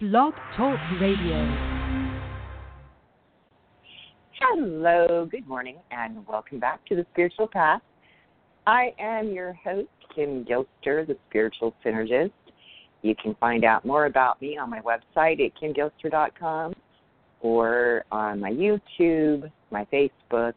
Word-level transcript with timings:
Blog 0.00 0.32
Talk 0.56 0.78
Radio. 0.98 1.46
Hello, 4.40 5.28
good 5.30 5.46
morning, 5.46 5.76
and 5.90 6.26
welcome 6.26 6.58
back 6.58 6.82
to 6.86 6.96
the 6.96 7.04
Spiritual 7.12 7.46
Path. 7.46 7.82
I 8.66 8.94
am 8.98 9.28
your 9.28 9.52
host, 9.62 9.90
Kim 10.14 10.46
Gilster, 10.46 11.06
the 11.06 11.18
Spiritual 11.28 11.74
Synergist. 11.84 12.32
You 13.02 13.14
can 13.14 13.34
find 13.34 13.62
out 13.62 13.84
more 13.84 14.06
about 14.06 14.40
me 14.40 14.56
on 14.56 14.70
my 14.70 14.80
website 14.80 15.44
at 15.44 15.52
kimgilster.com 15.60 16.72
or 17.42 18.06
on 18.10 18.40
my 18.40 18.52
YouTube, 18.52 19.52
my 19.70 19.86
Facebook, 19.92 20.54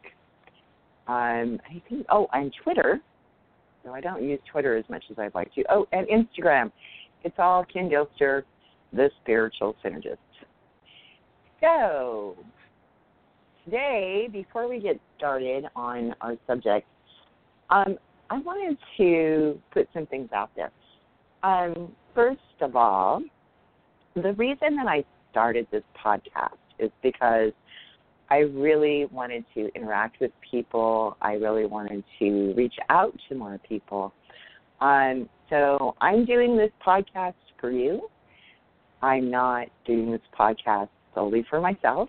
um, 1.10 1.60
I 1.70 1.82
think, 1.90 2.06
oh, 2.08 2.30
and 2.32 2.50
Twitter. 2.64 3.02
No, 3.84 3.94
I 3.94 4.00
don't 4.00 4.24
use 4.24 4.40
Twitter 4.50 4.78
as 4.78 4.86
much 4.90 5.04
as 5.12 5.20
I'd 5.20 5.36
like 5.36 5.54
to. 5.56 5.66
Oh, 5.70 5.86
and 5.92 6.08
Instagram. 6.08 6.72
It's 7.26 7.36
all 7.40 7.66
Kim 7.66 7.90
Gilster, 7.90 8.44
the 8.94 9.10
Spiritual 9.22 9.76
Synergist. 9.84 10.18
So, 11.62 12.36
today, 13.66 14.28
before 14.32 14.68
we 14.68 14.80
get 14.80 15.00
started 15.18 15.66
on 15.76 16.14
our 16.22 16.36
subject, 16.48 16.88
um, 17.70 17.98
I 18.30 18.40
wanted 18.40 18.78
to 18.98 19.60
put 19.72 19.88
some 19.94 20.06
things 20.08 20.30
out 20.34 20.50
there. 20.56 20.72
Um, 21.44 21.92
first 22.14 22.40
of 22.62 22.76
all, 22.76 23.22
the 24.16 24.34
reason 24.34 24.76
that 24.76 24.88
I 24.88 25.04
started 25.32 25.68
this 25.72 25.84
podcast 26.04 26.58
is 26.80 26.92
because 27.02 27.52
I 28.30 28.38
really 28.38 29.06
wanted 29.12 29.46
to 29.54 29.70
interact 29.76 30.20
with 30.20 30.32
people. 30.50 31.18
I 31.22 31.34
really 31.34 31.66
wanted 31.66 32.04
to 32.20 32.54
reach 32.56 32.76
out 32.90 33.14
to 33.30 33.36
more 33.36 33.60
people. 33.68 34.14
Um, 34.82 35.30
so 35.50 35.96
I'm 36.02 36.26
doing 36.26 36.58
this 36.58 36.72
podcast 36.86 37.36
for 37.60 37.72
you. 37.72 38.10
I'm 39.04 39.30
not 39.30 39.68
doing 39.86 40.12
this 40.12 40.22
podcast 40.38 40.88
solely 41.14 41.46
for 41.50 41.60
myself. 41.60 42.08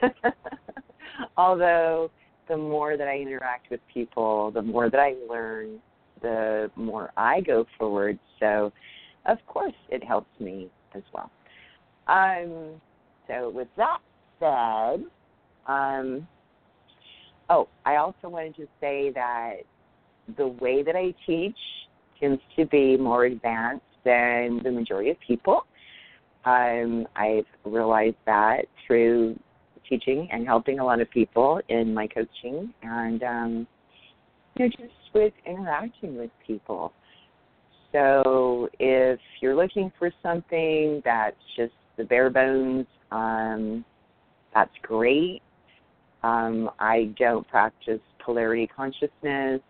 Although 1.36 2.12
the 2.48 2.56
more 2.56 2.96
that 2.96 3.08
I 3.08 3.18
interact 3.18 3.70
with 3.70 3.80
people, 3.92 4.52
the 4.52 4.62
more 4.62 4.88
that 4.88 5.00
I 5.00 5.14
learn, 5.28 5.80
the 6.22 6.70
more 6.76 7.10
I 7.16 7.40
go 7.40 7.66
forward. 7.76 8.20
So, 8.38 8.72
of 9.26 9.38
course, 9.48 9.74
it 9.88 10.04
helps 10.04 10.30
me 10.38 10.70
as 10.94 11.02
well. 11.12 11.28
Um, 12.06 12.80
so, 13.26 13.50
with 13.50 13.68
that 13.76 13.98
said, 14.38 15.04
um, 15.66 16.26
oh, 17.50 17.66
I 17.84 17.96
also 17.96 18.28
wanted 18.28 18.54
to 18.56 18.68
say 18.80 19.10
that 19.12 19.56
the 20.36 20.46
way 20.46 20.84
that 20.84 20.94
I 20.94 21.12
teach 21.26 21.58
tends 22.20 22.40
to 22.56 22.64
be 22.64 22.96
more 22.96 23.24
advanced 23.24 23.82
than 24.04 24.60
the 24.62 24.70
majority 24.70 25.10
of 25.10 25.16
people. 25.26 25.64
Um, 26.44 27.06
I've 27.16 27.46
realized 27.64 28.16
that 28.26 28.66
through 28.86 29.38
teaching 29.88 30.28
and 30.32 30.46
helping 30.46 30.78
a 30.78 30.84
lot 30.84 31.00
of 31.00 31.10
people 31.10 31.60
in 31.68 31.94
my 31.94 32.06
coaching 32.06 32.72
and 32.82 33.22
um, 33.22 33.66
you 34.56 34.66
know 34.66 34.70
just 34.70 34.92
with 35.14 35.32
interacting 35.46 36.16
with 36.16 36.30
people. 36.46 36.92
So 37.92 38.68
if 38.78 39.18
you're 39.40 39.56
looking 39.56 39.90
for 39.98 40.10
something 40.22 41.00
that's 41.04 41.36
just 41.56 41.72
the 41.96 42.04
bare 42.04 42.30
bones, 42.30 42.86
um, 43.10 43.84
that's 44.54 44.70
great. 44.82 45.40
Um, 46.22 46.70
I 46.78 47.14
don't 47.18 47.46
practice 47.48 48.00
polarity 48.24 48.68
consciousness. 48.74 49.60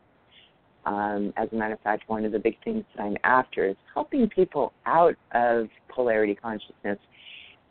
Um, 0.89 1.35
as 1.37 1.49
a 1.53 1.55
matter 1.55 1.75
of 1.75 1.81
fact, 1.81 2.09
one 2.09 2.25
of 2.25 2.33
the 2.33 2.39
big 2.39 2.57
things 2.65 2.83
that 2.97 3.03
I'm 3.03 3.17
after 3.23 3.67
is 3.67 3.77
helping 3.93 4.27
people 4.31 4.73
out 4.87 5.17
of 5.33 5.69
polarity 5.91 6.35
consciousness 6.35 6.99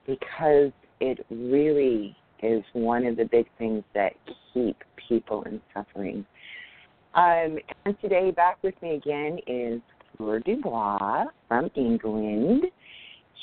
because 0.05 0.71
it 0.99 1.25
really 1.31 2.15
is 2.43 2.63
one 2.73 3.07
of 3.07 3.17
the 3.17 3.25
big 3.25 3.47
things 3.57 3.83
that 3.95 4.13
keep 4.53 4.77
people 5.09 5.41
in 5.43 5.59
suffering. 5.73 6.25
Um, 7.15 7.57
and 7.85 7.99
today, 8.01 8.29
back 8.29 8.59
with 8.61 8.79
me 8.83 8.93
again 8.95 9.39
is 9.47 9.81
Fleur 10.15 10.39
Dubois 10.39 11.25
from 11.47 11.71
England. 11.75 12.65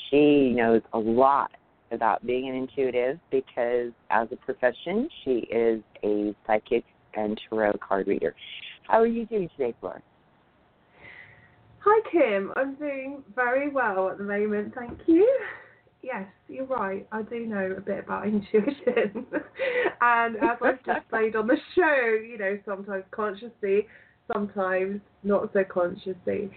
She 0.09 0.53
knows 0.55 0.83
a 0.93 0.99
lot 0.99 1.51
about 1.91 2.25
being 2.25 2.47
an 2.47 2.55
intuitive 2.55 3.19
because, 3.29 3.91
as 4.09 4.29
a 4.31 4.37
profession, 4.37 5.09
she 5.25 5.39
is 5.51 5.81
a 6.01 6.33
psychic 6.47 6.85
and 7.15 7.39
tarot 7.49 7.73
card 7.85 8.07
reader. 8.07 8.33
How 8.87 9.01
are 9.01 9.07
you 9.07 9.25
doing 9.25 9.49
today, 9.57 9.73
Fleur? 9.79 10.01
Hi, 11.79 12.09
Kim. 12.11 12.51
I'm 12.55 12.75
doing 12.75 13.23
very 13.35 13.69
well 13.69 14.09
at 14.09 14.17
the 14.17 14.23
moment, 14.23 14.73
thank 14.75 14.99
you. 15.07 15.27
Yes, 16.01 16.25
you're 16.47 16.65
right. 16.65 17.07
I 17.11 17.23
do 17.23 17.45
know 17.45 17.75
a 17.77 17.81
bit 17.81 17.99
about 17.99 18.27
intuition. 18.27 19.25
and 20.01 20.35
as 20.37 20.57
I've 20.61 20.83
just 20.85 21.07
played 21.09 21.35
on 21.35 21.47
the 21.47 21.57
show, 21.75 22.19
you 22.27 22.37
know, 22.37 22.59
sometimes 22.65 23.03
consciously, 23.11 23.87
sometimes 24.31 25.01
not 25.23 25.51
so 25.53 25.63
consciously. 25.63 26.51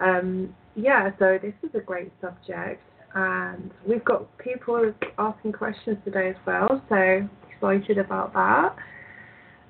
Um, 0.00 0.54
yeah, 0.74 1.10
so 1.18 1.38
this 1.40 1.54
is 1.62 1.74
a 1.74 1.80
great 1.80 2.12
subject. 2.20 2.82
And 3.14 3.70
we've 3.86 4.04
got 4.04 4.36
people 4.38 4.92
asking 5.18 5.52
questions 5.52 5.96
today 6.04 6.30
as 6.30 6.36
well, 6.46 6.82
so 6.90 7.26
excited 7.50 7.96
about 7.96 8.34
that. 8.34 8.76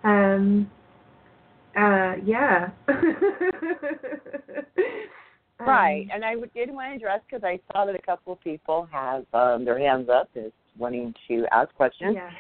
Um, 0.03 0.69
uh, 1.77 2.15
yeah. 2.25 2.71
right, 5.61 6.03
um, 6.03 6.11
and 6.13 6.25
I 6.25 6.35
did 6.55 6.71
want 6.73 6.91
to 6.91 6.97
address 6.97 7.21
because 7.29 7.45
I 7.45 7.61
saw 7.73 7.85
that 7.85 7.95
a 7.95 8.03
couple 8.03 8.33
of 8.33 8.41
people 8.41 8.89
have 8.91 9.25
um, 9.35 9.65
their 9.65 9.79
hands 9.79 10.09
up 10.09 10.29
as 10.37 10.53
wanting 10.79 11.15
to 11.29 11.45
ask 11.53 11.75
questions. 11.75 12.17
Yeah. 12.17 12.31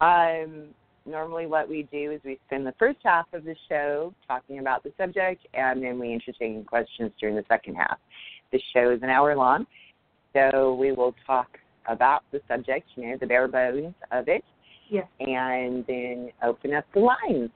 Um, 0.00 0.68
normally, 1.06 1.46
what 1.46 1.68
we 1.68 1.88
do 1.90 2.12
is 2.12 2.20
we 2.24 2.38
spend 2.46 2.66
the 2.66 2.74
first 2.78 2.98
half 3.04 3.26
of 3.32 3.44
the 3.44 3.56
show 3.68 4.12
talking 4.28 4.58
about 4.58 4.82
the 4.82 4.92
subject, 4.98 5.46
and 5.54 5.82
then 5.82 5.98
we 5.98 6.12
entertain 6.12 6.64
questions 6.64 7.10
during 7.18 7.36
the 7.36 7.44
second 7.48 7.76
half. 7.76 7.98
The 8.52 8.60
show 8.74 8.90
is 8.90 9.02
an 9.02 9.08
hour 9.08 9.34
long, 9.34 9.66
so 10.34 10.74
we 10.74 10.92
will 10.92 11.14
talk 11.26 11.58
about 11.88 12.22
the 12.32 12.40
subject, 12.48 12.88
you 12.96 13.08
know, 13.08 13.16
the 13.18 13.26
bare 13.26 13.48
bones 13.48 13.94
of 14.10 14.28
it, 14.28 14.44
Yeah. 14.88 15.04
and 15.20 15.86
then 15.86 16.30
open 16.42 16.74
up 16.74 16.84
the 16.92 17.00
lines 17.00 17.50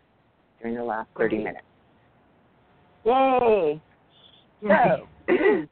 during 0.61 0.77
the 0.77 0.85
last 0.85 1.09
30 1.17 1.37
Great. 1.37 1.45
minutes. 1.45 1.65
Yay! 3.05 3.81
So, 4.61 5.09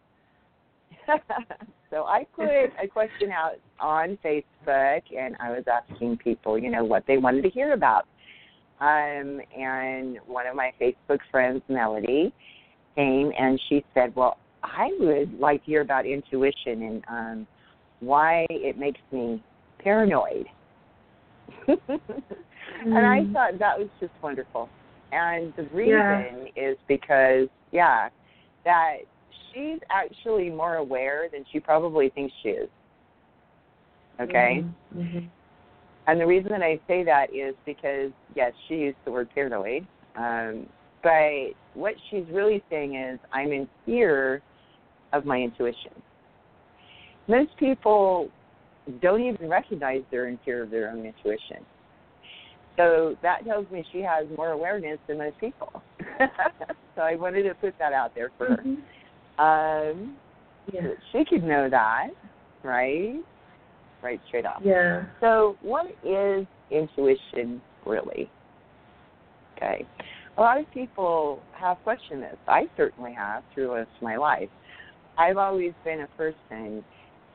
so 1.91 2.05
I 2.05 2.25
put 2.35 2.47
a 2.83 2.87
question 2.89 3.31
out 3.31 3.55
on 3.81 4.19
Facebook, 4.25 5.03
and 5.17 5.37
I 5.41 5.51
was 5.51 5.65
asking 5.71 6.19
people, 6.19 6.59
you 6.59 6.71
know, 6.71 6.85
what 6.85 7.05
they 7.07 7.19
wanted 7.19 7.43
to 7.43 7.51
hear 7.51 7.73
about. 7.73 8.07
Um, 8.81 9.41
and 9.57 10.19
one 10.27 10.47
of 10.47 10.55
my 10.55 10.73
Facebook 10.81 11.19
friends, 11.31 11.63
Melody, 11.69 12.33
came 12.95 13.33
and 13.39 13.61
she 13.69 13.85
said, 13.95 14.15
"Well, 14.15 14.37
I 14.63 14.91
would 15.01 15.39
like 15.39 15.65
to 15.65 15.71
hear 15.71 15.81
about 15.81 16.07
intuition 16.07 16.83
and 16.83 17.05
um, 17.09 17.47
why 18.01 18.47
it 18.51 18.79
makes 18.79 19.01
me 19.11 19.43
paranoid." 19.79 20.47
and 22.81 23.07
I 23.07 23.21
Mm. 23.21 23.33
thought 23.33 23.59
that 23.59 23.79
was 23.79 23.89
just 24.01 24.13
wonderful. 24.23 24.69
And 25.13 25.55
the 25.55 25.65
reason 25.65 25.91
Yeah. 25.93 26.45
is 26.57 26.79
because, 26.89 27.49
yeah, 27.71 28.11
that 28.65 28.99
she's 29.53 29.81
actually 29.91 30.51
more 30.51 30.77
aware 30.77 31.29
than 31.29 31.45
she 31.45 31.61
probably 31.61 32.09
thinks 32.11 32.35
she 32.43 32.51
is. 32.51 32.69
Okay? 34.21 34.65
Mhm. 34.95 35.29
And 36.07 36.21
the 36.21 36.27
reason 36.27 36.51
that 36.51 36.63
I 36.63 36.79
say 36.87 37.03
that 37.05 37.33
is 37.33 37.55
because, 37.65 38.13
yes, 38.35 38.53
she 38.67 38.77
used 38.77 38.99
the 39.05 39.13
word 39.13 39.29
paranoid. 39.35 39.87
Um, 40.15 40.69
but 41.03 41.53
what 41.75 41.95
she's 42.09 42.27
really 42.31 42.63
saying 42.71 42.95
is, 42.95 43.19
I'm 43.33 43.53
in 43.53 43.69
fear 43.85 44.43
of 45.13 45.25
my 45.25 45.41
intuition. 45.41 45.93
Most 47.29 47.57
people 47.57 48.31
don't 49.01 49.21
even 49.21 49.49
recognize 49.49 50.03
they're 50.11 50.29
in 50.29 50.39
fear 50.39 50.63
of 50.63 50.71
their 50.71 50.91
own 50.91 51.05
intuition. 51.05 51.65
So 52.77 53.17
that 53.23 53.45
tells 53.45 53.71
me 53.71 53.85
she 53.93 54.01
has 54.01 54.27
more 54.37 54.51
awareness 54.51 54.99
than 55.09 55.19
most 55.19 55.39
people. 55.39 55.73
so 56.95 57.03
I 57.03 57.15
wanted 57.17 57.45
to 57.45 57.55
put 57.55 57.75
that 57.79 57.93
out 57.93 58.15
there 58.15 58.31
for 58.37 58.47
her. 58.47 58.63
Mhm. 58.65 58.83
Um, 59.39 60.17
Yeah. 60.73 60.89
she 61.13 61.25
could 61.25 61.45
know 61.45 61.69
that, 61.69 62.09
right? 62.63 63.21
Right 64.03 64.21
straight 64.29 64.47
off. 64.47 64.61
Yeah. 64.63 65.05
So, 65.21 65.57
what 65.63 65.87
is 66.05 66.47
intuition 66.71 67.61
really? 67.85 68.31
Okay. 69.57 69.87
A 70.37 70.41
lot 70.41 70.59
of 70.59 70.71
people 70.73 71.43
have 71.53 71.79
questioned 71.83 72.23
this. 72.23 72.37
I 72.47 72.69
certainly 72.77 73.13
have 73.15 73.43
through 73.55 73.69
most 73.69 73.89
of 73.97 74.03
my 74.03 74.17
life. 74.17 74.51
I've 75.17 75.39
always 75.39 75.73
been 75.83 76.03
a 76.03 76.09
person 76.09 76.85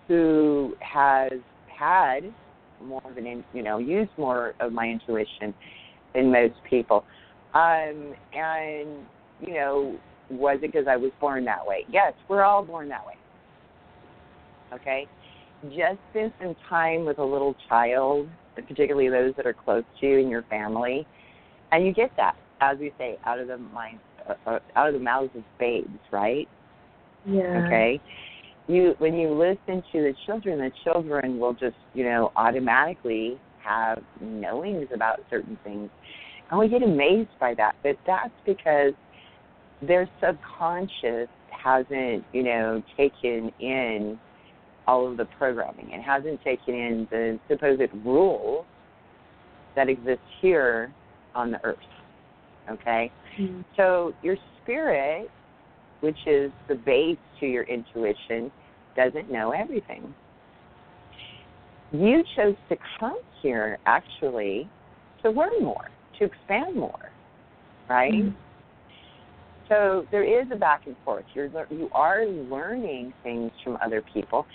who 0.08 0.76
has 0.82 1.32
had 1.68 2.32
more 2.86 3.02
of 3.06 3.18
an, 3.18 3.26
in- 3.26 3.44
you 3.54 3.64
know, 3.64 3.78
use 3.78 4.10
more 4.18 4.54
of 4.60 4.72
my 4.72 4.88
intuition 4.88 5.54
than 6.14 6.32
most 6.32 6.56
people. 6.70 7.06
Um, 7.54 8.14
and, 8.34 9.06
you 9.42 9.54
know, 9.54 9.98
was 10.30 10.60
it 10.62 10.72
because 10.72 10.88
I 10.88 10.96
was 10.96 11.12
born 11.20 11.44
that 11.46 11.66
way? 11.66 11.86
Yes, 11.92 12.14
we're 12.30 12.44
all 12.44 12.64
born 12.64 12.88
that 12.90 13.06
way. 13.06 13.16
Okay? 14.74 15.08
just 15.70 16.00
spend 16.10 16.34
some 16.42 16.56
time 16.68 17.06
with 17.06 17.20
a 17.20 17.24
little 17.24 17.56
child, 17.70 18.28
particularly 18.56 19.10
those 19.10 19.34
that 19.38 19.46
are 19.46 19.54
close 19.54 19.84
to 20.00 20.08
you 20.08 20.18
in 20.18 20.30
your 20.30 20.44
family, 20.44 21.06
and 21.72 21.86
you 21.86 21.94
get 21.94 22.12
that, 22.18 22.36
as 22.62 22.78
we 22.80 22.92
say, 22.98 23.18
out 23.26 23.40
of 23.40 23.48
the 23.48 23.58
mind, 23.58 24.00
uh, 24.28 24.34
uh, 24.48 24.60
out 24.76 24.88
of 24.88 24.94
the 24.94 25.00
mouths 25.00 25.30
of 25.36 25.44
babes, 25.60 25.88
right? 26.12 26.48
Yeah. 27.26 27.64
Okay. 27.66 28.02
You 28.72 28.96
when 29.00 29.16
you 29.16 29.34
listen 29.34 29.84
to 29.92 30.02
the 30.02 30.14
children, 30.26 30.60
the 30.60 30.72
children 30.84 31.40
will 31.40 31.54
just 31.54 31.76
you 31.94 32.04
know 32.04 32.32
automatically 32.36 33.40
have 33.64 34.02
knowings 34.20 34.88
about 34.94 35.20
certain 35.30 35.58
things, 35.64 35.90
and 36.50 36.60
we 36.60 36.68
get 36.70 36.84
amazed 36.84 37.30
by 37.40 37.54
that. 37.56 37.76
But 37.84 37.98
that's 38.08 38.34
because 38.46 38.94
their 39.82 40.10
subconscious 40.24 41.28
hasn't 41.50 42.24
you 42.34 42.44
know 42.44 42.82
taken 42.96 43.52
in 43.60 44.20
all 44.88 45.10
of 45.10 45.18
the 45.18 45.26
programming. 45.38 45.92
It 45.92 46.02
hasn't 46.02 46.44
taken 46.44 46.74
in 46.74 47.08
the 47.12 47.40
supposed 47.50 47.92
rules 48.06 48.66
that 49.76 49.90
exist 49.90 50.22
here 50.42 50.94
on 51.36 51.52
the 51.52 51.64
earth. 51.64 51.78
Okay? 52.70 53.12
Mm-hmm. 53.40 53.62
So 53.78 54.14
your 54.22 54.36
spirit, 54.62 55.30
which 56.02 56.18
is 56.26 56.52
the 56.68 56.76
base 56.76 57.18
to 57.40 57.46
your 57.46 57.64
intuition, 57.64 58.52
doesn't 58.96 59.32
know 59.32 59.52
everything. 59.52 60.14
You 61.92 62.24
chose 62.36 62.56
to 62.70 62.78
come 63.00 63.20
here 63.42 63.78
actually 63.86 64.70
to 65.24 65.30
learn 65.30 65.62
more, 65.62 65.90
to 66.20 66.26
expand 66.26 66.76
more, 66.76 67.12
right? 67.90 68.14
Mm-hmm. 68.14 68.36
So 69.68 70.06
there 70.12 70.24
is 70.24 70.48
a 70.52 70.58
back 70.58 70.82
and 70.86 70.96
forth. 71.06 71.26
You're 71.34 71.50
you 71.70 71.90
are 71.94 72.26
learning 72.26 73.14
things 73.24 73.52
from 73.64 73.78
other 73.84 74.04
people. 74.14 74.46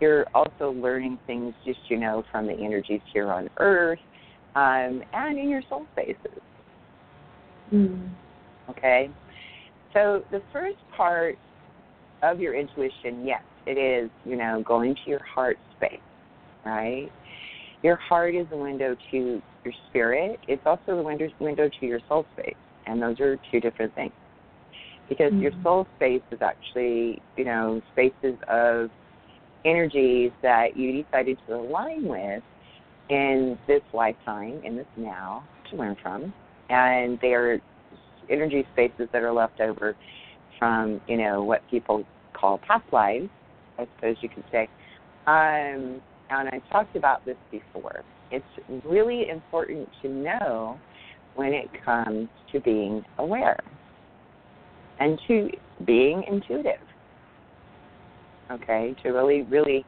You're 0.00 0.26
also 0.34 0.72
learning 0.72 1.18
things 1.26 1.54
just 1.64 1.78
you 1.88 1.98
know 1.98 2.24
from 2.30 2.46
the 2.46 2.54
energies 2.54 3.00
here 3.12 3.30
on 3.30 3.48
Earth, 3.58 4.00
um, 4.56 5.02
and 5.12 5.38
in 5.38 5.48
your 5.48 5.62
soul 5.68 5.86
spaces. 5.92 6.40
Mm. 7.72 8.10
Okay, 8.70 9.10
so 9.92 10.24
the 10.32 10.42
first 10.52 10.78
part 10.96 11.38
of 12.22 12.40
your 12.40 12.54
intuition, 12.54 13.24
yes, 13.24 13.42
it 13.66 13.78
is 13.78 14.10
you 14.24 14.36
know 14.36 14.62
going 14.66 14.94
to 14.94 15.10
your 15.10 15.22
heart 15.22 15.58
space, 15.76 16.00
right? 16.64 17.10
Your 17.82 17.96
heart 17.96 18.34
is 18.34 18.46
the 18.50 18.56
window 18.56 18.96
to 19.10 19.42
your 19.64 19.74
spirit. 19.90 20.40
It's 20.48 20.62
also 20.64 20.96
the 20.96 21.02
window 21.02 21.28
window 21.40 21.68
to 21.80 21.86
your 21.86 22.00
soul 22.08 22.26
space, 22.36 22.56
and 22.86 23.00
those 23.00 23.20
are 23.20 23.38
two 23.50 23.60
different 23.60 23.94
things 23.94 24.12
because 25.08 25.32
mm-hmm. 25.32 25.42
your 25.42 25.52
soul 25.62 25.86
space 25.96 26.22
is 26.30 26.40
actually, 26.40 27.20
you 27.36 27.44
know, 27.44 27.80
spaces 27.92 28.36
of 28.48 28.90
energies 29.64 30.30
that 30.42 30.76
you 30.76 31.02
decided 31.02 31.38
to 31.46 31.54
align 31.54 32.04
with 32.06 32.42
in 33.10 33.58
this 33.66 33.82
lifetime, 33.92 34.60
in 34.64 34.76
this 34.76 34.86
now, 34.96 35.44
to 35.70 35.76
learn 35.76 35.96
from. 36.02 36.32
And 36.70 37.18
they 37.20 37.34
are 37.34 37.60
energy 38.30 38.66
spaces 38.72 39.08
that 39.12 39.22
are 39.22 39.32
left 39.32 39.60
over 39.60 39.94
from, 40.58 41.00
you 41.06 41.16
know, 41.18 41.42
what 41.42 41.62
people 41.70 42.04
call 42.32 42.58
past 42.58 42.84
lives, 42.92 43.28
I 43.78 43.86
suppose 43.96 44.16
you 44.20 44.28
could 44.28 44.44
say. 44.50 44.68
Um, 45.26 46.00
and 46.30 46.48
I 46.48 46.60
talked 46.70 46.96
about 46.96 47.24
this 47.24 47.36
before. 47.50 48.02
It's 48.30 48.44
really 48.84 49.28
important 49.28 49.88
to 50.02 50.08
know 50.08 50.78
when 51.34 51.52
it 51.52 51.68
comes 51.84 52.28
to 52.52 52.60
being 52.60 53.04
aware 53.18 53.58
and 55.00 55.20
to 55.28 55.50
being 55.86 56.24
intuitive. 56.28 56.80
Okay, 58.50 58.94
to 59.02 59.10
really, 59.10 59.42
really, 59.42 59.84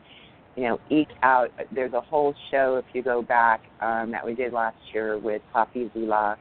you 0.56 0.64
know, 0.64 0.80
eke 0.90 1.08
out. 1.22 1.50
There's 1.74 1.92
a 1.92 2.00
whole 2.00 2.34
show 2.50 2.76
if 2.76 2.84
you 2.94 3.02
go 3.02 3.22
back 3.22 3.60
um, 3.80 4.10
that 4.10 4.24
we 4.24 4.34
did 4.34 4.52
last 4.52 4.76
year 4.92 5.18
with 5.18 5.42
Papi 5.54 5.92
Zula 5.92 6.36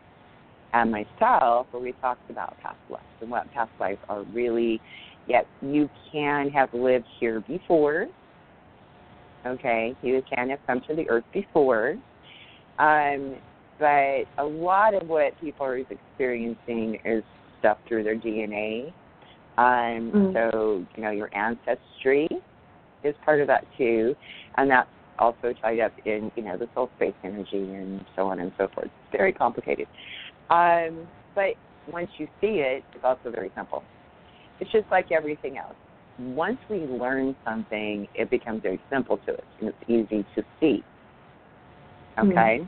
and 0.74 0.92
myself, 0.92 1.68
where 1.72 1.82
we 1.82 1.94
talked 2.02 2.30
about 2.30 2.58
past 2.62 2.78
lives 2.90 3.04
and 3.22 3.30
what 3.30 3.52
past 3.54 3.72
lives 3.80 4.00
are 4.10 4.24
really. 4.34 4.82
Yet 5.28 5.48
you 5.62 5.90
can 6.12 6.50
have 6.50 6.74
lived 6.74 7.06
here 7.20 7.42
before. 7.48 8.08
Okay, 9.46 9.96
you 10.02 10.24
can 10.34 10.50
have 10.50 10.60
come 10.66 10.82
to 10.88 10.96
the 10.96 11.10
earth 11.10 11.24
before. 11.34 11.96
Um, 12.80 13.36
but 13.80 14.26
a 14.38 14.44
lot 14.44 14.94
of 14.94 15.08
what 15.08 15.40
people 15.40 15.66
are 15.66 15.78
experiencing 15.78 17.00
is 17.06 17.24
stuff 17.60 17.78
through 17.88 18.04
their 18.04 18.16
DNA. 18.16 18.88
Um, 19.58 20.12
mm 20.14 20.34
So, 20.34 20.86
you 20.96 21.04
know, 21.04 21.12
your 21.12 21.30
ancestry 21.36 22.28
is 23.04 23.16
part 23.24 23.42
of 23.42 23.48
that 23.48 23.66
too. 23.78 24.16
And 24.58 24.70
that's 24.70 24.90
also 25.20 25.54
tied 25.62 25.80
up 25.80 25.94
in, 26.06 26.32
you 26.36 26.44
know, 26.44 26.58
the 26.58 26.68
soul 26.74 26.90
space 26.98 27.14
energy 27.24 27.74
and 27.74 28.04
so 28.16 28.24
on 28.28 28.40
and 28.40 28.52
so 28.58 28.68
forth. 28.74 28.88
It's 28.88 29.18
very 29.18 29.32
complicated. 29.32 29.88
Um, 30.50 31.08
but 31.34 31.56
once 31.92 32.10
you 32.18 32.28
see 32.42 32.60
it, 32.60 32.84
it's 32.94 33.04
also 33.04 33.32
very 33.32 33.52
simple. 33.56 33.84
It's 34.60 34.72
just 34.72 34.86
like 34.92 35.12
everything 35.12 35.58
else. 35.58 35.76
Once 36.18 36.60
we 36.70 36.80
learn 36.80 37.36
something, 37.46 38.08
it 38.14 38.30
becomes 38.30 38.62
very 38.62 38.80
simple 38.92 39.18
to 39.26 39.34
us 39.34 39.40
and 39.60 39.70
it's 39.70 39.90
easy 39.90 40.26
to 40.36 40.44
see. 40.60 40.84
Okay? 42.20 42.60
mm 42.62 42.68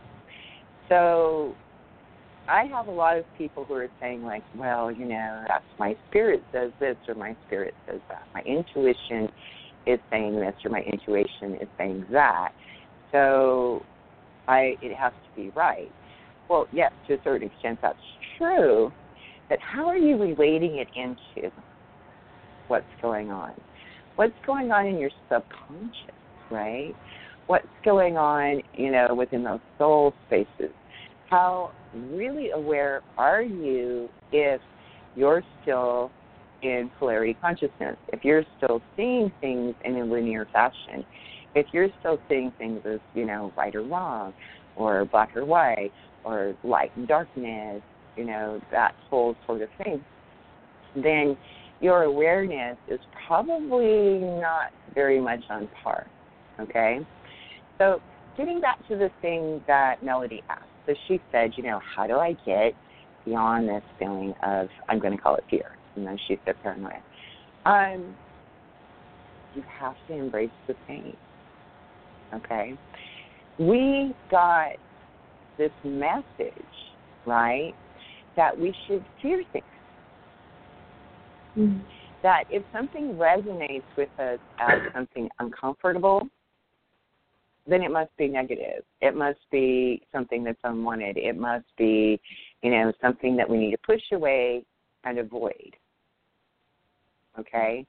So 0.89 1.55
I 2.47 2.65
have 2.65 2.87
a 2.87 2.91
lot 2.91 3.17
of 3.17 3.25
people 3.37 3.65
who 3.65 3.75
are 3.75 3.89
saying 4.01 4.23
like, 4.23 4.43
well, 4.55 4.91
you 4.91 5.05
know, 5.05 5.43
that's 5.47 5.63
my 5.79 5.95
spirit 6.09 6.43
says 6.53 6.71
this 6.79 6.97
or 7.07 7.15
my 7.15 7.35
spirit 7.45 7.73
says 7.89 8.01
that. 8.09 8.23
My 8.33 8.41
intuition 8.41 9.29
is 9.85 9.99
saying 10.11 10.35
this 10.35 10.53
or 10.63 10.71
my 10.71 10.81
intuition 10.81 11.55
is 11.61 11.67
saying 11.77 12.05
that. 12.11 12.49
So 13.11 13.85
I 14.47 14.75
it 14.81 14.95
has 14.95 15.13
to 15.13 15.41
be 15.41 15.51
right. 15.55 15.91
Well, 16.49 16.67
yes, 16.71 16.91
to 17.07 17.15
a 17.15 17.17
certain 17.23 17.47
extent 17.47 17.79
that's 17.81 17.97
true, 18.37 18.91
but 19.49 19.59
how 19.59 19.87
are 19.87 19.97
you 19.97 20.17
relating 20.17 20.77
it 20.77 20.87
into 20.95 21.51
what's 22.67 22.85
going 23.01 23.31
on? 23.31 23.53
What's 24.15 24.33
going 24.45 24.71
on 24.71 24.87
in 24.87 24.97
your 24.97 25.11
subconscious, 25.29 26.15
right? 26.51 26.93
What's 27.47 27.67
going 27.85 28.17
on, 28.17 28.61
you 28.73 28.91
know, 28.91 29.13
within 29.15 29.43
those 29.43 29.59
soul 29.77 30.13
spaces? 30.27 30.73
How 31.29 31.71
really 31.93 32.51
aware 32.51 33.01
are 33.17 33.41
you 33.41 34.09
if 34.31 34.61
you're 35.15 35.43
still 35.61 36.11
in 36.61 36.89
polarity 36.99 37.35
consciousness, 37.39 37.97
if 38.13 38.23
you're 38.23 38.43
still 38.57 38.81
seeing 38.95 39.31
things 39.41 39.75
in 39.85 39.95
a 39.97 40.03
linear 40.05 40.47
fashion, 40.51 41.05
if 41.55 41.67
you're 41.71 41.89
still 41.99 42.19
seeing 42.27 42.51
things 42.57 42.81
as, 42.85 42.99
you 43.13 43.25
know, 43.25 43.53
right 43.57 43.75
or 43.75 43.83
wrong, 43.83 44.33
or 44.75 45.05
black 45.05 45.35
or 45.35 45.45
white, 45.45 45.91
or 46.23 46.55
light 46.63 46.91
and 46.95 47.07
darkness, 47.07 47.81
you 48.15 48.25
know, 48.25 48.59
that 48.71 48.93
whole 49.09 49.35
sort 49.45 49.61
of 49.61 49.69
thing, 49.83 50.03
then 50.95 51.37
your 51.81 52.03
awareness 52.03 52.77
is 52.87 52.99
probably 53.27 54.19
not 54.19 54.71
very 54.93 55.19
much 55.19 55.41
on 55.49 55.67
par. 55.83 56.07
Okay? 56.59 56.99
So 57.77 58.01
getting 58.35 58.61
back 58.61 58.79
to 58.87 58.95
the 58.95 59.09
thing 59.21 59.61
that 59.67 60.03
Melody 60.03 60.41
asked 60.49 60.65
so 60.87 60.93
she 61.07 61.19
said, 61.31 61.51
you 61.57 61.63
know, 61.63 61.79
how 61.95 62.07
do 62.07 62.15
I 62.15 62.31
get 62.45 62.73
beyond 63.25 63.67
this 63.67 63.83
feeling 63.99 64.33
of, 64.41 64.69
I'm 64.87 64.99
going 64.99 65.15
to 65.15 65.21
call 65.21 65.35
it 65.35 65.43
fear, 65.49 65.71
you 65.95 66.03
know, 66.03 66.15
she 66.27 66.39
said 66.45 66.55
paranoia. 66.63 67.03
Um, 67.65 68.15
you 69.53 69.63
have 69.79 69.95
to 70.07 70.13
embrace 70.13 70.49
the 70.67 70.75
pain. 70.87 71.15
Okay? 72.33 72.73
We 73.59 74.15
got 74.31 74.77
this 75.57 75.71
message, 75.83 76.53
right, 77.25 77.73
that 78.37 78.57
we 78.57 78.73
should 78.87 79.03
fear 79.21 79.43
things. 79.51 79.65
Mm-hmm. 81.57 81.79
That 82.23 82.45
if 82.49 82.63
something 82.73 83.13
resonates 83.13 83.83
with 83.95 84.09
us 84.19 84.39
as 84.59 84.81
something 84.93 85.29
uncomfortable, 85.39 86.27
then 87.67 87.81
it 87.83 87.91
must 87.91 88.15
be 88.17 88.27
negative. 88.27 88.83
It 89.01 89.15
must 89.15 89.39
be 89.51 90.01
something 90.11 90.43
that's 90.43 90.59
unwanted. 90.63 91.17
It 91.17 91.37
must 91.37 91.65
be, 91.77 92.19
you 92.63 92.71
know, 92.71 92.91
something 93.01 93.35
that 93.35 93.49
we 93.49 93.57
need 93.57 93.71
to 93.71 93.77
push 93.85 94.01
away 94.13 94.63
and 95.03 95.19
avoid. 95.19 95.75
Okay? 97.37 97.85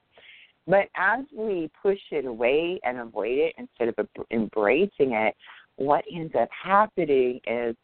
But 0.67 0.89
as 0.95 1.25
we 1.35 1.71
push 1.81 1.99
it 2.11 2.25
away 2.25 2.79
and 2.83 2.99
avoid 2.99 3.37
it 3.39 3.55
instead 3.57 3.87
of 3.87 4.07
embracing 4.31 5.13
it, 5.13 5.35
what 5.77 6.03
ends 6.13 6.33
up 6.39 6.49
happening 6.51 7.39
is 7.47 7.75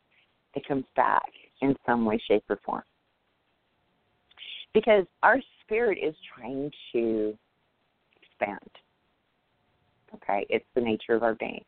it 0.53 0.67
comes 0.67 0.85
back 0.95 1.29
in 1.61 1.75
some 1.85 2.05
way, 2.05 2.21
shape, 2.27 2.43
or 2.49 2.59
form. 2.63 2.83
Because 4.73 5.05
our 5.23 5.39
spirit 5.65 5.97
is 6.01 6.15
trying 6.35 6.71
to 6.93 7.37
expand. 8.21 8.69
Okay? 10.15 10.45
It's 10.49 10.65
the 10.75 10.81
nature 10.81 11.13
of 11.13 11.23
our 11.23 11.35
being. 11.35 11.63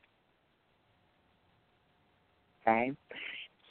Okay? 2.61 2.91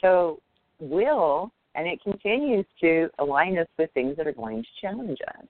So, 0.01 0.41
will, 0.79 1.51
and 1.75 1.87
it 1.87 2.03
continues 2.03 2.67
to 2.81 3.09
align 3.19 3.59
us 3.59 3.69
with 3.79 3.91
things 3.93 4.17
that 4.17 4.27
are 4.27 4.33
going 4.33 4.63
to 4.63 4.69
challenge 4.81 5.19
us, 5.29 5.47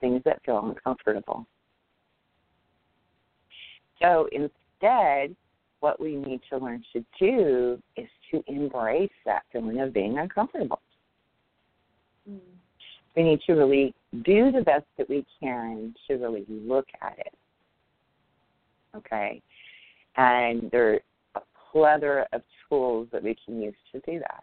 things 0.00 0.22
that 0.24 0.40
feel 0.44 0.64
uncomfortable. 0.64 1.46
So 4.00 4.28
instead, 4.32 5.36
what 5.80 6.00
we 6.00 6.16
need 6.16 6.40
to 6.50 6.58
learn 6.58 6.82
to 6.92 7.04
do 7.18 7.80
is 7.96 8.08
to 8.30 8.42
embrace 8.48 9.10
that 9.24 9.42
feeling 9.52 9.80
of 9.80 9.92
being 9.92 10.18
uncomfortable. 10.18 10.80
Mm. 12.28 12.38
We 13.16 13.22
need 13.22 13.40
to 13.46 13.52
really 13.52 13.94
do 14.24 14.52
the 14.52 14.60
best 14.60 14.84
that 14.98 15.08
we 15.08 15.24
can 15.40 15.94
to 16.06 16.14
really 16.14 16.44
look 16.48 16.86
at 17.00 17.18
it. 17.18 17.34
Okay? 18.96 19.40
And 20.16 20.70
there 20.70 20.94
are 20.94 21.00
a 21.36 21.40
plethora 21.72 22.26
of 22.32 22.42
tools 22.68 23.08
that 23.12 23.22
we 23.22 23.36
can 23.44 23.60
use 23.60 23.74
to 23.92 24.00
do 24.00 24.20
that. 24.20 24.42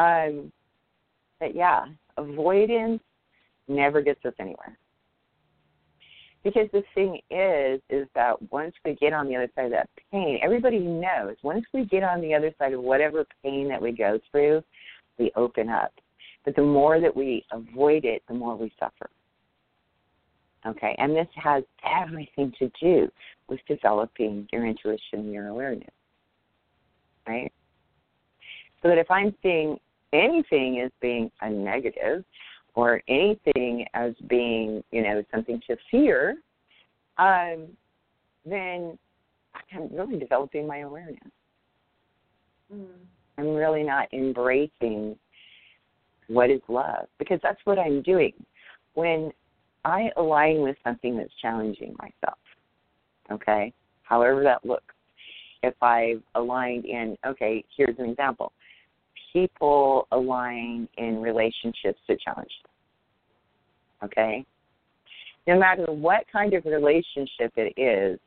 Um, 0.00 0.52
but 1.40 1.54
yeah, 1.54 1.86
avoidance 2.16 3.00
never 3.68 4.02
gets 4.02 4.24
us 4.24 4.34
anywhere. 4.38 4.76
Because 6.44 6.68
the 6.72 6.82
thing 6.94 7.20
is, 7.30 7.80
is 7.88 8.08
that 8.14 8.34
once 8.50 8.74
we 8.84 8.94
get 8.96 9.12
on 9.12 9.28
the 9.28 9.36
other 9.36 9.50
side 9.54 9.66
of 9.66 9.70
that 9.70 9.88
pain, 10.10 10.40
everybody 10.42 10.80
knows 10.80 11.36
once 11.42 11.64
we 11.72 11.84
get 11.84 12.02
on 12.02 12.20
the 12.20 12.34
other 12.34 12.52
side 12.58 12.72
of 12.72 12.82
whatever 12.82 13.24
pain 13.44 13.68
that 13.68 13.80
we 13.80 13.92
go 13.92 14.18
through, 14.30 14.62
we 15.18 15.30
open 15.36 15.68
up. 15.68 15.92
But 16.44 16.56
the 16.56 16.62
more 16.62 17.00
that 17.00 17.14
we 17.14 17.44
avoid 17.52 18.04
it, 18.04 18.22
the 18.28 18.34
more 18.34 18.56
we 18.56 18.72
suffer. 18.78 19.08
Okay, 20.64 20.94
and 20.98 21.14
this 21.14 21.26
has 21.34 21.64
everything 21.84 22.52
to 22.58 22.70
do 22.80 23.10
with 23.48 23.60
developing 23.66 24.48
your 24.52 24.66
intuition, 24.66 25.32
your 25.32 25.48
awareness. 25.48 25.88
Right? 27.26 27.52
So 28.80 28.88
that 28.88 28.98
if 28.98 29.10
I'm 29.10 29.34
seeing 29.42 29.78
anything 30.12 30.80
as 30.84 30.90
being 31.00 31.30
a 31.40 31.50
negative, 31.50 32.24
or 32.74 33.02
anything 33.08 33.86
as 33.94 34.12
being, 34.28 34.82
you 34.90 35.02
know, 35.02 35.22
something 35.30 35.60
to 35.66 35.76
fear, 35.90 36.36
um, 37.18 37.68
then 38.44 38.98
I'm 39.72 39.88
really 39.92 40.18
developing 40.18 40.66
my 40.66 40.78
awareness. 40.78 41.20
Mm. 42.72 42.86
I'm 43.38 43.54
really 43.54 43.82
not 43.82 44.12
embracing 44.12 45.16
what 46.32 46.50
is 46.50 46.60
love 46.68 47.06
because 47.18 47.38
that's 47.42 47.60
what 47.64 47.78
I'm 47.78 48.02
doing. 48.02 48.32
When 48.94 49.30
I 49.84 50.10
align 50.16 50.62
with 50.62 50.76
something 50.84 51.16
that's 51.16 51.32
challenging 51.40 51.94
myself, 51.98 52.38
okay, 53.30 53.72
however 54.02 54.42
that 54.44 54.64
looks, 54.64 54.94
if 55.62 55.74
I've 55.82 56.22
aligned 56.34 56.84
in, 56.84 57.16
okay, 57.26 57.64
here's 57.76 57.98
an 57.98 58.10
example 58.10 58.52
people 59.32 60.06
align 60.12 60.86
in 60.98 61.22
relationships 61.22 61.98
to 62.06 62.16
challenge 62.22 62.50
them. 62.62 64.08
Okay? 64.08 64.44
No 65.46 65.58
matter 65.58 65.86
what 65.86 66.24
kind 66.30 66.54
of 66.54 66.64
relationship 66.64 67.52
it 67.56 67.72
is, 67.80 68.18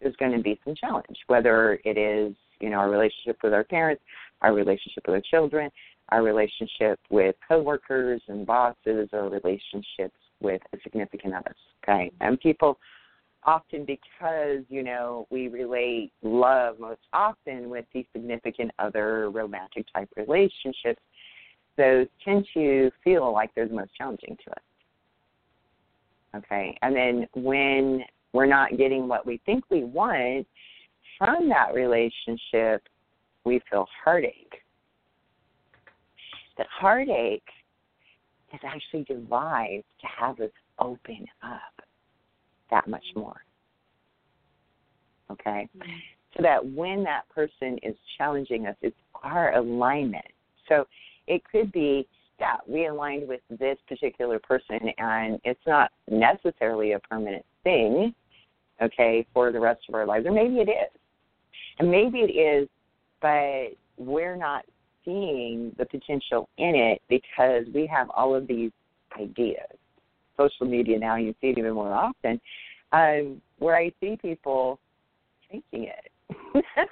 there's 0.00 0.16
going 0.16 0.32
to 0.32 0.42
be 0.42 0.58
some 0.64 0.74
challenge, 0.74 1.18
whether 1.26 1.80
it 1.84 1.98
is, 1.98 2.34
you 2.60 2.70
know, 2.70 2.76
our 2.76 2.90
relationship 2.90 3.36
with 3.42 3.52
our 3.52 3.64
parents, 3.64 4.02
our 4.42 4.54
relationship 4.54 5.04
with 5.06 5.16
our 5.16 5.22
children, 5.30 5.70
our 6.10 6.22
relationship 6.22 6.98
with 7.10 7.36
coworkers 7.46 8.22
and 8.28 8.46
bosses, 8.46 9.08
or 9.12 9.28
relationships 9.28 10.16
with 10.40 10.62
a 10.72 10.78
significant 10.82 11.34
other. 11.34 11.54
Okay? 11.84 12.10
And 12.20 12.40
people 12.40 12.78
often 13.44 13.84
because 13.84 14.64
you 14.68 14.82
know 14.82 15.26
we 15.30 15.48
relate 15.48 16.12
love 16.22 16.78
most 16.78 17.00
often 17.12 17.70
with 17.70 17.84
the 17.94 18.06
significant 18.12 18.70
other 18.78 19.30
romantic 19.30 19.86
type 19.92 20.08
relationships 20.16 21.00
those 21.76 22.06
tend 22.24 22.46
to 22.52 22.90
feel 23.04 23.32
like 23.32 23.50
they're 23.54 23.68
the 23.68 23.74
most 23.74 23.94
challenging 23.96 24.36
to 24.44 24.50
us 24.50 24.58
okay 26.36 26.76
and 26.82 26.94
then 26.94 27.26
when 27.34 28.02
we're 28.32 28.46
not 28.46 28.76
getting 28.76 29.08
what 29.08 29.24
we 29.24 29.40
think 29.46 29.64
we 29.70 29.84
want 29.84 30.46
from 31.16 31.48
that 31.48 31.72
relationship 31.74 32.82
we 33.44 33.60
feel 33.70 33.86
heartache 34.04 34.62
that 36.58 36.66
heartache 36.70 37.42
is 38.52 38.60
actually 38.64 39.04
devised 39.04 39.84
to 40.00 40.06
have 40.18 40.40
us 40.40 40.50
open 40.78 41.26
up 41.42 41.86
that 42.70 42.86
much 42.88 43.04
more. 43.16 43.36
Okay? 45.30 45.68
Mm-hmm. 45.76 45.90
So 46.36 46.42
that 46.42 46.64
when 46.64 47.02
that 47.04 47.28
person 47.34 47.78
is 47.82 47.94
challenging 48.16 48.66
us, 48.66 48.76
it's 48.82 48.96
our 49.22 49.56
alignment. 49.56 50.24
So 50.68 50.86
it 51.26 51.42
could 51.50 51.72
be, 51.72 52.06
yeah, 52.38 52.56
we 52.66 52.86
aligned 52.86 53.26
with 53.26 53.40
this 53.58 53.78
particular 53.88 54.38
person 54.38 54.78
and 54.98 55.40
it's 55.44 55.60
not 55.66 55.90
necessarily 56.10 56.92
a 56.92 57.00
permanent 57.00 57.44
thing, 57.64 58.14
okay, 58.82 59.26
for 59.32 59.50
the 59.50 59.60
rest 59.60 59.80
of 59.88 59.94
our 59.94 60.06
lives. 60.06 60.26
Or 60.26 60.32
maybe 60.32 60.56
it 60.56 60.68
is. 60.68 61.00
And 61.78 61.90
maybe 61.90 62.18
it 62.18 62.32
is, 62.32 62.68
but 63.20 63.76
we're 63.96 64.36
not 64.36 64.64
seeing 65.08 65.72
the 65.78 65.86
potential 65.86 66.50
in 66.58 66.74
it 66.74 67.00
because 67.08 67.64
we 67.72 67.86
have 67.86 68.10
all 68.10 68.34
of 68.34 68.46
these 68.46 68.70
ideas 69.18 69.78
social 70.38 70.66
media 70.66 70.98
now, 70.98 71.16
you 71.16 71.34
see 71.40 71.48
it 71.48 71.58
even 71.58 71.74
more 71.74 71.92
often, 71.92 72.40
um, 72.92 73.42
where 73.58 73.76
I 73.76 73.90
see 74.00 74.16
people 74.20 74.78
thinking 75.50 75.88
it. 75.90 76.64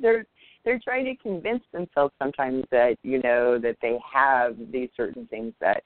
they're 0.00 0.26
they're 0.64 0.80
trying 0.82 1.04
to 1.04 1.14
convince 1.16 1.62
themselves 1.72 2.14
sometimes 2.18 2.64
that 2.70 2.96
you 3.02 3.20
know 3.22 3.58
that 3.58 3.76
they 3.82 3.98
have 4.12 4.56
these 4.70 4.88
certain 4.96 5.26
things 5.26 5.52
that 5.60 5.82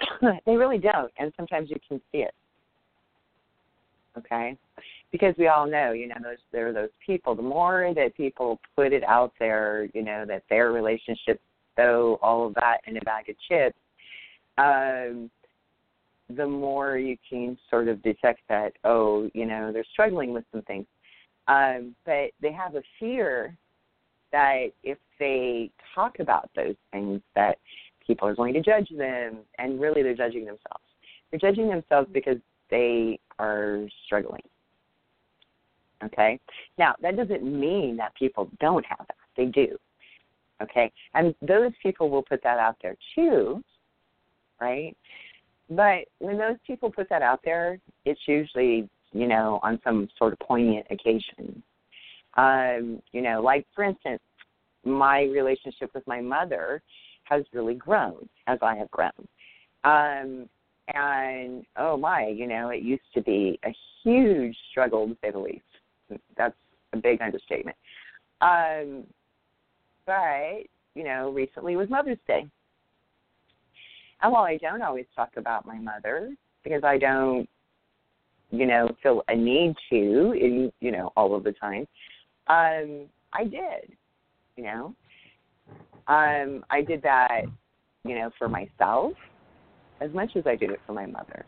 they 0.46 0.56
really 0.56 0.78
don't, 0.78 1.12
and 1.18 1.32
sometimes 1.36 1.70
you 1.70 1.76
can 1.86 2.00
see 2.12 2.18
it. 2.18 2.34
Okay, 4.16 4.56
because 5.14 5.32
we 5.38 5.46
all 5.46 5.64
know, 5.64 5.92
you 5.92 6.08
know, 6.08 6.16
those 6.20 6.38
there 6.50 6.66
are 6.66 6.72
those 6.72 6.88
people. 7.06 7.36
The 7.36 7.42
more 7.42 7.92
that 7.94 8.16
people 8.16 8.58
put 8.74 8.92
it 8.92 9.04
out 9.04 9.32
there, 9.38 9.86
you 9.94 10.02
know, 10.02 10.24
that 10.26 10.42
their 10.50 10.72
relationships 10.72 11.38
throw 11.76 12.16
all 12.16 12.48
of 12.48 12.54
that 12.54 12.78
in 12.88 12.96
a 12.96 13.00
bag 13.02 13.28
of 13.28 13.36
chips, 13.48 13.78
um, 14.58 15.30
the 16.36 16.44
more 16.44 16.98
you 16.98 17.16
can 17.30 17.56
sort 17.70 17.86
of 17.86 18.02
detect 18.02 18.40
that, 18.48 18.72
oh, 18.82 19.30
you 19.34 19.46
know, 19.46 19.70
they're 19.72 19.86
struggling 19.92 20.32
with 20.32 20.42
some 20.50 20.62
things. 20.62 20.86
Um, 21.46 21.94
but 22.04 22.30
they 22.42 22.50
have 22.50 22.74
a 22.74 22.82
fear 22.98 23.56
that 24.32 24.70
if 24.82 24.98
they 25.20 25.70
talk 25.94 26.18
about 26.18 26.50
those 26.56 26.74
things, 26.90 27.20
that 27.36 27.58
people 28.04 28.26
are 28.26 28.34
going 28.34 28.52
to 28.54 28.60
judge 28.60 28.88
them, 28.98 29.38
and 29.58 29.80
really 29.80 30.02
they're 30.02 30.16
judging 30.16 30.44
themselves. 30.44 30.82
They're 31.30 31.38
judging 31.38 31.68
themselves 31.68 32.08
because 32.12 32.38
they 32.68 33.20
are 33.38 33.86
struggling. 34.06 34.42
Okay? 36.04 36.38
Now, 36.78 36.94
that 37.02 37.16
doesn't 37.16 37.42
mean 37.42 37.96
that 37.96 38.14
people 38.14 38.50
don't 38.60 38.84
have 38.86 39.06
that. 39.06 39.16
They 39.36 39.46
do. 39.46 39.76
Okay? 40.62 40.92
And 41.14 41.34
those 41.42 41.72
people 41.82 42.10
will 42.10 42.22
put 42.22 42.42
that 42.42 42.58
out 42.58 42.76
there 42.82 42.96
too, 43.14 43.62
right? 44.60 44.96
But 45.70 46.04
when 46.18 46.38
those 46.38 46.56
people 46.66 46.90
put 46.90 47.08
that 47.08 47.22
out 47.22 47.40
there, 47.44 47.78
it's 48.04 48.20
usually, 48.26 48.88
you 49.12 49.26
know, 49.26 49.60
on 49.62 49.80
some 49.82 50.08
sort 50.18 50.32
of 50.32 50.38
poignant 50.40 50.86
occasion. 50.90 51.62
Um, 52.36 53.00
you 53.12 53.22
know, 53.22 53.40
like 53.40 53.66
for 53.74 53.84
instance, 53.84 54.20
my 54.84 55.22
relationship 55.22 55.90
with 55.94 56.06
my 56.06 56.20
mother 56.20 56.82
has 57.24 57.44
really 57.52 57.74
grown 57.74 58.28
as 58.46 58.58
I 58.60 58.76
have 58.76 58.90
grown. 58.90 59.10
Um, 59.84 60.48
and 60.92 61.64
oh 61.76 61.96
my, 61.96 62.26
you 62.26 62.46
know, 62.46 62.68
it 62.68 62.82
used 62.82 63.02
to 63.14 63.22
be 63.22 63.58
a 63.64 63.74
huge 64.02 64.56
struggle 64.70 65.08
to 65.08 65.16
say 65.22 65.30
the 65.30 65.38
least. 65.38 65.62
That's 66.36 66.54
a 66.92 66.96
big 66.96 67.20
understatement. 67.20 67.76
Um, 68.40 69.04
but, 70.06 70.66
you 70.94 71.04
know, 71.04 71.30
recently 71.30 71.76
was 71.76 71.88
Mother's 71.88 72.18
Day. 72.26 72.46
And 74.22 74.32
while 74.32 74.44
I 74.44 74.56
don't 74.58 74.82
always 74.82 75.06
talk 75.14 75.30
about 75.36 75.66
my 75.66 75.78
mother 75.78 76.34
because 76.62 76.82
I 76.84 76.98
don't, 76.98 77.48
you 78.50 78.66
know, 78.66 78.88
feel 79.02 79.22
a 79.28 79.36
need 79.36 79.74
to, 79.90 80.32
in, 80.32 80.72
you 80.80 80.92
know, 80.92 81.12
all 81.16 81.34
of 81.34 81.44
the 81.44 81.52
time, 81.52 81.86
um, 82.46 83.06
I 83.32 83.44
did, 83.44 83.96
you 84.56 84.64
know. 84.64 84.94
Um, 86.06 86.64
I 86.70 86.82
did 86.86 87.02
that, 87.02 87.42
you 88.04 88.14
know, 88.14 88.30
for 88.38 88.48
myself 88.48 89.12
as 90.00 90.12
much 90.12 90.36
as 90.36 90.46
I 90.46 90.56
did 90.56 90.70
it 90.70 90.80
for 90.86 90.92
my 90.92 91.06
mother. 91.06 91.44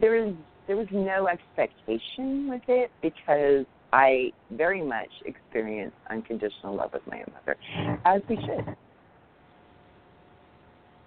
There 0.00 0.24
was 0.24 0.34
there 0.66 0.76
was 0.76 0.86
no 0.92 1.28
expectation 1.28 2.48
with 2.48 2.62
it 2.68 2.90
because 3.02 3.66
I 3.92 4.32
very 4.50 4.82
much 4.82 5.10
experienced 5.26 5.96
unconditional 6.10 6.74
love 6.74 6.92
with 6.92 7.02
my 7.06 7.18
own 7.18 7.32
mother, 7.34 7.56
mm-hmm. 7.76 8.06
as 8.06 8.22
we 8.28 8.36
should. 8.36 8.76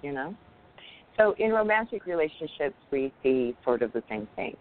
You 0.03 0.13
know? 0.13 0.35
So 1.17 1.33
in 1.39 1.51
romantic 1.51 2.05
relationships, 2.05 2.75
we 2.91 3.11
see 3.23 3.55
sort 3.63 3.81
of 3.81 3.91
the 3.93 4.03
same 4.09 4.27
thing, 4.35 4.55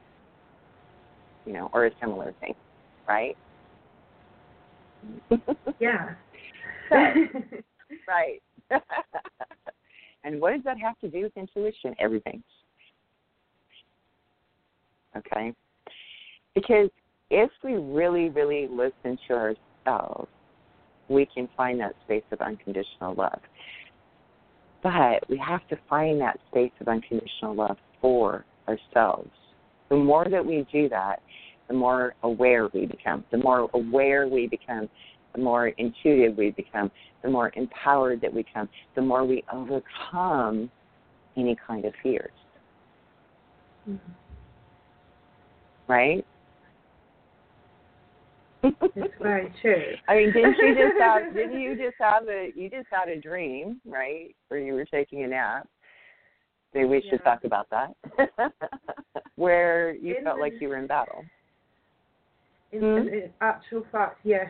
you 1.45 1.53
know, 1.53 1.69
or 1.75 1.87
a 1.87 1.91
similar 2.01 2.33
thing, 2.41 2.55
right? 3.09 3.37
Yeah. 5.81 6.15
so, 6.89 6.97
right. 8.09 8.41
and 10.25 10.41
what 10.41 10.53
does 10.55 10.63
that 10.65 10.79
have 10.79 10.99
to 11.01 11.09
do 11.09 11.23
with 11.23 11.33
intuition? 11.37 11.95
Everything. 11.99 12.43
Okay. 15.17 15.53
Because 16.55 16.89
if 17.35 17.51
we 17.65 17.75
really, 17.75 18.29
really 18.29 18.69
listen 18.71 19.19
to 19.27 19.35
ourselves, 19.35 20.29
we 21.09 21.27
can 21.27 21.49
find 21.57 21.81
that 21.81 21.95
space 22.05 22.23
of 22.31 22.41
unconditional 22.41 23.15
love. 23.17 23.41
But 24.85 25.29
we 25.29 25.37
have 25.39 25.67
to 25.69 25.77
find 25.91 26.21
that 26.21 26.39
space 26.51 26.71
of 26.81 26.87
unconditional 26.87 27.57
love 27.57 27.77
for 28.01 28.45
ourselves. 28.69 29.31
The 29.89 29.97
more 29.97 30.27
that 30.31 30.47
we 30.47 30.65
do 30.73 30.89
that, 30.91 31.23
the 31.67 31.75
more 31.75 32.15
aware 32.23 32.69
we 32.73 32.87
become. 32.87 33.25
The 33.33 33.39
more 33.39 33.69
aware 33.75 34.29
we 34.29 34.47
become, 34.47 34.89
the 35.35 35.43
more 35.43 35.69
intuitive 35.69 36.37
we 36.37 36.53
become, 36.53 36.91
the 37.25 37.31
more 37.31 37.51
empowered 37.57 38.21
that 38.21 38.33
we 38.33 38.45
become, 38.45 38.69
the 38.95 39.03
more 39.03 39.25
we 39.25 39.43
overcome 39.53 40.71
any 41.37 41.57
kind 41.67 41.85
of 41.85 41.93
fears. 42.01 42.31
Mm-hmm. 43.89 44.13
Right? 45.93 46.25
It's 48.97 49.15
very 49.21 49.53
true. 49.61 49.93
I 50.09 50.17
mean, 50.17 50.33
didn't 50.33 50.57
you 50.59 50.75
just 50.75 50.99
have? 51.01 51.35
Didn't 51.35 51.61
you 51.61 51.77
just 51.77 51.97
have 52.01 52.29
a? 52.29 52.53
You 52.55 52.71
just 52.71 52.87
had 52.91 53.09
a 53.09 53.21
dream, 53.21 53.81
right? 53.85 54.35
Where 54.49 54.61
you 54.61 54.75
were 54.75 54.85
taking 54.85 55.25
a 55.25 55.27
nap. 55.29 55.69
Maybe 56.73 56.87
we 56.87 57.05
should 57.09 57.23
talk 57.23 57.45
about 57.45 57.69
that. 57.71 57.95
Where 59.37 59.95
you 59.95 60.17
In 60.17 60.25
felt 60.25 60.37
the- 60.37 60.43
like 60.43 60.55
you 60.61 60.69
were 60.69 60.77
in 60.79 60.87
battle. 60.87 61.25
In, 62.73 62.81
Hmm? 62.81 63.09
in, 63.09 63.31
actual 63.41 63.85
fact, 63.93 64.19
yes. 64.25 64.49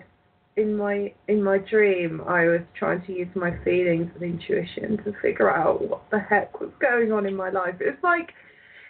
In 0.57 0.77
my 0.77 1.13
in 1.29 1.43
my 1.43 1.59
dream, 1.59 2.23
I 2.29 2.47
was 2.47 2.61
trying 2.79 3.05
to 3.07 3.13
use 3.13 3.29
my 3.35 3.59
feelings 3.65 4.09
and 4.15 4.23
intuition 4.23 4.97
to 5.05 5.13
figure 5.21 5.51
out 5.51 5.83
what 5.89 6.09
the 6.11 6.21
heck 6.21 6.61
was 6.61 6.71
going 6.81 7.11
on 7.13 7.27
in 7.27 7.35
my 7.37 7.51
life. 7.51 7.75
It 7.81 7.87
was 7.87 7.99
like 8.05 8.31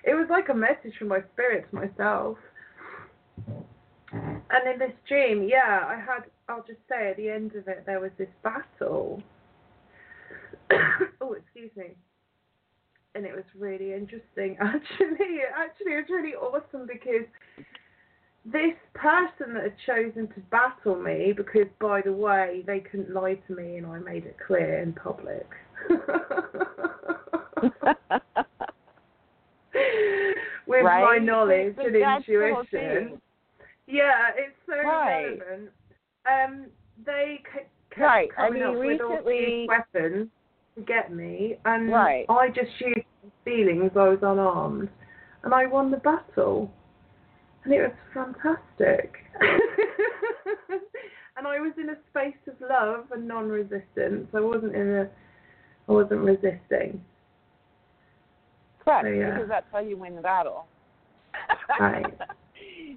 it 0.04 0.14
was 0.14 0.26
like 0.28 0.50
a 0.50 0.54
message 0.54 0.93
from 0.99 1.09
my 1.09 1.21
spirit 1.33 1.66
to 1.71 1.75
myself. 1.75 2.37
And 4.54 4.73
in 4.73 4.78
this 4.78 4.94
dream, 5.08 5.49
yeah, 5.49 5.84
I 5.84 5.96
had. 5.96 6.26
I'll 6.49 6.64
just 6.64 6.78
say 6.88 7.11
at 7.11 7.16
the 7.16 7.28
end 7.28 7.56
of 7.56 7.66
it, 7.66 7.82
there 7.87 7.99
was 7.99 8.12
this 8.18 8.28
battle. 8.44 9.20
oh, 11.20 11.32
excuse 11.32 11.73
me. 11.76 11.96
And 13.16 13.25
it 13.25 13.34
was 13.34 13.44
really 13.58 13.94
interesting. 13.94 14.56
Actually, 14.61 15.40
actually, 15.56 15.92
it 15.92 15.96
was 15.96 16.11
really 16.11 16.34
awesome 16.34 16.87
because 16.87 17.26
this 18.44 18.76
person 18.94 19.54
that 19.54 19.64
had 19.64 19.75
chosen 19.87 20.28
to 20.28 20.40
battle 20.50 21.00
me, 21.00 21.32
because 21.37 21.66
by 21.80 22.00
the 22.02 22.12
way, 22.12 22.62
they 22.66 22.80
couldn't 22.80 23.12
lie 23.12 23.34
to 23.49 23.56
me, 23.56 23.78
and 23.78 23.87
I 23.87 23.99
made 23.99 24.25
it 24.25 24.37
clear 24.46 24.82
in 24.82 24.92
public. 24.92 25.49
With 30.66 30.84
my 30.84 31.18
knowledge 31.18 31.76
But 31.76 31.87
and 31.87 31.96
that's 31.96 32.25
the 32.26 32.50
whole 32.52 32.61
intuition. 32.61 33.20
Yeah, 33.86 34.30
it's 34.36 34.56
so 34.66 34.76
Right. 34.76 35.38
relevant. 35.38 35.70
Um, 36.26 36.66
they 37.04 37.42
c- 37.52 37.60
kept 37.90 38.00
Right. 38.00 38.30
I 38.32 38.34
coming 38.34 38.54
mean, 38.54 38.62
up 38.62 38.74
with 38.76 39.00
all 39.00 39.22
these 39.22 39.68
weapons 39.68 40.30
to 40.76 40.80
get 40.82 41.12
me, 41.12 41.58
and 41.64 41.90
Right. 41.92 42.26
I 42.28 42.48
just 42.48 42.80
used 42.80 43.06
feelings. 43.44 43.96
I 43.96 44.08
was 44.08 44.22
unarmed, 44.22 44.88
and 45.42 45.54
I 45.54 45.66
won 45.66 45.90
the 45.90 45.98
battle, 45.98 46.72
and 47.64 47.72
it 47.72 47.82
was 47.82 47.92
fantastic. 48.12 49.24
and 51.36 51.46
I 51.46 51.60
was 51.60 51.72
in 51.76 51.90
a 51.90 51.96
space 52.10 52.36
of 52.46 52.60
love 52.60 53.12
and 53.12 53.28
non-resistance. 53.28 54.28
I 54.34 54.40
wasn't 54.40 54.74
in 54.74 54.88
a, 54.94 55.10
I 55.88 55.92
wasn't 55.92 56.20
resisting. 56.22 57.04
Correct, 58.82 59.04
So, 59.04 59.10
yeah. 59.10 59.30
because 59.30 59.48
that's 59.48 59.70
how 59.72 59.78
you 59.80 59.96
win 59.96 60.14
the 60.16 60.22
battle. 60.22 60.66
Right. 61.78 62.06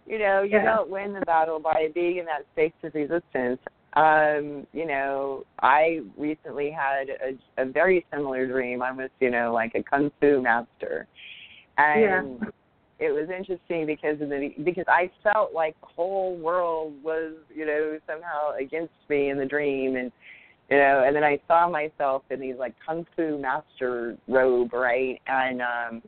you 0.06 0.20
know, 0.20 0.42
you 0.44 0.51
Yeah. 0.51 0.63
don't 0.63 0.89
win 0.89 1.13
the 1.13 1.22
battle 1.22 1.60
by 1.60 1.89
being 1.94 2.18
in 2.18 2.25
that 2.25 2.46
space 2.54 2.74
of 2.84 2.94
resistance. 2.94 3.60
Um, 3.94 4.67
you 4.74 4.86
know, 4.86 5.43
I 5.62 6.02
recently 6.17 6.69
had 6.69 7.10
a, 7.10 7.62
a 7.62 7.65
very 7.65 8.06
similar 8.12 8.45
dream. 8.45 8.82
I 8.82 8.91
was, 8.91 9.10
you 9.19 9.32
know, 9.32 9.54
like 9.54 9.74
a 9.76 9.84
kung 9.84 10.12
fu 10.19 10.41
master, 10.41 11.08
and 11.78 12.39
Yeah. 12.39 12.50
it 13.00 13.12
was 13.12 13.30
interesting 13.30 13.86
because 13.86 14.22
of 14.22 14.30
the 14.30 14.54
because 14.63 14.86
I 14.88 15.10
felt 15.24 15.54
like 15.54 15.80
the 15.82 15.88
whole 15.88 16.36
world 16.36 16.93
was, 17.02 17.34
you 17.54 17.65
know, 17.65 17.98
somehow 18.06 18.52
against 18.60 18.93
me 19.10 19.30
in 19.30 19.38
the 19.38 19.45
dream, 19.45 19.95
and 19.95 20.12
you 20.69 20.78
know, 20.78 21.04
and 21.06 21.15
then 21.15 21.24
I 21.24 21.39
saw 21.48 21.67
myself 21.69 22.24
in 22.30 22.39
these 22.39 22.58
like 22.60 22.76
kung 22.86 23.06
fu 23.15 23.39
master 23.39 24.17
robe, 24.28 24.74
right, 24.74 25.19
and 25.28 25.62
um, 25.62 26.02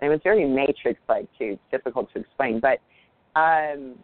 and 0.00 0.02
it 0.02 0.08
was 0.08 0.20
very 0.24 0.46
matrix 0.46 1.00
like 1.08 1.26
too. 1.38 1.52
It's 1.52 1.62
difficult 1.70 2.12
to 2.12 2.20
explain, 2.20 2.60
but 2.60 2.80
um 3.36 3.96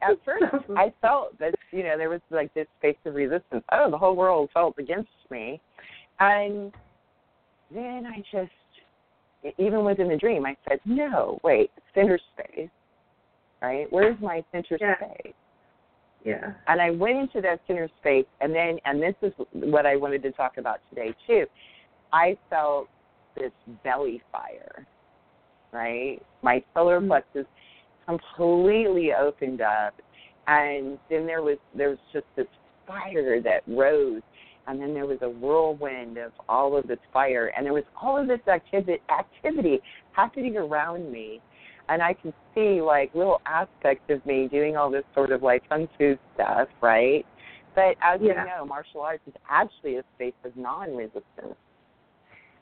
at 0.00 0.16
first 0.24 0.44
I 0.76 0.92
felt 1.00 1.38
that 1.38 1.54
you 1.72 1.82
know 1.82 1.96
there 1.98 2.10
was 2.10 2.20
like 2.30 2.52
this 2.54 2.66
space 2.78 2.96
of 3.04 3.14
resistance. 3.14 3.64
Oh, 3.72 3.90
the 3.90 3.98
whole 3.98 4.14
world 4.14 4.50
felt 4.54 4.74
against 4.78 5.10
me, 5.30 5.60
and 6.20 6.72
then 7.72 8.06
I 8.06 8.22
just 8.30 8.52
even 9.58 9.84
within 9.84 10.08
the 10.08 10.16
dream 10.16 10.44
I 10.44 10.56
said, 10.68 10.80
no, 10.84 11.38
wait, 11.44 11.70
center 11.94 12.18
space, 12.34 12.68
right? 13.62 13.86
Where's 13.90 14.20
my 14.20 14.44
center 14.52 14.76
Yeah. 14.80 14.96
space? 14.96 15.34
Yeah. 16.24 16.52
And 16.66 16.80
I 16.80 16.90
went 16.90 17.18
into 17.18 17.40
that 17.42 17.60
center 17.66 17.88
space, 18.00 18.26
and 18.40 18.54
then 18.54 18.78
and 18.84 19.00
this 19.00 19.14
is 19.22 19.32
what 19.52 19.86
I 19.86 19.96
wanted 19.96 20.22
to 20.24 20.32
talk 20.32 20.58
about 20.58 20.80
today 20.90 21.14
too. 21.26 21.46
I 22.12 22.36
felt 22.50 22.88
this 23.36 23.52
belly 23.84 24.22
fire, 24.32 24.86
right? 25.72 26.20
My 26.42 26.62
solar 26.74 27.00
Mhm. 27.00 27.08
plexus 27.08 27.46
completely 28.08 29.12
opened 29.12 29.60
up 29.60 29.94
and 30.46 30.98
then 31.10 31.26
there 31.26 31.42
was 31.42 31.58
there 31.76 31.90
was 31.90 31.98
just 32.12 32.24
this 32.36 32.46
fire 32.86 33.40
that 33.42 33.62
rose 33.66 34.22
and 34.66 34.80
then 34.80 34.94
there 34.94 35.06
was 35.06 35.18
a 35.22 35.28
whirlwind 35.28 36.16
of 36.16 36.32
all 36.48 36.76
of 36.76 36.86
this 36.86 36.98
fire 37.12 37.52
and 37.56 37.66
there 37.66 37.74
was 37.74 37.84
all 38.00 38.18
of 38.18 38.26
this 38.26 38.40
activity 38.48 38.98
activity 39.10 39.78
happening 40.12 40.56
around 40.56 41.10
me 41.12 41.40
and 41.88 42.02
I 42.02 42.14
can 42.14 42.32
see 42.54 42.80
like 42.80 43.14
little 43.14 43.40
aspects 43.46 44.04
of 44.10 44.24
me 44.26 44.48
doing 44.50 44.76
all 44.76 44.90
this 44.90 45.04
sort 45.14 45.32
of 45.32 45.42
like 45.42 45.68
kung 45.68 45.88
fu 45.98 46.16
stuff, 46.34 46.68
right? 46.80 47.24
But 47.74 47.96
as 48.02 48.20
Yeah. 48.20 48.44
you 48.44 48.50
know, 48.50 48.64
martial 48.66 49.00
arts 49.00 49.22
is 49.26 49.34
actually 49.48 49.96
a 49.96 50.04
space 50.14 50.34
of 50.44 50.56
non 50.56 50.96
resistance. 50.96 51.56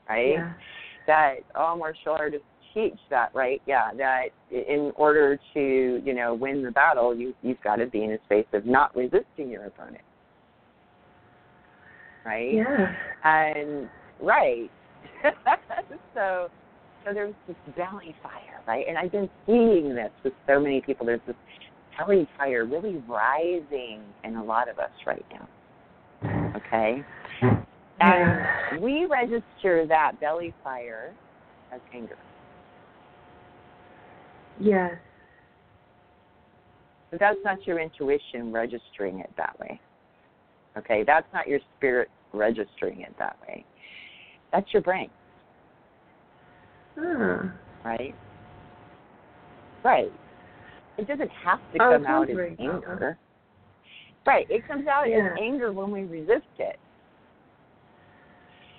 Right? 0.09 0.33
Yeah. 0.33 0.53
that 1.07 1.35
all 1.55 1.75
martial 1.77 2.13
artists 2.13 2.45
teach 2.77 2.99
that, 3.09 3.31
right? 3.33 3.61
Yeah, 3.65 3.91
that 3.97 4.25
in 4.51 4.91
order 4.95 5.39
to, 5.53 6.01
you 6.03 6.13
know, 6.13 6.33
win 6.33 6.63
the 6.63 6.71
battle, 6.71 7.15
you 7.15 7.33
you've 7.41 7.61
got 7.63 7.77
to 7.77 7.87
be 7.87 8.03
in 8.03 8.11
a 8.11 8.17
space 8.25 8.45
of 8.53 8.65
not 8.65 8.95
resisting 8.95 9.49
your 9.49 9.65
opponent. 9.65 10.03
Right? 12.25 12.53
Yeah. 12.53 12.93
And 13.23 13.89
right. 14.21 14.69
so 16.13 16.49
so 17.05 17.13
there's 17.13 17.33
this 17.47 17.55
belly 17.75 18.15
fire, 18.21 18.61
right? 18.67 18.85
And 18.87 18.97
I've 18.97 19.11
been 19.11 19.29
seeing 19.45 19.95
this 19.95 20.11
with 20.23 20.33
so 20.45 20.59
many 20.59 20.81
people. 20.81 21.05
There's 21.05 21.21
this 21.25 21.35
belly 21.97 22.27
fire 22.37 22.65
really 22.65 23.01
rising 23.07 24.01
in 24.23 24.35
a 24.35 24.43
lot 24.43 24.69
of 24.69 24.77
us 24.77 24.91
right 25.05 25.25
now. 25.31 25.47
Okay? 26.55 27.03
And 27.99 28.81
we 28.81 29.05
register 29.05 29.85
that 29.87 30.19
belly 30.19 30.53
fire 30.63 31.13
as 31.73 31.79
anger. 31.93 32.17
Yes. 34.59 34.93
But 37.11 37.19
that's 37.19 37.37
not 37.43 37.65
your 37.65 37.79
intuition 37.79 38.51
registering 38.51 39.19
it 39.19 39.29
that 39.37 39.57
way. 39.59 39.79
Okay? 40.77 41.03
That's 41.05 41.27
not 41.33 41.47
your 41.47 41.59
spirit 41.77 42.09
registering 42.33 43.01
it 43.01 43.13
that 43.17 43.37
way. 43.47 43.65
That's 44.51 44.71
your 44.73 44.81
brain, 44.81 45.09
Ah. 46.97 47.51
right? 47.83 48.15
Right. 49.83 50.11
It 50.97 51.07
doesn't 51.07 51.29
have 51.29 51.59
to 51.73 51.77
was 51.79 51.95
come 51.95 52.05
out 52.05 52.23
as 52.23 52.27
wondering 52.35 52.53
about 52.53 52.81
that. 52.81 52.91
anger. 52.91 53.17
Right. 54.25 54.49
It 54.49 54.67
comes 54.67 54.87
out 54.87 55.09
Yeah. 55.09 55.27
as 55.33 55.37
anger 55.39 55.71
when 55.71 55.91
we 55.91 56.03
resist 56.05 56.45
it. 56.59 56.79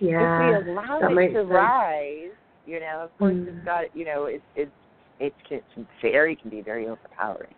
Yeah. 0.01 0.59
if 0.59 0.65
we 0.67 0.73
allow 0.73 1.01
that 1.01 1.11
it 1.11 1.29
to 1.29 1.35
sense. 1.35 1.49
rise, 1.49 2.31
you 2.67 2.79
know, 2.81 3.01
of 3.01 3.19
course 3.19 3.35
Mm. 3.35 3.49
it's 3.49 3.65
got, 3.65 3.97
you 3.97 4.05
know, 4.05 4.27
it's 4.27 4.45
it's 4.55 4.71
it 5.21 5.33
can 5.49 5.61
it's 5.77 5.89
very 6.03 6.37
can 6.37 6.51
be 6.51 6.63
very 6.63 6.87
overpowering. 6.87 7.55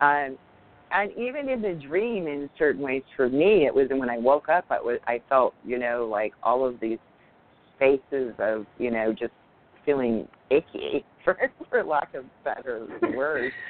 Um, 0.00 0.38
and 0.90 1.10
even 1.12 1.48
in 1.48 1.60
the 1.60 1.74
dream, 1.88 2.26
in 2.26 2.48
certain 2.58 2.82
ways, 2.82 3.02
for 3.16 3.28
me, 3.28 3.66
it 3.66 3.74
was 3.74 3.88
when 3.90 4.10
I 4.10 4.18
woke 4.18 4.48
up, 4.48 4.64
I 4.70 4.80
was 4.80 4.98
I 5.06 5.20
felt, 5.28 5.54
you 5.64 5.78
know, 5.78 6.08
like 6.10 6.32
all 6.42 6.64
of 6.64 6.78
these 6.80 6.98
spaces 7.76 8.34
of, 8.38 8.66
you 8.78 8.90
know, 8.90 9.12
just 9.12 9.32
feeling 9.84 10.28
icky, 10.50 11.04
for 11.24 11.36
for 11.68 11.82
lack 11.82 12.14
of 12.14 12.24
better 12.44 12.86
words. 13.14 13.52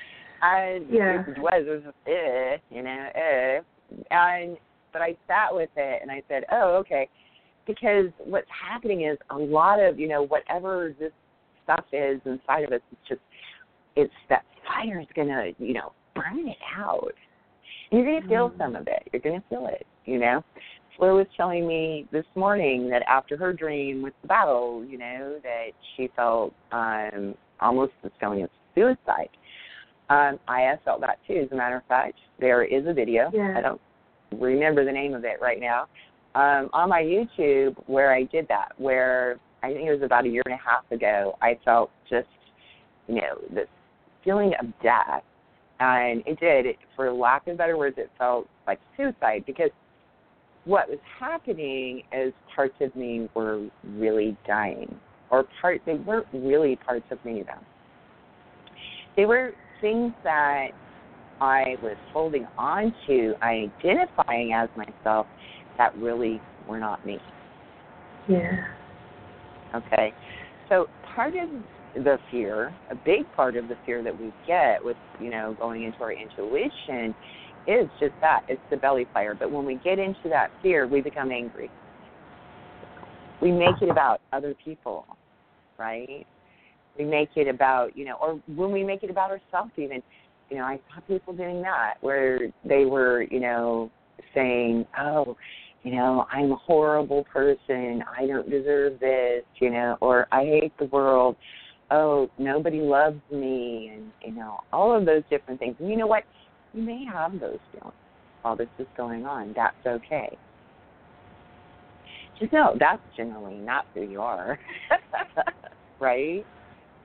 And 0.43 0.85
Yeah. 0.91 1.23
it 1.27 1.39
was 1.39 1.63
it 1.67 1.71
was 1.71 1.83
just 1.85 1.97
eh, 2.07 2.59
you 2.69 2.83
know, 2.83 3.09
eh. 3.15 3.61
And 4.11 4.59
but 4.93 5.01
I 5.01 5.17
sat 5.27 5.55
with 5.55 5.71
it 5.75 6.03
and 6.03 6.11
I 6.11 6.23
said, 6.29 6.45
oh, 6.53 6.75
okay 6.81 7.09
because 7.67 8.07
what's 8.19 8.49
happening 8.51 9.03
is 9.03 9.19
a 9.31 9.37
lot 9.37 9.81
of 9.81 9.99
you 9.99 10.09
know 10.09 10.27
whatever 10.27 10.95
this 10.99 11.13
stuff 11.65 11.85
is 11.93 12.21
inside 12.25 12.65
of 12.65 12.73
us 12.73 12.81
it's 12.93 13.09
just 13.09 13.21
it's 13.97 14.13
that 14.29 14.45
fire 14.67 15.01
is 15.01 15.07
gonna 15.17 15.49
you 15.59 15.75
know 15.75 15.93
burn 16.15 16.49
it 16.49 16.57
out. 16.77 17.13
You're 17.91 18.05
going 18.05 18.23
to 18.23 18.29
feel 18.29 18.51
Mm. 18.51 18.59
some 18.59 18.77
of 18.77 18.87
it. 18.89 19.09
You're 19.13 19.21
going 19.21 19.41
to 19.41 19.49
feel 19.49 19.67
it, 19.67 19.87
you 20.05 20.19
know. 20.19 20.43
Fleur 20.97 21.15
was 21.15 21.27
telling 21.37 21.67
me 21.67 22.07
this 22.13 22.25
morning 22.37 22.89
that 22.91 23.03
after 23.09 23.37
her 23.37 23.53
dream 23.53 24.01
with 24.03 24.15
the 24.23 24.29
battle, 24.29 24.85
you 24.85 24.97
know, 24.97 25.41
that 25.43 25.71
she 25.97 26.09
felt 26.17 26.55
um 26.73 27.35
almost 27.61 27.93
as 28.05 28.13
going 28.21 28.43
as 28.43 28.49
suicide. 28.75 29.29
Um, 30.09 30.39
I 30.47 30.61
have 30.61 30.81
felt 30.85 31.01
that 31.01 31.19
too. 31.27 31.43
As 31.45 31.53
a 31.53 31.57
matter 31.57 31.77
of 31.77 31.85
fact, 31.87 32.15
there 32.39 32.63
is 32.63 32.87
a 32.87 32.93
video. 32.93 33.31
Yeah. 33.33 33.55
I 33.57 33.61
don't 33.61 33.81
remember 34.41 34.85
the 34.85 34.93
name 34.93 35.15
of 35.15 35.25
it 35.25 35.39
right 35.41 35.61
now. 35.61 35.89
Um, 36.37 36.69
on 36.73 36.89
my 36.89 37.03
YouTube 37.03 37.75
where 37.87 38.13
I 38.13 38.25
did 38.25 38.47
that, 38.49 38.73
where 38.77 39.39
I 39.65 39.73
think 39.73 39.89
it 39.89 39.93
was 39.93 40.03
about 40.03 40.27
a 40.27 40.29
year 40.29 40.43
and 40.45 40.55
a 40.55 40.59
half 40.59 40.91
ago, 40.91 41.39
I 41.41 41.59
felt 41.65 41.91
just, 42.11 42.29
you 43.09 43.15
know, 43.15 43.39
this 43.51 43.69
feeling 44.23 44.53
of 44.61 44.67
death. 44.83 45.23
And 45.81 46.23
it 46.27 46.39
did, 46.39 46.77
for 46.95 47.11
lack 47.11 47.47
of 47.47 47.57
better 47.57 47.79
words, 47.79 47.97
it 47.99 48.11
felt 48.19 48.47
like 48.67 48.79
suicide 48.97 49.45
because 49.47 49.71
what 50.67 50.89
was 50.89 50.99
happening 51.19 52.03
is 52.13 52.33
parts 52.55 52.75
of 52.83 52.95
me 52.95 53.29
were 53.35 53.67
really 53.85 54.37
dying. 54.47 54.95
Or 55.31 55.45
part 55.63 55.81
they 55.87 55.95
weren't 55.95 56.27
really 56.35 56.77
parts 56.77 57.07
of 57.11 57.25
me 57.25 57.43
though. 57.47 57.65
They 59.17 59.25
were 59.25 59.53
things 59.81 60.13
that 60.25 60.69
I 61.41 61.77
was 61.83 61.97
holding 62.13 62.47
on 62.59 62.95
to, 63.07 63.35
identifying 63.43 64.53
as 64.53 64.69
myself, 64.77 65.27
that 65.79 65.97
really 65.97 66.41
were 66.69 66.79
not 66.79 67.05
me. 67.07 67.19
Yeah. 68.29 68.67
Okay. 69.75 70.13
So 70.69 70.87
part 71.15 71.35
of 71.37 71.49
the 72.03 72.19
fear, 72.31 72.75
a 72.91 72.95
big 72.95 73.31
part 73.37 73.57
of 73.57 73.69
the 73.69 73.77
fear 73.87 74.03
that 74.03 74.19
we 74.19 74.33
get 74.47 74.85
with, 74.85 74.97
you 75.21 75.31
know, 75.31 75.57
going 75.59 75.85
into 75.85 76.01
our 76.01 76.13
intuition 76.13 77.15
is 77.67 77.89
just 78.01 78.13
that. 78.21 78.43
It's 78.49 78.61
the 78.71 78.77
belly 78.77 79.07
fire. 79.13 79.35
But 79.35 79.51
when 79.51 79.65
we 79.65 79.81
get 79.85 79.99
into 79.99 80.29
that 80.29 80.51
fear, 80.63 80.87
we 80.87 81.01
become 81.01 81.31
angry. 81.31 81.71
We 83.41 83.53
make 83.53 83.81
it 83.81 83.91
about 83.91 84.21
other 84.33 84.55
people, 84.65 85.07
right? 85.79 86.27
We 86.99 87.05
make 87.05 87.31
it 87.37 87.49
about, 87.49 87.97
you 87.97 88.05
know, 88.05 88.17
or 88.21 88.41
when 88.55 88.73
we 88.73 88.85
make 88.85 89.03
it 89.03 89.11
about 89.11 89.31
ourselves 89.31 89.73
even. 89.77 90.03
You 90.51 90.59
know, 90.59 90.65
I 90.65 90.79
saw 90.89 91.01
people 91.01 91.33
doing 91.33 91.63
that 91.63 91.95
where 92.01 92.39
they 92.65 92.85
were, 92.85 93.23
you 93.23 93.41
know, 93.41 93.91
saying, 94.35 94.87
Oh, 94.99 95.37
you 95.85 95.95
know, 95.95 96.27
I'm 96.33 96.51
a 96.51 96.57
horrible 96.57 97.25
person, 97.25 98.03
I 98.19 98.27
don't 98.27 98.49
deserve 98.51 98.99
this, 98.99 99.45
you 99.61 99.71
know, 99.71 99.97
or 100.01 100.27
I 100.33 100.45
hate 100.45 100.73
the 100.79 100.87
world, 100.87 101.37
oh, 101.91 102.29
nobody 102.39 102.81
loves 102.81 103.21
me 103.31 103.93
and 103.95 104.11
you 104.25 104.33
know, 104.33 104.61
all 104.73 104.97
of 104.97 105.05
those 105.05 105.23
different 105.31 105.61
things. 105.61 105.77
And 105.79 105.89
you 105.89 105.97
know 105.97 106.07
what? 106.07 106.25
You 106.73 106.83
may 106.83 107.05
have 107.05 107.33
those 107.39 107.59
feelings 107.71 107.95
while 108.43 108.57
this 108.57 108.69
is 108.79 108.87
going 108.97 109.27
on. 109.27 109.53
That's 109.55 109.77
okay. 109.87 110.37
Just 112.41 112.53
know 112.53 112.75
that's 112.81 113.03
generally 113.17 113.57
not 113.57 113.87
who 113.95 114.03
you 114.03 114.21
are. 114.21 114.59
right? 116.01 116.45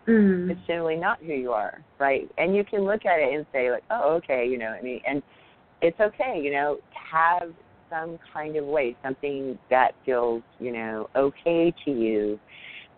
Mm. 0.08 0.50
It's 0.50 0.60
generally 0.65 0.96
not 0.96 1.20
who 1.20 1.34
you 1.34 1.52
are, 1.52 1.84
right? 2.00 2.30
And 2.38 2.56
you 2.56 2.63
can 2.63 2.82
look 2.82 3.06
at 3.06 3.20
it 3.20 3.34
and 3.34 3.46
say 3.52 3.72
like, 3.72 3.84
oh, 3.92 4.15
okay, 4.24 4.48
you 4.50 4.58
know, 4.58 4.68
I 4.68 4.82
mean, 4.82 5.02
and 5.08 5.22
it's 5.82 6.00
okay, 6.00 6.39
you 6.42 6.52
know, 6.52 6.78
have 7.12 7.54
some 7.89 8.17
kind 8.34 8.56
of 8.56 8.65
way, 8.65 8.95
something 9.04 9.58
that 9.69 9.91
feels, 10.06 10.43
you 10.60 10.71
know, 10.71 11.08
okay 11.15 11.73
to 11.86 11.91
you, 11.91 12.39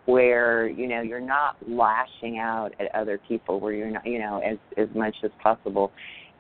where 0.06 0.67
you 0.67 0.88
know 0.88 1.01
you're 1.01 1.19
not 1.19 1.56
lashing 1.67 2.39
out 2.39 2.71
at 2.80 2.93
other 2.95 3.19
people, 3.27 3.60
where 3.60 3.73
you're 3.73 3.91
not, 3.91 4.06
you 4.06 4.19
know, 4.19 4.41
as 4.45 4.58
as 4.77 4.88
much 4.95 5.15
as 5.23 5.32
possible. 5.41 5.91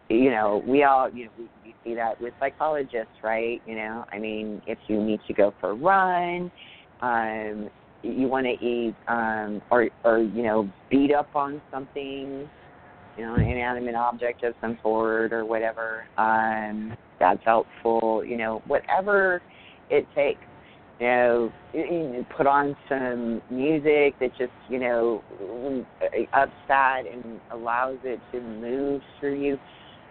You 0.09 0.31
know, 0.31 0.61
we 0.67 0.83
all, 0.83 1.09
you 1.09 1.25
know, 1.25 1.31
we, 1.37 1.49
we 1.63 1.75
see 1.83 1.95
that 1.95 2.19
with 2.19 2.33
psychologists, 2.39 3.13
right? 3.23 3.61
You 3.65 3.75
know, 3.75 4.03
I 4.11 4.19
mean, 4.19 4.61
if 4.67 4.77
you 4.87 5.01
need 5.01 5.21
to 5.27 5.33
go 5.33 5.53
for 5.61 5.69
a 5.69 5.73
run, 5.73 6.51
um, 7.01 7.69
you 8.03 8.27
want 8.27 8.45
to 8.45 8.65
eat 8.65 8.95
um 9.07 9.61
or 9.69 9.89
or 10.03 10.19
you 10.19 10.43
know 10.43 10.69
beat 10.89 11.13
up 11.13 11.29
on 11.35 11.61
something 11.71 12.49
you 13.17 13.25
know 13.25 13.35
an 13.35 13.41
inanimate 13.41 13.95
object 13.95 14.43
of 14.43 14.53
some 14.61 14.77
sort 14.81 15.33
or 15.33 15.45
whatever 15.45 16.05
um 16.17 16.95
that's 17.21 17.39
helpful 17.45 18.25
you 18.25 18.35
know 18.35 18.61
whatever 18.67 19.41
it 19.89 20.05
takes 20.15 20.41
you 20.99 21.05
know 21.07 21.51
you- 21.73 22.25
put 22.35 22.47
on 22.47 22.75
some 22.89 23.41
music 23.49 24.15
that 24.19 24.31
just 24.37 24.51
you 24.67 24.79
know 24.79 25.23
upset 26.33 27.05
and 27.11 27.39
allows 27.51 27.97
it 28.03 28.19
to 28.31 28.41
move 28.41 29.01
through 29.19 29.39
you 29.39 29.53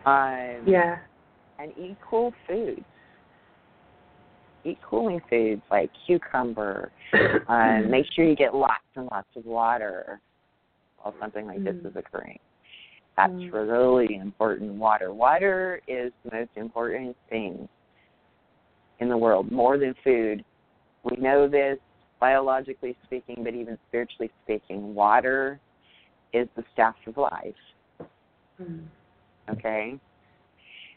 um 0.07 0.63
Yeah. 0.67 0.97
and 1.59 1.73
eat 1.77 1.97
cool 2.09 2.33
foods 2.47 2.81
eat 4.65 4.79
cooling 4.89 5.21
foods 5.29 5.63
like 5.71 5.91
cucumber 6.07 6.93
um, 7.49 7.91
make 7.91 8.07
sure 8.15 8.25
you 8.25 8.37
get 8.37 8.55
lots 8.55 8.85
and 8.95 9.09
lots 9.11 9.29
of 9.37 9.45
water 9.45 10.21
while 11.03 11.15
something 11.21 11.47
like 11.47 11.65
this 11.65 11.75
Mm. 11.75 11.87
is 11.87 11.97
occurring. 11.97 12.39
That's 13.21 13.33
Mm. 13.33 13.53
really 13.53 14.15
important. 14.17 14.73
Water. 14.77 15.13
Water 15.13 15.83
is 15.87 16.11
the 16.25 16.31
most 16.35 16.57
important 16.57 17.15
thing 17.29 17.69
in 18.99 19.09
the 19.11 19.17
world, 19.17 19.53
more 19.53 19.77
than 19.77 19.93
food. 20.03 20.43
We 21.03 21.17
know 21.19 21.47
this 21.47 21.79
biologically 22.19 22.97
speaking, 23.05 23.45
but 23.45 23.55
even 23.55 23.79
spiritually 23.89 24.31
speaking. 24.45 24.95
Water 24.95 25.61
is 26.33 26.49
the 26.57 26.65
staff 26.73 26.95
of 27.07 27.19
life. 27.19 27.55
Mm. 28.59 28.87
Okay, 29.51 29.99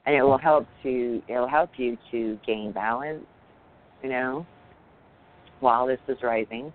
and 0.06 0.16
it 0.16 0.22
will 0.22 0.38
help 0.38 0.66
to 0.84 1.22
it 1.28 1.38
will 1.38 1.48
help 1.48 1.78
you 1.78 1.98
to 2.12 2.40
gain 2.46 2.72
balance. 2.72 3.26
You 4.02 4.10
know, 4.10 4.46
while 5.60 5.88
this 5.88 6.00
is 6.08 6.24
rising. 6.24 6.72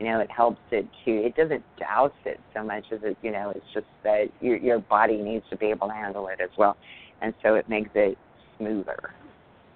You 0.00 0.06
know, 0.06 0.20
it 0.20 0.30
helps 0.30 0.60
it 0.70 0.86
to. 1.04 1.10
It 1.10 1.36
doesn't 1.36 1.62
douse 1.78 2.12
it 2.24 2.40
so 2.54 2.62
much 2.62 2.84
as 2.92 3.00
it. 3.02 3.16
You 3.22 3.32
know, 3.32 3.52
it's 3.54 3.66
just 3.72 3.86
that 4.02 4.26
your 4.40 4.56
your 4.56 4.78
body 4.80 5.16
needs 5.16 5.44
to 5.50 5.56
be 5.56 5.66
able 5.66 5.88
to 5.88 5.94
handle 5.94 6.28
it 6.28 6.40
as 6.42 6.50
well, 6.58 6.76
and 7.22 7.34
so 7.42 7.54
it 7.54 7.68
makes 7.68 7.90
it 7.94 8.18
smoother. 8.58 8.98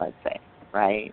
Let's 0.01 0.15
say, 0.25 0.39
right? 0.73 1.13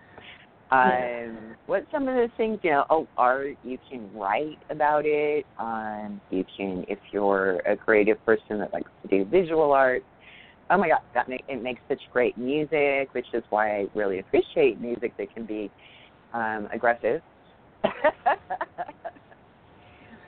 Um, 0.70 1.54
what 1.66 1.86
some 1.92 2.08
of 2.08 2.16
the 2.16 2.28
things 2.36 2.58
you 2.62 2.70
know? 2.70 2.84
Oh, 2.90 3.06
art. 3.16 3.56
You 3.62 3.78
can 3.88 4.12
write 4.12 4.58
about 4.68 5.04
it. 5.04 5.46
Um, 5.58 6.20
you 6.30 6.44
can, 6.56 6.84
if 6.88 6.98
you're 7.12 7.58
a 7.60 7.76
creative 7.76 8.24
person 8.26 8.58
that 8.58 8.72
likes 8.72 8.90
to 9.02 9.08
do 9.08 9.24
visual 9.24 9.72
art. 9.72 10.02
Oh 10.68 10.76
my 10.76 10.88
God, 10.88 10.98
that 11.14 11.28
make, 11.28 11.44
it 11.48 11.62
makes 11.62 11.80
such 11.88 12.00
great 12.12 12.36
music, 12.36 13.08
which 13.12 13.26
is 13.32 13.44
why 13.50 13.76
I 13.76 13.86
really 13.94 14.18
appreciate 14.18 14.80
music 14.80 15.16
that 15.16 15.32
can 15.32 15.46
be 15.46 15.70
um, 16.32 16.68
aggressive. 16.72 17.22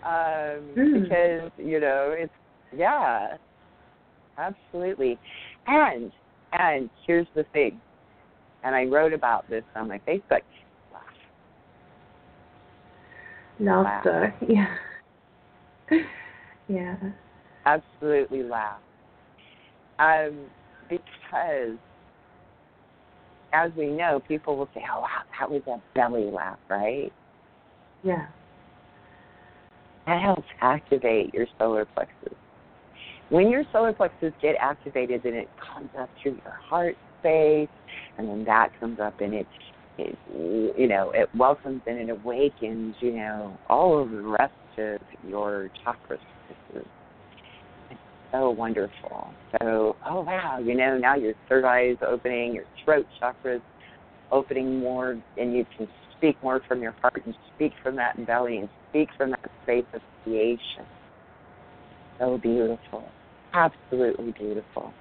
um, 0.05 0.75
Mm. 0.77 1.03
Because 1.03 1.51
you 1.59 1.81
know 1.81 2.15
it's 2.17 2.33
yeah, 2.77 3.37
absolutely, 4.37 5.19
and 5.67 6.13
and 6.53 6.91
here's 7.07 7.27
the 7.35 7.45
thing, 7.53 7.81
and 8.65 8.75
I 8.75 8.85
wrote 8.85 9.13
about 9.13 9.49
this 9.49 9.65
on 9.75 9.89
my 9.89 9.99
Facebook. 10.07 10.43
Laugh. 13.61 13.85
Laughter. 13.85 14.35
Yeah. 14.49 14.75
yeah. 16.69 16.97
absolutely 17.67 18.43
laugh. 18.43 18.81
Um, 19.99 20.47
because 20.89 21.77
as 23.53 23.71
we 23.77 23.87
know, 23.89 24.21
people 24.29 24.57
will 24.57 24.69
say, 24.75 24.83
"Oh, 24.93 25.01
wow, 25.01 25.23
that 25.39 25.51
was 25.51 25.63
a 25.67 25.81
belly 25.95 26.25
laugh," 26.25 26.59
right? 26.69 27.13
Yeah. 28.05 28.27
That 30.07 30.23
helps 30.23 30.47
activate 30.61 31.35
your 31.35 31.47
solar 31.59 31.85
plexus. 31.85 32.35
When 33.31 33.51
your 33.51 33.65
solar 33.73 33.93
plexus 33.93 34.33
get 34.41 34.57
activated, 34.59 35.23
then 35.23 35.35
it 35.35 35.49
comes 35.75 35.91
up 35.99 36.09
through 36.23 36.39
your 36.45 36.55
heart 36.69 36.97
space, 37.21 37.69
and 38.17 38.29
then 38.29 38.45
that 38.45 38.71
comes 38.81 38.99
up 39.01 39.21
and 39.21 39.35
it, 39.35 39.47
it 39.99 40.17
you 40.79 40.89
know, 40.89 41.11
it 41.11 41.29
welcomes 41.37 41.83
and 41.87 41.99
it 41.99 42.09
awakens, 42.09 42.95
you 43.01 43.13
know, 43.13 43.59
all 43.69 44.01
of 44.01 44.11
the 44.11 44.23
rest 44.23 44.53
of 44.79 44.99
your 45.29 45.71
chakra 45.85 46.17
spaces. 46.17 46.87
It's 47.91 48.01
so 48.33 48.51
wonderful. 48.51 49.31
So, 49.61 49.97
oh 50.07 50.23
wow, 50.23 50.59
you 50.65 50.75
know, 50.75 50.97
now 50.97 51.17
your 51.17 51.35
third 51.49 51.65
eye 51.65 51.89
is 51.89 51.99
opening, 52.07 52.55
your 52.55 52.65
throat 52.85 53.07
chakras 53.21 53.61
opening 54.31 54.79
more, 54.81 55.19
and 55.37 55.53
you 55.53 55.67
can 55.77 55.89
speak 56.19 56.37
more 56.43 56.61
from 56.69 56.83
your 56.83 56.95
heart 57.01 57.23
and 57.25 57.35
speak 57.55 57.73
from 57.83 57.97
that 57.97 58.27
belly 58.27 58.59
and 58.59 58.69
speak 58.91 59.09
from 59.17 59.31
that 59.31 59.51
space 59.63 59.85
of 59.95 60.01
creation. 60.25 60.85
So 62.19 62.39
beautiful. 62.39 63.05
Absolutely 63.55 64.33
beautiful. 64.33 64.93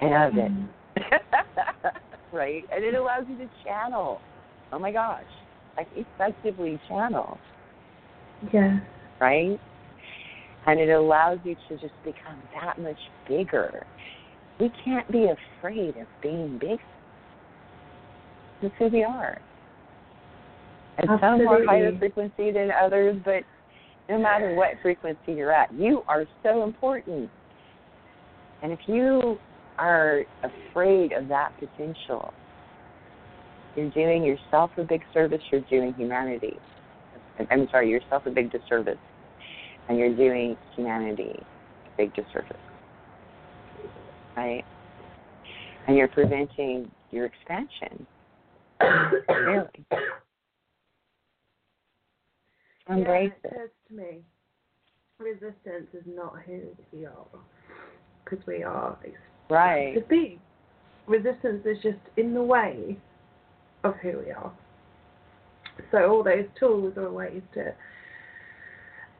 I 0.00 0.06
love 0.06 0.32
it. 0.36 0.50
Mm. 0.52 0.68
right? 2.32 2.64
And 2.74 2.84
it 2.84 2.94
allows 2.94 3.24
you 3.28 3.36
to 3.38 3.48
channel. 3.64 4.20
Oh 4.72 4.78
my 4.78 4.92
gosh. 4.92 5.24
Like 5.76 5.88
effectively 5.96 6.80
channel, 6.88 7.38
Yeah. 8.52 8.78
right? 9.20 9.58
And 10.66 10.78
it 10.80 10.90
allows 10.90 11.38
you 11.44 11.56
to 11.68 11.78
just 11.78 11.94
become 12.04 12.40
that 12.60 12.78
much 12.80 12.98
bigger. 13.28 13.84
we 14.60 14.70
can't 14.84 15.10
be 15.10 15.26
afraid 15.58 15.96
of 15.96 16.06
being 16.22 16.58
big. 16.60 16.78
That's 18.60 18.74
who 18.78 18.88
we 18.88 19.02
are. 19.02 19.40
And 20.98 21.08
some 21.20 21.40
are 21.48 21.64
higher 21.64 21.96
frequency 21.98 22.50
than 22.50 22.70
others, 22.70 23.16
but 23.24 23.42
no 24.08 24.18
matter 24.18 24.54
what 24.54 24.68
frequency 24.82 25.32
you're 25.32 25.52
at, 25.52 25.72
you 25.74 26.02
are 26.06 26.26
so 26.42 26.64
important. 26.64 27.30
And 28.62 28.72
if 28.72 28.80
you 28.86 29.38
are 29.78 30.24
afraid 30.42 31.12
of 31.12 31.28
that 31.28 31.52
potential, 31.58 32.32
you're 33.74 33.90
doing 33.90 34.22
yourself 34.22 34.70
a 34.76 34.84
big 34.84 35.02
service, 35.14 35.40
you're 35.50 35.62
doing 35.62 35.94
humanity. 35.94 36.56
I'm 37.50 37.66
sorry, 37.70 37.88
yourself 37.88 38.24
a 38.26 38.30
big 38.30 38.52
disservice. 38.52 38.98
And 39.88 39.98
you're 39.98 40.14
doing 40.14 40.56
humanity 40.76 41.34
a 41.34 41.96
big 41.96 42.14
disservice. 42.14 42.56
Right? 44.36 44.64
And 45.88 45.96
you're 45.96 46.08
preventing 46.08 46.90
your 47.10 47.26
expansion. 47.26 48.06
Really. 49.28 49.66
Embrace 52.88 53.30
yeah, 53.44 53.50
it. 53.50 53.54
it 53.54 53.58
says 53.58 53.70
to 53.88 53.94
me, 53.94 54.18
resistance 55.18 55.88
is 55.94 56.02
not 56.06 56.34
who 56.46 56.60
we 56.92 57.06
are, 57.06 57.26
because 58.24 58.44
we 58.46 58.62
are 58.62 58.96
Right. 59.48 59.94
to 59.94 60.00
be. 60.02 60.40
Resistance 61.06 61.64
is 61.66 61.78
just 61.82 61.98
in 62.16 62.34
the 62.34 62.42
way 62.42 62.96
of 63.84 63.94
who 63.96 64.18
we 64.18 64.30
are. 64.30 64.52
So 65.90 66.10
all 66.10 66.22
those 66.22 66.46
tools 66.58 66.96
are 66.96 67.10
ways 67.10 67.42
to 67.54 67.74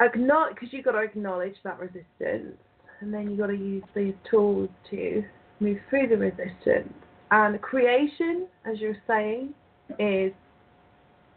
acknowledge, 0.01 0.55
because 0.55 0.72
you've 0.72 0.85
got 0.85 0.92
to 0.92 1.01
acknowledge 1.01 1.57
that 1.64 1.79
resistance, 1.79 2.59
and 3.01 3.12
then 3.12 3.31
you've 3.31 3.38
got 3.38 3.48
to 3.48 3.57
use 3.57 3.85
these 3.94 4.14
tools 4.31 4.68
to 4.90 5.25
move 5.61 5.79
through 5.88 6.09
the 6.09 6.16
resistance. 6.16 6.92
And 7.31 7.61
creation, 7.61 8.46
as 8.64 8.79
you're 8.79 8.96
saying, 9.07 9.55
is 9.98 10.33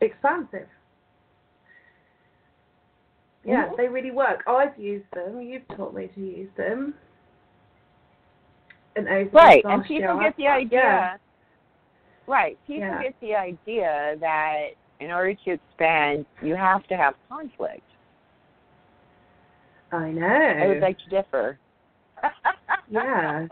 expansive. 0.01 0.67
Yeah, 3.45 3.67
Mhm. 3.67 3.77
they 3.77 3.87
really 3.87 4.11
work. 4.11 4.43
I've 4.47 4.77
used 4.77 5.09
them. 5.11 5.39
You've 5.41 5.67
taught 5.69 5.93
me 5.93 6.07
to 6.07 6.19
use 6.19 6.51
them. 6.55 6.95
And 8.95 9.07
Right. 9.33 9.63
And 9.65 9.83
people 9.85 10.17
get 10.19 10.35
the 10.35 10.47
idea. 10.47 10.79
Yeah. 10.81 11.17
Right. 12.27 12.57
People 12.65 12.87
Yeah. 12.87 13.03
get 13.03 13.19
the 13.19 13.35
idea 13.35 14.15
that 14.19 14.69
in 14.99 15.11
order 15.11 15.33
to 15.35 15.51
expand, 15.51 16.25
you 16.41 16.55
have 16.55 16.87
to 16.87 16.97
have 16.97 17.15
conflict. 17.29 17.83
I 19.91 20.09
know. 20.11 20.25
I 20.25 20.67
would 20.67 20.81
beg 20.81 20.97
to 20.99 21.09
differ. 21.09 21.59
Yeah. 22.87 23.47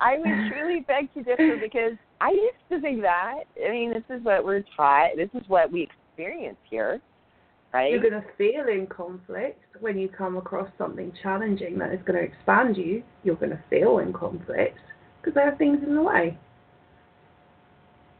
I 0.00 0.18
would 0.18 0.50
truly 0.50 0.80
beg 0.80 1.12
to 1.14 1.22
differ 1.22 1.56
because 1.56 1.96
I 2.20 2.30
used 2.30 2.68
to 2.70 2.80
think 2.80 3.02
that. 3.02 3.44
I 3.64 3.70
mean, 3.70 3.92
this 3.92 4.04
is 4.10 4.22
what 4.22 4.44
we're 4.44 4.62
taught. 4.76 5.16
This 5.16 5.30
is 5.34 5.48
what 5.48 5.70
we 5.70 5.82
experience 5.82 6.58
here, 6.68 7.00
right? 7.74 7.90
You're 7.90 8.00
going 8.00 8.12
to 8.12 8.24
feel 8.38 8.68
in 8.68 8.86
conflict 8.86 9.60
when 9.80 9.98
you 9.98 10.08
come 10.08 10.36
across 10.36 10.68
something 10.78 11.12
challenging 11.22 11.78
that 11.78 11.92
is 11.92 12.00
going 12.06 12.18
to 12.18 12.22
expand 12.24 12.76
you. 12.76 13.02
You're 13.24 13.34
going 13.36 13.50
to 13.50 13.62
feel 13.68 13.98
in 13.98 14.12
conflict 14.12 14.78
because 15.20 15.34
there 15.34 15.52
are 15.52 15.56
things 15.56 15.80
in 15.86 15.94
the 15.94 16.02
way. 16.02 16.38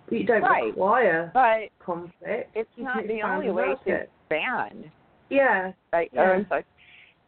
But 0.09 0.19
you 0.19 0.27
don't 0.27 0.43
Right. 0.43 0.64
require 0.64 1.31
But 1.33 1.71
conflict. 1.79 2.51
it's 2.55 2.69
You 2.77 2.85
not 2.85 3.07
the 3.07 3.23
only 3.23 3.51
way 3.51 3.75
to 3.87 3.90
it. 3.95 4.11
expand. 4.29 4.90
Yeah. 5.31 5.73
Right? 5.93 6.11
Yeah. 6.12 6.43
Oh. 6.51 6.62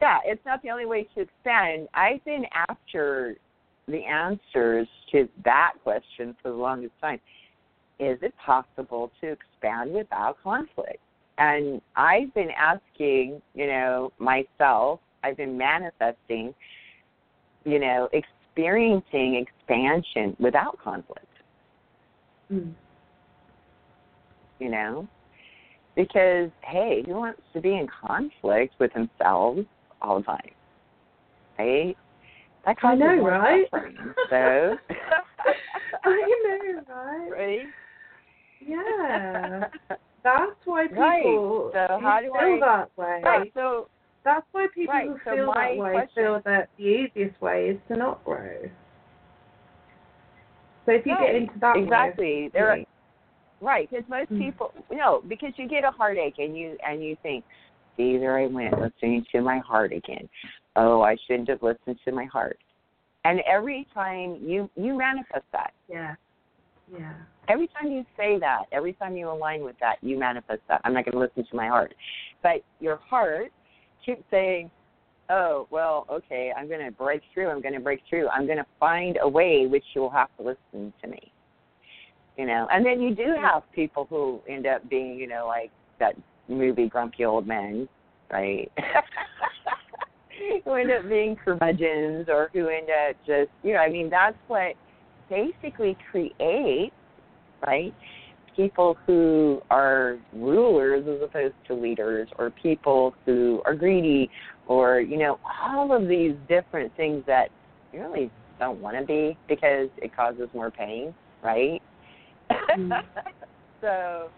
Yeah, 0.03 0.19
it's 0.27 0.45
not 0.45 0.61
the 0.63 0.71
only 0.71 0.85
way 0.85 1.05
to 1.15 1.21
expand. 1.21 1.89
I've 1.95 2.23
been 2.25 2.45
after 2.69 3.37
the 3.89 4.05
answers 4.05 4.87
to 5.13 5.27
that 5.45 5.73
question 5.83 6.37
for 6.43 6.51
the 6.51 6.57
longest 6.57 6.93
time. 7.01 7.21
Is 7.99 8.19
it 8.21 8.35
possible 8.37 9.11
to 9.23 9.29
expand 9.29 9.95
without 9.95 10.37
conflict? 10.43 10.99
And 11.39 11.81
I've 11.97 12.33
been 12.35 12.51
asking, 12.51 13.43
you 13.55 13.67
know, 13.67 14.13
myself, 14.19 15.01
I've 15.23 15.37
been 15.37 15.57
manifesting, 15.59 16.55
you 17.65 17.79
know, 17.79 18.09
experiencing 18.13 19.45
expansion 19.45 20.37
without 20.39 20.79
conflict, 20.79 21.27
Mm. 22.51 22.73
you 24.61 24.71
know? 24.71 25.07
Because, 25.95 26.51
hey, 26.63 27.03
who 27.07 27.15
wants 27.15 27.43
to 27.53 27.61
be 27.61 27.77
in 27.77 27.87
conflict 27.89 28.75
with 28.79 28.93
themselves 28.95 29.67
all 30.01 30.19
the 30.21 30.25
time? 30.25 30.51
Right? 31.59 31.97
That 32.65 32.77
I 32.83 32.95
know, 32.95 33.17
more 33.17 33.31
right? 33.31 33.67
suffering. 33.71 33.97
So, 34.31 34.79
I 36.05 36.35
know, 36.45 36.83
right? 36.89 37.31
right? 37.39 37.67
Yeah. 38.67 39.69
That's 40.27 40.59
why 40.67 40.89
Right. 40.89 41.23
people 41.23 41.71
So 41.73 41.99
how 42.03 42.19
do 42.21 42.33
feel 42.33 42.35
I- 42.35 42.59
that 42.61 42.91
way. 42.97 43.21
Right. 43.23 43.53
So, 43.55 43.89
That's 44.25 44.45
why 44.51 44.67
people 44.75 44.93
Right, 44.93 45.07
who 45.07 45.19
so 45.25 45.37
feel 45.37 45.47
my 45.47 45.69
that 45.69 45.77
way 45.79 45.91
question- 45.93 46.25
feel 46.25 46.41
that 46.41 46.69
the 46.77 46.83
easiest 46.85 47.41
way 47.41 47.69
is 47.69 47.81
to 47.87 47.95
not 47.95 48.25
grow. 48.25 48.69
So 50.85 50.91
if 50.93 51.07
you 51.07 51.13
Right, 51.13 51.27
get 51.27 51.35
into 51.37 51.57
that 51.61 51.77
way 51.77 51.83
exactly. 51.85 52.49
There 52.49 52.73
are, 52.73 52.79
Right, 53.61 53.89
because 53.89 54.07
most 54.09 54.31
Mm. 54.33 54.39
people 54.39 54.73
no, 54.91 55.23
because 55.29 55.57
you 55.57 55.69
get 55.69 55.85
a 55.85 55.93
heartache 55.93 56.39
and 56.39 56.59
you 56.59 56.77
and 56.85 57.03
you 57.05 57.15
think, 57.23 57.45
see, 57.97 58.19
there 58.19 58.37
I 58.37 58.47
went 58.49 58.77
listening 58.81 59.25
to 59.31 59.41
my 59.41 59.59
heart 59.59 59.93
again. 59.93 60.29
Oh, 60.75 61.03
I 61.03 61.15
shouldn't 61.27 61.49
have 61.49 61.63
listened 61.63 62.01
to 62.05 62.11
my 62.13 62.25
heart. 62.25 62.59
And 63.25 63.41
every 63.43 63.85
time 63.95 64.37
you 64.43 64.69
you 64.75 64.93
manifest 64.95 65.47
that. 65.53 65.73
yeah, 65.89 66.17
yeah, 66.93 67.13
Every 67.49 67.69
time 67.69 67.91
you 67.93 68.05
say 68.17 68.39
that, 68.39 68.65
every 68.73 68.93
time 68.95 69.17
you 69.17 69.31
align 69.31 69.63
with 69.63 69.77
that, 69.81 69.97
you 70.03 70.19
manifest 70.19 70.63
that. 70.69 70.81
I'm 70.85 70.95
not 70.95 71.05
going 71.05 71.13
to 71.13 71.21
listen 71.21 71.45
to 71.49 71.57
my 71.57 71.69
heart, 71.69 71.95
but 72.43 72.63
your 72.81 72.97
heart 72.97 73.53
keeps 74.05 74.23
saying, 74.31 74.71
"Oh, 75.31 75.69
well, 75.71 76.07
okay, 76.11 76.53
I'm 76.57 76.69
going 76.69 76.85
to 76.85 76.91
break 76.91 77.23
through. 77.33 77.49
I'm 77.49 77.61
going 77.61 77.75
to 77.75 77.81
break 77.81 78.01
through. 78.09 78.29
I'm 78.29 78.47
going 78.47 78.59
to 78.59 78.67
find 78.81 79.19
a 79.23 79.29
way 79.29 79.67
which 79.67 79.85
you'll 79.95 80.11
have 80.11 80.29
to 80.39 80.43
listen 80.43 80.93
to 81.03 81.09
me." 81.09 81.33
You 82.37 82.47
know, 82.47 82.67
and 82.71 82.85
then 82.85 83.01
you 83.01 83.15
do 83.15 83.35
have 83.41 83.63
people 83.73 84.07
who 84.11 84.41
end 84.49 84.67
up 84.67 84.89
being, 84.91 85.17
you 85.17 85.27
know, 85.27 85.47
like 85.47 85.71
that 85.99 86.15
movie 86.49 86.89
Grumpy 86.89 87.25
Old 87.25 87.47
Men, 87.47 87.89
right? 88.31 88.71
who 90.65 90.75
end 90.75 90.91
up 90.91 91.09
being 91.09 91.37
curmudgeons 91.37 92.29
or 92.29 92.51
who 92.53 92.69
end 92.69 92.89
up 92.91 93.17
just, 93.27 93.51
you 93.63 93.73
know, 93.73 93.79
I 93.79 93.89
mean, 93.89 94.11
that's 94.11 94.37
what 94.49 94.75
basically 95.29 95.97
creates, 96.11 96.95
right? 97.67 97.95
People 98.55 98.97
who 99.07 99.61
are 99.71 100.19
rulers 100.33 101.05
as 101.07 101.23
opposed 101.23 101.55
to 101.67 101.75
leaders, 101.75 102.29
or 102.39 102.51
people 102.51 103.15
who 103.25 103.61
are 103.67 103.75
greedy, 103.75 104.31
or, 104.67 105.01
you 105.01 105.19
know, 105.19 105.39
all 105.63 105.93
of 105.93 106.09
these 106.09 106.35
different 106.49 106.95
things 106.97 107.23
that 107.27 107.49
you 107.93 108.01
really 108.01 108.31
don't 108.59 108.81
want 108.81 108.99
to 108.99 109.05
be 109.05 109.37
because 109.49 109.89
it 109.99 110.15
causes 110.17 110.49
more 110.55 110.71
pain, 110.71 111.15
right? 111.43 111.83
Mm. 112.51 113.03
so, 113.81 114.29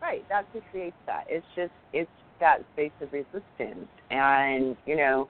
right, 0.00 0.24
that's 0.28 0.46
what 0.52 0.64
creates 0.70 0.96
that. 1.06 1.24
It's 1.28 1.46
just, 1.54 1.72
it's 1.92 2.10
that 2.40 2.64
space 2.72 2.92
of 3.02 3.12
resistance. 3.12 3.88
And, 4.10 4.76
you 4.86 4.96
know, 4.96 5.28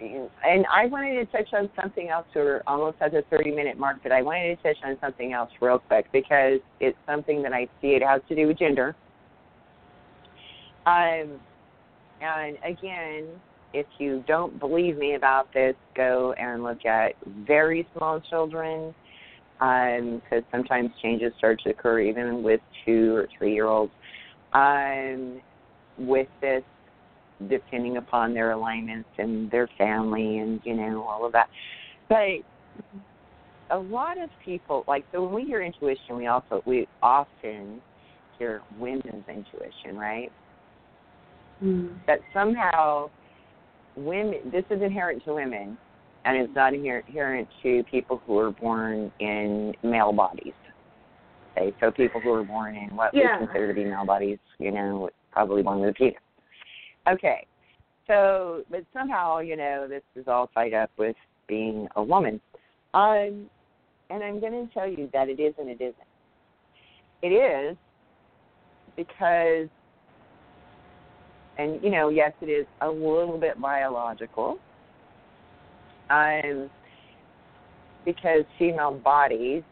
and 0.00 0.66
I 0.72 0.86
wanted 0.86 1.14
to 1.14 1.26
touch 1.26 1.52
on 1.52 1.70
something 1.80 2.08
else. 2.08 2.26
We're 2.34 2.62
almost 2.66 2.96
at 3.00 3.12
the 3.12 3.22
30 3.30 3.52
minute 3.52 3.78
mark, 3.78 3.98
but 4.02 4.12
I 4.12 4.22
wanted 4.22 4.56
to 4.56 4.62
touch 4.62 4.82
on 4.84 4.96
something 5.00 5.32
else 5.32 5.50
real 5.60 5.78
quick 5.78 6.06
because 6.12 6.60
it's 6.80 6.98
something 7.06 7.42
that 7.42 7.52
I 7.52 7.68
see 7.80 7.88
it 7.88 8.02
has 8.02 8.20
to 8.28 8.34
do 8.34 8.48
with 8.48 8.58
gender. 8.58 8.96
Um, 10.86 11.38
and 12.20 12.56
again, 12.64 13.26
if 13.72 13.86
you 13.98 14.24
don't 14.26 14.58
believe 14.58 14.98
me 14.98 15.14
about 15.14 15.52
this, 15.54 15.74
go 15.96 16.34
and 16.38 16.62
look 16.62 16.84
at 16.84 17.12
very 17.46 17.86
small 17.96 18.20
children 18.20 18.94
because 19.58 20.42
sometimes 20.50 20.90
changes 21.00 21.32
start 21.38 21.60
to 21.62 21.70
occur 21.70 22.00
even 22.00 22.42
with 22.42 22.60
two 22.84 23.14
or 23.14 23.28
three 23.38 23.54
year 23.54 23.66
olds. 23.66 23.92
Um, 24.52 25.40
with 25.98 26.28
this 26.40 26.62
depending 27.48 27.96
upon 27.96 28.34
their 28.34 28.52
alignments 28.52 29.08
and 29.18 29.50
their 29.50 29.68
family 29.78 30.38
and 30.38 30.60
you 30.64 30.74
know 30.74 31.02
all 31.02 31.24
of 31.24 31.32
that 31.32 31.48
but 32.08 32.18
a 33.70 33.78
lot 33.78 34.18
of 34.20 34.28
people 34.44 34.84
like 34.86 35.04
so 35.12 35.24
when 35.24 35.34
we 35.34 35.44
hear 35.44 35.62
intuition 35.62 36.16
we 36.16 36.26
also 36.26 36.62
we 36.66 36.86
often 37.02 37.80
hear 38.38 38.60
women's 38.78 39.24
intuition 39.28 39.96
right 39.96 40.30
Mm. 41.62 41.94
that 42.08 42.18
somehow 42.34 43.08
women 43.94 44.40
this 44.50 44.64
is 44.68 44.82
inherent 44.82 45.24
to 45.24 45.34
women 45.34 45.78
and 46.24 46.36
it's 46.36 46.52
not 46.56 46.74
inherent 46.74 47.46
to 47.62 47.84
people 47.88 48.20
who 48.26 48.36
are 48.38 48.50
born 48.50 49.12
in 49.20 49.72
male 49.84 50.12
bodies 50.12 50.54
okay 51.56 51.72
so 51.78 51.92
people 51.92 52.20
who 52.20 52.32
are 52.32 52.42
born 52.42 52.74
in 52.74 52.96
what 52.96 53.14
Yeah. 53.14 53.38
we 53.38 53.46
consider 53.46 53.68
to 53.68 53.74
be 53.74 53.84
male 53.84 54.04
bodies 54.04 54.38
you 54.58 54.72
know 54.72 55.08
probably 55.30 55.62
born 55.62 55.80
with 55.80 55.90
a 55.90 55.92
penis 55.92 56.14
Okay. 57.08 57.46
So, 58.06 58.64
but 58.70 58.84
somehow, 58.92 59.38
you 59.38 59.56
know, 59.56 59.86
this 59.88 60.02
is 60.16 60.26
all 60.26 60.48
tied 60.48 60.74
up 60.74 60.90
with 60.96 61.16
being 61.48 61.88
a 61.96 62.02
woman. 62.02 62.40
Um, 62.94 63.48
and 64.10 64.22
I'm 64.22 64.40
going 64.40 64.66
to 64.66 64.74
tell 64.74 64.88
you 64.88 65.08
that 65.12 65.28
it 65.28 65.40
is 65.40 65.54
and 65.58 65.68
it 65.68 65.80
isn't. 65.80 65.96
It 67.22 67.28
is 67.28 67.76
because, 68.96 69.68
and 71.58 71.82
you 71.82 71.90
know, 71.90 72.08
yes, 72.08 72.32
it 72.40 72.46
is 72.46 72.66
a 72.80 72.88
little 72.88 73.38
bit 73.38 73.60
biological. 73.60 74.58
Um, 76.10 76.68
because 78.04 78.44
female 78.58 78.92
bodies 78.92 79.62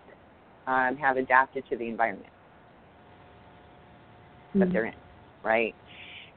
um, 0.66 0.96
have 0.96 1.16
adapted 1.16 1.64
to 1.68 1.76
the 1.76 1.88
environment 1.88 2.30
that 4.54 4.68
Mm. 4.68 4.72
they're 4.72 4.84
in, 4.86 4.94
right? 5.42 5.74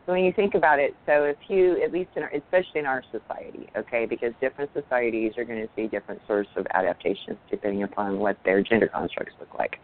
When 0.05 0.25
you 0.25 0.33
think 0.33 0.53
about 0.53 0.79
it, 0.79 0.93
so 1.05 1.23
if 1.23 1.37
you, 1.47 1.81
at 1.81 1.93
least 1.93 2.09
in 2.17 2.23
our, 2.23 2.31
especially 2.33 2.81
in 2.81 2.85
our 2.85 3.03
society, 3.09 3.69
okay, 3.77 4.05
because 4.05 4.33
different 4.41 4.69
societies 4.73 5.33
are 5.37 5.45
going 5.45 5.61
to 5.61 5.69
see 5.77 5.87
different 5.87 6.19
sorts 6.27 6.49
of 6.57 6.67
adaptations 6.73 7.37
depending 7.49 7.83
upon 7.83 8.19
what 8.19 8.37
their 8.43 8.61
gender 8.61 8.87
constructs 8.87 9.33
look 9.39 9.53
like. 9.57 9.77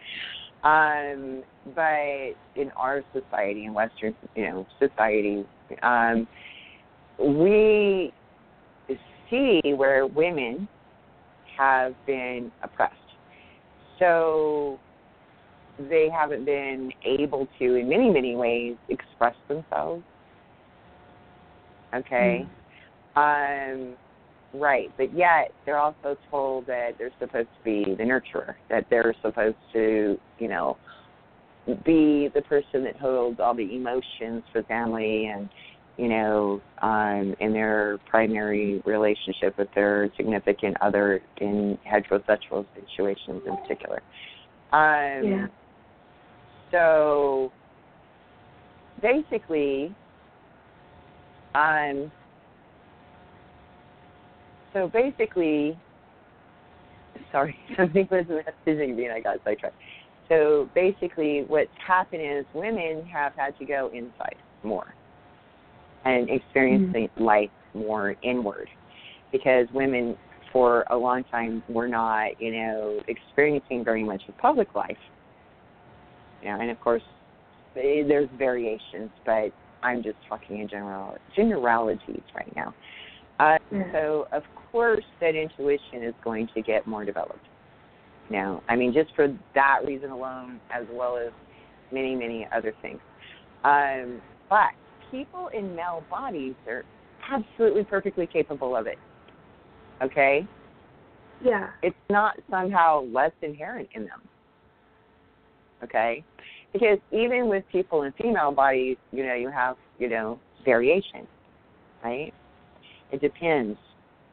Um, 0.64 1.44
but 1.74 2.36
in 2.62 2.70
our 2.76 3.02
society, 3.14 3.64
in 3.64 3.74
Western, 3.74 4.14
you 4.36 4.44
know, 4.44 4.68
society, 4.78 5.46
um, 5.84 6.28
we 7.18 8.12
see 9.30 9.62
where 9.76 10.06
women 10.06 10.68
have 11.58 11.94
been 12.06 12.52
oppressed. 12.62 12.96
So 14.00 14.80
they 15.90 16.10
haven't 16.10 16.46
been 16.46 16.92
able 17.06 17.48
to, 17.60 17.76
in 17.76 17.88
many, 17.88 18.10
many 18.10 18.36
ways, 18.36 18.76
express 18.90 19.36
themselves. 19.48 20.04
Okay? 21.94 22.48
Um, 23.16 23.96
right. 24.54 24.92
But 24.98 25.16
yet, 25.16 25.52
they're 25.66 25.80
also 25.80 26.18
told 26.30 26.68
that 26.68 26.92
they're 26.98 27.12
supposed 27.20 27.50
to 27.58 27.64
be 27.64 27.96
the 27.96 28.04
nurturer, 28.04 28.56
that 28.70 28.86
they're 28.90 29.16
supposed 29.22 29.58
to, 29.74 30.18
you 30.40 30.48
know, 30.48 30.78
be 31.86 32.30
the 32.34 32.42
person 32.42 32.84
that 32.84 32.98
holds 32.98 33.40
all 33.40 33.54
the 33.54 33.76
emotions 33.76 34.44
for 34.52 34.64
family 34.64 35.28
and 35.28 35.50
you 36.00 36.08
know, 36.08 36.62
um, 36.82 37.36
in 37.42 37.52
their 37.52 38.00
primary 38.10 38.82
relationship 38.86 39.58
with 39.58 39.68
their 39.76 40.10
significant 40.16 40.78
other 40.80 41.20
in 41.42 41.78
heterosexual 41.86 42.66
situations 42.74 43.42
in 43.46 43.58
particular. 43.58 44.02
Um, 44.72 45.28
Yeah. 45.28 45.48
So 46.72 47.52
basically, 49.02 49.94
um, 51.56 52.12
so 54.74 54.88
basically, 54.88 55.78
sorry, 57.32 57.56
something 57.78 58.08
was 58.12 58.26
messaging 58.26 58.96
me 58.96 59.06
and 59.06 59.14
I 59.14 59.20
got 59.20 59.38
sidetracked. 59.44 59.76
So 60.28 60.70
basically, 60.76 61.44
what's 61.48 61.70
happened 61.86 62.22
is 62.22 62.46
women 62.54 63.04
have 63.12 63.34
had 63.36 63.58
to 63.58 63.66
go 63.66 63.90
inside 63.94 64.36
more 64.64 64.94
and 66.06 66.30
experiencing 66.30 67.10
life 67.18 67.50
more 67.74 68.16
inward 68.24 68.70
because 69.32 69.68
women 69.74 70.16
for 70.54 70.86
a 70.90 70.98
long 70.98 71.24
time 71.26 71.64
were 71.70 71.88
not, 71.88 72.40
you 72.40 72.52
know, 72.52 73.00
experiencing 73.08 73.84
very 73.84 74.04
much 74.04 74.22
of 74.28 74.38
public 74.38 74.76
life. 74.76 74.98
Yeah, 76.44 76.60
and 76.60 76.72
of 76.72 76.80
course, 76.80 77.04
eh, 77.76 78.04
there's 78.08 78.30
variations, 78.38 79.10
but 79.26 79.52
I'm 79.84 80.04
just 80.04 80.18
talking 80.28 80.60
in 80.60 80.68
general 80.68 81.18
generalities 81.36 82.22
right 82.36 82.54
now. 82.56 82.74
Uh, 83.40 83.58
Yeah. 83.72 83.92
So 83.92 84.28
of 84.32 84.44
course, 84.72 85.06
that 85.22 85.36
intuition 85.36 86.04
is 86.04 86.14
going 86.24 86.48
to 86.54 86.62
get 86.62 86.86
more 86.86 87.06
developed. 87.06 87.46
Now, 88.30 88.62
I 88.70 88.76
mean, 88.76 88.94
just 88.94 89.16
for 89.16 89.36
that 89.56 89.80
reason 89.86 90.12
alone, 90.12 90.60
as 90.72 90.86
well 90.92 91.18
as 91.18 91.32
many, 91.92 92.16
many 92.16 92.48
other 92.56 92.74
things. 92.82 93.00
Um, 93.64 94.22
but 94.50 94.70
people 95.10 95.50
in 95.54 95.76
male 95.76 96.04
bodies 96.10 96.54
are 96.68 96.84
absolutely 97.32 97.84
perfectly 97.84 98.28
capable 98.28 98.76
of 98.76 98.88
it. 98.88 98.98
Okay? 100.02 100.48
Yeah. 101.44 101.70
It's 101.82 101.96
not 102.10 102.36
somehow 102.50 103.04
less 103.06 103.32
inherent 103.42 103.90
in 103.94 104.04
them. 104.04 104.22
Okay? 105.84 106.24
Because 106.74 107.00
even 107.12 107.50
with 107.50 107.64
people 107.72 108.04
in 108.04 108.12
female 108.14 108.52
bodies, 108.52 108.98
you 109.12 109.26
know, 109.26 109.34
you 109.34 109.50
have, 109.50 109.76
you 109.98 110.08
know, 110.08 110.40
variation, 110.64 111.28
right? 112.04 112.34
It 113.12 113.22
depends 113.22 113.78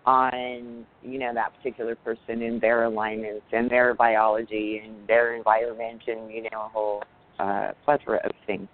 on, 0.05 0.87
you 1.03 1.19
know, 1.19 1.33
that 1.35 1.53
particular 1.57 1.97
person 1.97 2.43
and 2.43 2.61
their 2.61 2.85
alignments 2.85 3.47
and 3.53 3.71
their 3.71 3.95
biology 3.95 4.83
and 4.85 5.07
their 5.09 5.35
environment 5.35 6.03
and, 6.07 6.31
you 6.31 6.43
know, 6.43 6.67
a 6.67 6.69
whole 6.69 7.03
uh, 7.39 7.73
plethora 7.85 8.21
of 8.25 8.31
things. 8.47 8.69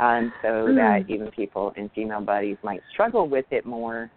Um, 0.00 0.32
so 0.42 0.48
Mm. 0.48 0.76
that 0.76 1.10
even 1.10 1.30
people 1.30 1.72
in 1.76 1.88
female 1.90 2.20
bodies 2.20 2.58
might 2.62 2.82
struggle 2.90 3.28
with 3.28 3.46
it 3.50 3.64
more 3.64 4.10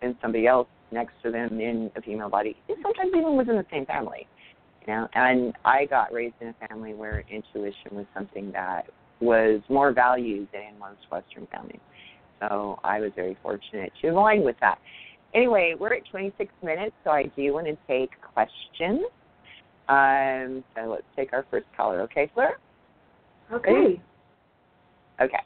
than 0.00 0.16
somebody 0.22 0.46
else 0.46 0.68
next 0.90 1.14
to 1.22 1.30
them 1.30 1.60
in 1.60 1.90
a 1.96 2.02
female 2.02 2.30
body, 2.30 2.56
and 2.68 2.78
sometimes 2.82 3.10
even 3.14 3.36
within 3.36 3.56
the 3.56 3.66
same 3.70 3.84
family. 3.86 4.26
You 4.86 4.94
know, 4.94 5.08
and 5.14 5.52
I 5.64 5.86
got 5.86 6.12
raised 6.12 6.34
in 6.40 6.48
a 6.48 6.68
family 6.68 6.94
where 6.94 7.24
intuition 7.30 7.92
was 7.92 8.06
something 8.14 8.52
that 8.52 8.86
was 9.20 9.60
more 9.68 9.92
valued 9.92 10.48
than 10.52 10.62
in 10.74 10.78
most 10.78 11.00
Western 11.10 11.46
families. 11.50 11.80
So 12.40 12.78
I 12.84 13.00
was 13.00 13.10
very 13.16 13.36
fortunate 13.42 13.92
to 14.02 14.08
align 14.08 14.44
with 14.44 14.56
that. 14.60 14.78
Anyway, 15.34 15.74
we're 15.78 15.94
at 15.94 16.02
26 16.10 16.52
minutes, 16.62 16.94
so 17.02 17.10
I 17.10 17.24
do 17.36 17.52
want 17.52 17.66
to 17.66 17.76
take 17.88 18.10
questions. 18.20 19.00
Um, 19.88 20.62
so 20.74 20.90
let's 20.90 21.02
take 21.16 21.32
our 21.32 21.44
first 21.50 21.66
caller, 21.76 22.00
okay, 22.02 22.30
Fleur? 22.34 22.56
Okay. 23.52 24.00
Okay. 25.20 25.36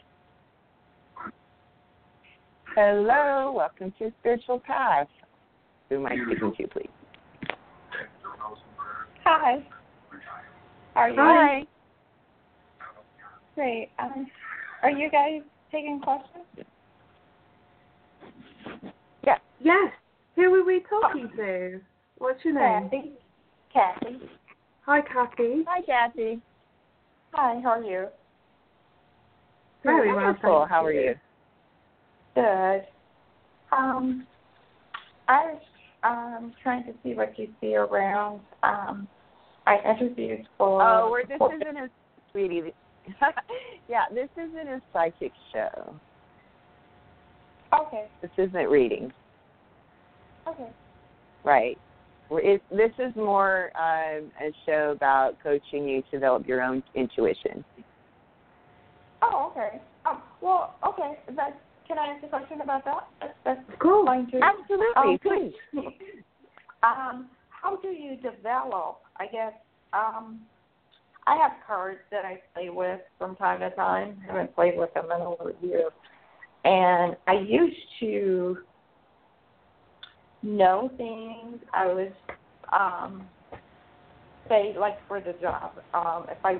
Hello, 2.74 3.52
welcome 3.56 3.92
to 3.98 4.12
Spiritual 4.20 4.60
Path. 4.60 5.08
Who 5.88 5.96
am 5.96 6.06
I 6.06 6.16
speaking 6.26 6.54
to, 6.56 6.68
please? 6.68 6.99
Hi. 9.32 9.64
Are 10.96 11.08
you 11.08 11.16
Hi. 11.16 11.66
great? 13.54 13.90
Um, 14.00 14.26
are 14.82 14.90
you 14.90 15.08
guys 15.08 15.42
taking 15.70 16.00
questions? 16.00 16.44
Yes. 19.62 19.92
Who 20.34 20.52
are 20.54 20.64
we 20.64 20.82
talking 20.90 21.30
to? 21.36 21.80
What's 22.18 22.44
your 22.44 22.54
name? 22.54 22.90
Kathy. 22.90 23.12
Kathy. 23.72 24.20
Hi, 24.86 25.00
Kathy. 25.02 25.64
Hi, 25.68 25.80
Kathy. 25.82 26.40
Hi. 27.32 27.60
How 27.62 27.70
are 27.70 27.84
you? 27.84 28.06
Very 29.84 30.08
well, 30.08 30.24
Wonderful. 30.24 30.58
thank 30.60 30.70
How 30.70 30.84
are 30.84 30.92
you? 30.92 31.14
Good. 32.34 32.84
Um, 33.70 34.26
I 35.28 35.52
was 35.52 35.62
um 36.02 36.52
trying 36.60 36.82
to 36.84 36.94
see 37.04 37.14
what 37.14 37.38
you 37.38 37.48
see 37.60 37.76
around. 37.76 38.40
Um, 38.64 39.06
I 39.70 39.78
interviewed 39.88 40.46
for. 40.58 40.82
Oh, 40.82 41.10
we're, 41.10 41.24
this 41.26 41.38
isn't 41.40 41.76
a 41.76 41.88
sweetie. 42.32 42.74
yeah, 43.88 44.04
this 44.12 44.28
isn't 44.36 44.68
a 44.68 44.80
psychic 44.92 45.32
show. 45.52 45.94
Okay. 47.72 48.06
This 48.20 48.30
isn't 48.36 48.68
reading, 48.68 49.12
Okay. 50.48 50.68
right? 51.44 51.78
It, 52.32 52.62
this 52.70 52.90
is 52.98 53.14
more 53.14 53.70
um, 53.76 54.30
a 54.40 54.52
show 54.66 54.92
about 54.96 55.36
coaching 55.40 55.86
you 55.88 56.02
to 56.02 56.10
develop 56.10 56.48
your 56.48 56.62
own 56.62 56.82
intuition. 56.96 57.64
Oh, 59.22 59.52
okay. 59.52 59.80
Um, 60.04 60.22
well, 60.40 60.74
okay. 60.84 61.18
That 61.36 61.60
can 61.86 61.98
I 61.98 62.06
ask 62.06 62.24
a 62.24 62.28
question 62.28 62.60
about 62.60 62.84
that? 62.86 63.06
That's, 63.20 63.34
that's 63.44 63.60
Of 63.72 63.78
course. 63.78 64.06
fine 64.06 64.30
too. 64.30 64.40
Absolutely, 64.42 64.94
Um, 64.96 65.18
please. 65.22 65.84
um, 66.82 67.28
how 67.60 67.76
do 67.76 67.88
you 67.88 68.16
develop? 68.16 69.00
I 69.18 69.26
guess 69.26 69.52
um, 69.92 70.40
I 71.26 71.36
have 71.36 71.52
cards 71.66 72.00
that 72.10 72.24
I 72.24 72.40
play 72.54 72.70
with 72.70 73.00
from 73.18 73.36
time 73.36 73.60
to 73.60 73.70
time. 73.70 74.18
I 74.24 74.32
haven't 74.32 74.54
played 74.54 74.78
with 74.78 74.92
them 74.94 75.06
in 75.06 75.22
over 75.22 75.50
a 75.50 75.66
year, 75.66 75.90
and 76.64 77.16
I 77.26 77.34
used 77.46 77.76
to 78.00 78.58
know 80.42 80.90
things. 80.96 81.60
I 81.74 81.86
was 81.86 82.12
um, 82.72 83.26
say 84.48 84.74
like 84.78 84.96
for 85.06 85.20
the 85.20 85.34
job. 85.40 85.72
Um, 85.94 86.26
if 86.30 86.38
I 86.44 86.58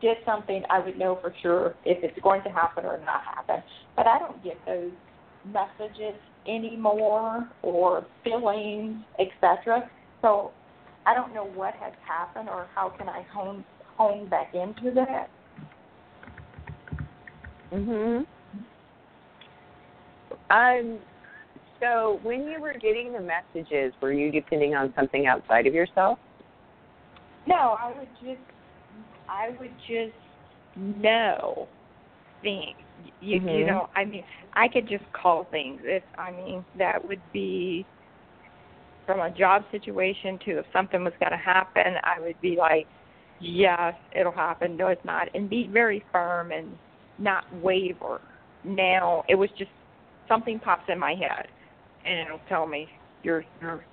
did 0.00 0.18
something, 0.24 0.62
I 0.70 0.80
would 0.80 0.98
know 0.98 1.18
for 1.20 1.34
sure 1.42 1.74
if 1.84 2.02
it's 2.02 2.18
going 2.22 2.42
to 2.44 2.50
happen 2.50 2.84
or 2.84 2.98
not 2.98 3.22
happen. 3.34 3.62
But 3.96 4.06
I 4.06 4.18
don't 4.18 4.42
get 4.42 4.58
those 4.66 4.92
messages 5.44 6.20
anymore 6.46 7.48
or 7.62 8.06
feelings, 8.24 9.02
etc. 9.18 9.90
So 10.22 10.52
I 11.06 11.14
don't 11.14 11.34
know 11.34 11.44
what 11.44 11.74
has 11.74 11.92
happened 12.06 12.48
or 12.48 12.68
how 12.74 12.90
can 12.90 13.08
I 13.08 13.22
hone 13.32 13.64
hone 13.96 14.28
back 14.28 14.54
into 14.54 14.90
that. 14.94 15.30
Mhm. 17.72 18.26
Um. 20.50 20.98
So 21.80 22.20
when 22.22 22.46
you 22.46 22.60
were 22.60 22.74
getting 22.74 23.12
the 23.12 23.20
messages, 23.20 23.94
were 24.02 24.12
you 24.12 24.30
depending 24.30 24.74
on 24.74 24.92
something 24.94 25.26
outside 25.26 25.66
of 25.66 25.74
yourself? 25.74 26.18
No, 27.46 27.76
I 27.82 27.92
would 27.96 28.08
just 28.20 28.42
I 29.28 29.50
would 29.58 29.76
just 29.78 30.16
know 30.76 31.68
things. 32.42 32.74
You 32.96 33.12
you 33.20 33.40
Mhm. 33.40 33.66
know, 33.66 33.88
I 33.96 34.04
mean, 34.04 34.24
I 34.54 34.68
could 34.68 34.86
just 34.88 35.10
call 35.12 35.44
things. 35.44 35.80
If 35.84 36.04
I 36.18 36.30
mean, 36.30 36.64
that 36.74 37.02
would 37.04 37.22
be 37.32 37.86
from 39.10 39.20
a 39.20 39.30
job 39.36 39.64
situation 39.72 40.38
to 40.44 40.58
if 40.60 40.66
something 40.72 41.02
was 41.02 41.12
going 41.18 41.32
to 41.32 41.36
happen, 41.36 41.94
I 42.04 42.20
would 42.20 42.40
be 42.40 42.56
like, 42.56 42.86
yes, 43.40 43.94
it'll 44.14 44.30
happen. 44.30 44.76
No, 44.76 44.86
it's 44.86 45.04
not, 45.04 45.28
and 45.34 45.50
be 45.50 45.68
very 45.72 46.04
firm 46.12 46.52
and 46.52 46.68
not 47.18 47.44
waver. 47.60 48.20
Now 48.64 49.24
it 49.28 49.34
was 49.34 49.50
just 49.58 49.72
something 50.28 50.60
pops 50.60 50.84
in 50.88 50.96
my 50.96 51.14
head, 51.14 51.48
and 52.04 52.20
it'll 52.20 52.40
tell 52.48 52.66
me 52.66 52.88
you're 53.24 53.44
you're, 53.60 53.84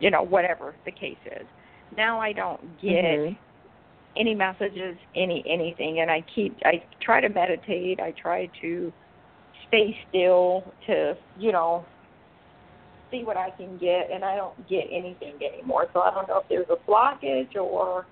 you 0.00 0.10
know, 0.10 0.22
whatever 0.22 0.74
the 0.86 0.92
case 0.92 1.18
is. 1.26 1.46
Now 1.94 2.18
I 2.18 2.32
don't 2.32 2.80
get 2.80 3.04
Mhm. 3.04 3.36
any 4.16 4.34
messages, 4.34 4.96
any 5.14 5.46
anything, 5.46 6.00
and 6.00 6.10
I 6.10 6.22
keep 6.34 6.56
I 6.64 6.82
try 7.00 7.20
to 7.20 7.28
meditate. 7.28 8.00
I 8.00 8.12
try 8.12 8.46
to 8.62 8.90
stay 9.66 9.94
still 10.08 10.72
to 10.86 11.18
you 11.36 11.52
know 11.52 11.84
see 13.10 13.24
what 13.24 13.36
I 13.36 13.50
can 13.50 13.78
get, 13.78 14.10
and 14.12 14.24
I 14.24 14.36
don't 14.36 14.68
get 14.68 14.84
anything 14.90 15.34
anymore. 15.42 15.86
So 15.92 16.00
I 16.00 16.12
don't 16.12 16.28
know 16.28 16.40
if 16.40 16.48
there's 16.48 16.66
a 16.70 16.90
blockage 16.90 17.56
or 17.56 18.06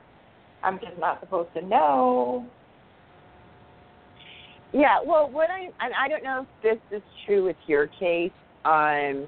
I'm 0.62 0.78
just 0.78 0.99
not 0.99 1.20
supposed 1.20 1.53
to 1.55 1.62
know. 1.62 2.47
Yeah, 4.72 4.99
well, 5.05 5.30
what 5.30 5.49
I 5.51 5.64
and 5.80 5.94
I 5.99 6.09
don't 6.09 6.24
know 6.24 6.47
if 6.62 6.62
this 6.62 6.99
is 6.99 7.03
true 7.24 7.44
with 7.44 7.57
your 7.66 7.86
case, 7.86 8.32
um, 8.64 9.26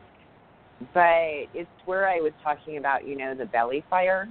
but 0.92 1.48
it's 1.54 1.70
where 1.86 2.08
I 2.08 2.16
was 2.16 2.32
talking 2.42 2.76
about, 2.76 3.06
you 3.06 3.16
know, 3.16 3.34
the 3.34 3.46
belly 3.46 3.84
fire 3.88 4.28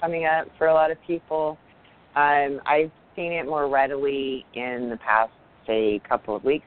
coming 0.00 0.26
up 0.26 0.48
for 0.58 0.66
a 0.66 0.74
lot 0.74 0.90
of 0.90 0.98
people. 1.06 1.58
Um, 2.16 2.60
I've 2.66 2.90
seen 3.16 3.32
it 3.32 3.46
more 3.46 3.68
readily 3.68 4.44
in 4.54 4.88
the 4.90 4.98
past, 5.04 5.32
say, 5.66 6.00
couple 6.08 6.34
of 6.34 6.44
weeks, 6.44 6.66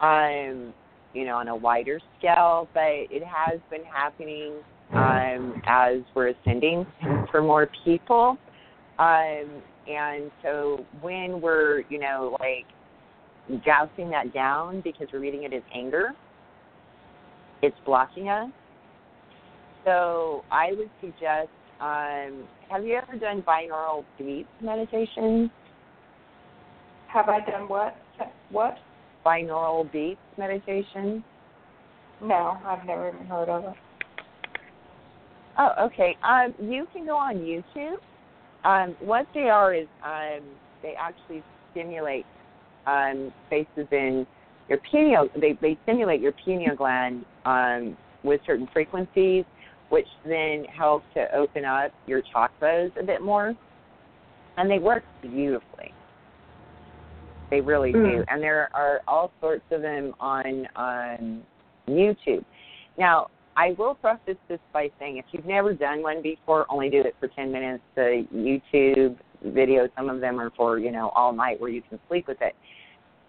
um, 0.00 0.74
you 1.14 1.24
know, 1.24 1.36
on 1.36 1.48
a 1.48 1.56
wider 1.56 2.00
scale, 2.18 2.68
but 2.74 2.82
it 2.82 3.22
has 3.24 3.60
been 3.70 3.84
happening 3.84 4.54
um, 4.92 5.62
as 5.66 5.98
we're 6.14 6.28
ascending 6.28 6.86
for 7.30 7.40
more 7.40 7.70
people. 7.84 8.36
Um, 8.98 9.62
and 9.88 10.30
so 10.42 10.84
when 11.00 11.40
we're, 11.40 11.82
you 11.88 11.98
know, 11.98 12.36
like 12.40 12.66
jousting 13.64 14.10
that 14.10 14.32
down 14.32 14.80
because 14.82 15.08
we're 15.12 15.20
reading 15.20 15.44
it 15.44 15.52
as 15.52 15.62
anger, 15.74 16.12
it's 17.62 17.76
blocking 17.84 18.28
us. 18.28 18.50
So 19.84 20.44
I 20.50 20.72
would 20.72 20.90
suggest, 21.00 21.48
um, 21.80 22.44
have 22.70 22.84
you 22.84 22.94
ever 22.94 23.18
done 23.18 23.42
binaural 23.42 24.04
beats 24.18 24.48
meditation? 24.62 25.50
Have 27.08 27.28
I 27.28 27.40
done 27.40 27.68
what? 27.68 27.96
What? 28.50 28.78
Binaural 29.24 29.90
beats 29.90 30.20
meditation? 30.36 31.24
No, 32.20 32.58
I've 32.64 32.86
never 32.86 33.08
even 33.08 33.26
heard 33.26 33.48
of 33.48 33.64
it. 33.64 33.74
Oh, 35.58 35.70
okay. 35.82 36.16
Um, 36.22 36.54
you 36.60 36.86
can 36.92 37.06
go 37.06 37.16
on 37.16 37.36
YouTube. 37.36 37.96
Um, 38.64 38.96
what 39.00 39.26
they 39.34 39.48
are 39.48 39.74
is 39.74 39.86
um, 40.04 40.40
they 40.82 40.94
actually 40.98 41.42
stimulate 41.70 42.26
um, 42.86 43.32
spaces 43.46 43.86
in 43.92 44.26
your 44.68 44.78
pineal. 44.90 45.28
They 45.40 45.56
they 45.60 45.78
stimulate 45.84 46.20
your 46.20 46.32
pineal 46.44 46.76
gland 46.76 47.24
um, 47.44 47.96
with 48.24 48.40
certain 48.46 48.68
frequencies, 48.72 49.44
which 49.90 50.06
then 50.24 50.64
help 50.76 51.02
to 51.14 51.26
open 51.34 51.64
up 51.64 51.92
your 52.06 52.22
chakras 52.34 52.90
a 52.98 53.04
bit 53.04 53.22
more, 53.22 53.54
and 54.56 54.70
they 54.70 54.78
work 54.78 55.04
beautifully. 55.22 55.93
They 57.50 57.60
really 57.60 57.92
do, 57.92 57.98
Mm. 57.98 58.24
and 58.28 58.42
there 58.42 58.68
are 58.74 59.02
all 59.06 59.30
sorts 59.40 59.64
of 59.70 59.82
them 59.82 60.14
on 60.18 60.66
on 60.76 61.44
YouTube. 61.88 62.44
Now, 62.96 63.28
I 63.56 63.72
will 63.72 63.94
preface 63.94 64.38
this 64.48 64.58
by 64.72 64.90
saying 64.98 65.18
if 65.18 65.26
you've 65.32 65.46
never 65.46 65.72
done 65.74 66.02
one 66.02 66.22
before, 66.22 66.66
only 66.68 66.90
do 66.90 67.00
it 67.00 67.14
for 67.20 67.28
10 67.28 67.52
minutes. 67.52 67.82
The 67.94 68.26
YouTube 68.32 69.16
videos, 69.46 69.90
some 69.96 70.08
of 70.08 70.20
them 70.20 70.40
are 70.40 70.50
for, 70.56 70.78
you 70.78 70.90
know, 70.90 71.10
all 71.10 71.32
night 71.32 71.60
where 71.60 71.70
you 71.70 71.82
can 71.82 72.00
sleep 72.08 72.26
with 72.26 72.40
it. 72.40 72.56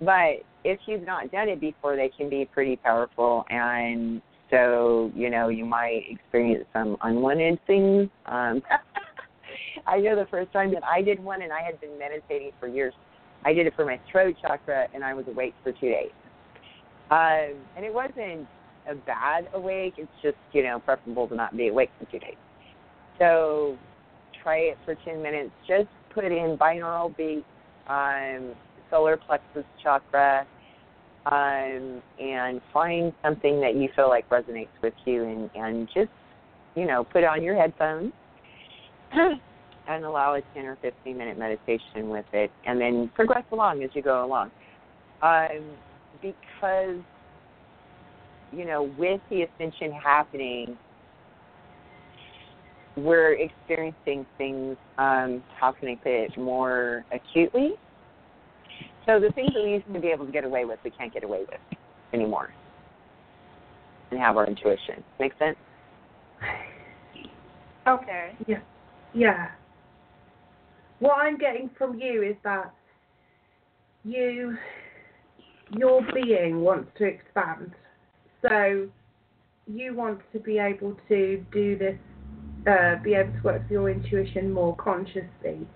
But 0.01 0.43
if 0.63 0.80
you've 0.88 1.05
not 1.05 1.32
done 1.32 1.49
it 1.49 1.59
before, 1.59 1.95
they 1.95 2.09
can 2.09 2.30
be 2.30 2.45
pretty 2.45 2.76
powerful. 2.78 3.45
And 3.49 4.22
so, 4.49 5.11
you 5.16 5.30
know, 5.30 5.49
you 5.49 5.66
might 5.66 6.03
experience 6.09 6.66
some 6.74 6.97
unwanted 7.01 7.59
things. 7.68 8.09
Um, 8.26 8.61
I 9.88 9.99
know 9.99 10.16
the 10.16 10.28
first 10.32 10.51
time 10.51 10.74
that 10.74 10.84
I 10.84 11.01
did 11.01 11.24
one, 11.24 11.43
and 11.43 11.53
I 11.53 11.61
had 11.61 11.80
been 11.80 11.97
meditating 11.99 12.51
for 12.59 12.68
years, 12.68 12.93
I 13.45 13.53
did 13.53 13.67
it 13.67 13.73
for 13.75 13.85
my 13.85 13.99
throat 14.11 14.35
chakra, 14.41 14.87
and 14.93 15.03
I 15.03 15.13
was 15.13 15.25
awake 15.27 15.53
for 15.63 15.71
two 15.71 15.89
days. 15.89 16.11
Um, 17.11 17.53
and 17.77 17.85
it 17.85 17.93
wasn't 17.93 18.47
a 18.89 18.95
bad 19.05 19.47
awake. 19.53 19.93
It's 19.97 20.11
just, 20.23 20.37
you 20.51 20.63
know, 20.63 20.79
preferable 20.79 21.27
to 21.27 21.35
not 21.35 21.55
be 21.55 21.67
awake 21.67 21.91
for 21.99 22.11
two 22.11 22.19
days. 22.19 22.35
So 23.19 23.77
try 24.43 24.57
it 24.57 24.77
for 24.83 24.95
10 25.05 25.21
minutes. 25.21 25.51
Just 25.67 25.87
put 26.13 26.25
in 26.25 26.57
binaural 26.59 27.15
beats, 27.15 27.45
um, 27.87 28.53
solar 28.89 29.17
plexus 29.17 29.65
chakra, 29.81 30.47
um, 31.27 32.01
and 32.19 32.61
find 32.73 33.13
something 33.23 33.61
that 33.61 33.75
you 33.75 33.89
feel 33.95 34.09
like 34.09 34.27
resonates 34.29 34.67
with 34.81 34.93
you 35.05 35.23
and, 35.23 35.49
and 35.55 35.87
just, 35.93 36.09
you 36.75 36.85
know, 36.85 37.03
put 37.03 37.23
on 37.23 37.43
your 37.43 37.55
headphones 37.55 38.11
and 39.88 40.03
allow 40.05 40.36
a 40.36 40.41
10 40.53 40.65
or 40.65 40.77
15 40.81 41.17
minute 41.17 41.38
meditation 41.38 42.09
with 42.09 42.25
it 42.33 42.51
and 42.65 42.79
then 42.79 43.11
progress 43.15 43.43
along 43.51 43.83
as 43.83 43.89
you 43.93 44.01
go 44.01 44.25
along. 44.25 44.51
Um, 45.21 45.75
because 46.21 46.97
you 48.51 48.65
know, 48.65 48.83
with 48.97 49.19
the 49.29 49.43
ascension 49.43 49.91
happening, 49.91 50.77
we're 52.95 53.33
experiencing 53.33 54.25
things, 54.38 54.77
um, 54.97 55.43
how 55.59 55.73
can 55.73 55.89
I 55.89 55.95
say 56.03 56.23
it, 56.25 56.38
more 56.38 57.03
acutely. 57.11 57.73
So 59.05 59.19
the 59.19 59.31
things 59.33 59.51
that 59.53 59.63
we 59.63 59.71
used 59.71 59.93
to 59.93 59.99
be 59.99 60.07
able 60.07 60.25
to 60.25 60.31
get 60.31 60.45
away 60.45 60.65
with, 60.65 60.79
we 60.83 60.91
can't 60.91 61.13
get 61.13 61.23
away 61.23 61.39
with 61.39 61.79
anymore 62.13 62.53
and 64.11 64.19
have 64.19 64.38
our 64.38 64.47
intuition. 64.47 65.03
Make 65.19 65.33
sense? 65.38 65.57
Okay. 67.88 68.31
Yeah. 68.47 68.59
Yeah. 69.13 69.47
What 70.99 71.17
I'm 71.17 71.37
getting 71.37 71.69
from 71.77 71.99
you 71.99 72.23
is 72.23 72.35
that 72.43 72.73
you 74.03 74.57
your 75.71 76.01
being 76.13 76.61
wants 76.61 76.89
to 76.97 77.05
expand. 77.05 77.71
So 78.41 78.87
you 79.67 79.95
want 79.95 80.21
to 80.31 80.39
be 80.39 80.59
able 80.59 80.95
to 81.09 81.43
do 81.51 81.77
this, 81.77 81.97
uh, 82.67 82.95
be 83.03 83.15
able 83.15 83.33
to 83.33 83.41
work 83.43 83.61
with 83.63 83.71
your 83.71 83.89
intuition 83.89 84.51
more 84.51 84.75
consciously. 84.75 85.67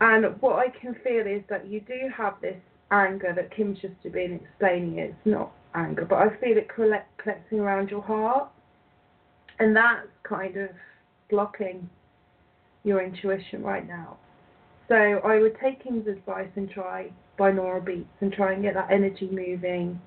And 0.00 0.40
what 0.40 0.56
I 0.56 0.68
can 0.68 0.94
feel 1.02 1.26
is 1.26 1.42
that 1.48 1.66
you 1.66 1.80
do 1.80 2.10
have 2.16 2.34
this 2.40 2.56
anger 2.90 3.32
that 3.34 3.54
Kim's 3.54 3.78
just 3.80 3.94
been 4.12 4.40
explaining. 4.42 4.98
It's 4.98 5.14
not 5.24 5.52
anger, 5.74 6.04
but 6.04 6.16
I 6.16 6.28
feel 6.40 6.56
it 6.56 6.68
collect, 6.74 7.18
collecting 7.18 7.60
around 7.60 7.90
your 7.90 8.02
heart. 8.02 8.48
And 9.58 9.76
that's 9.76 10.08
kind 10.22 10.56
of 10.56 10.70
blocking 11.28 11.88
your 12.84 13.02
intuition 13.02 13.62
right 13.62 13.86
now. 13.86 14.16
So 14.88 14.94
I 14.94 15.38
would 15.38 15.56
take 15.62 15.82
Kim's 15.82 16.06
advice 16.08 16.48
and 16.56 16.68
try 16.70 17.10
binaural 17.38 17.84
beats 17.84 18.08
and 18.20 18.32
try 18.32 18.52
and 18.52 18.62
get 18.62 18.74
that 18.74 18.90
energy 18.90 19.28
moving 19.30 20.00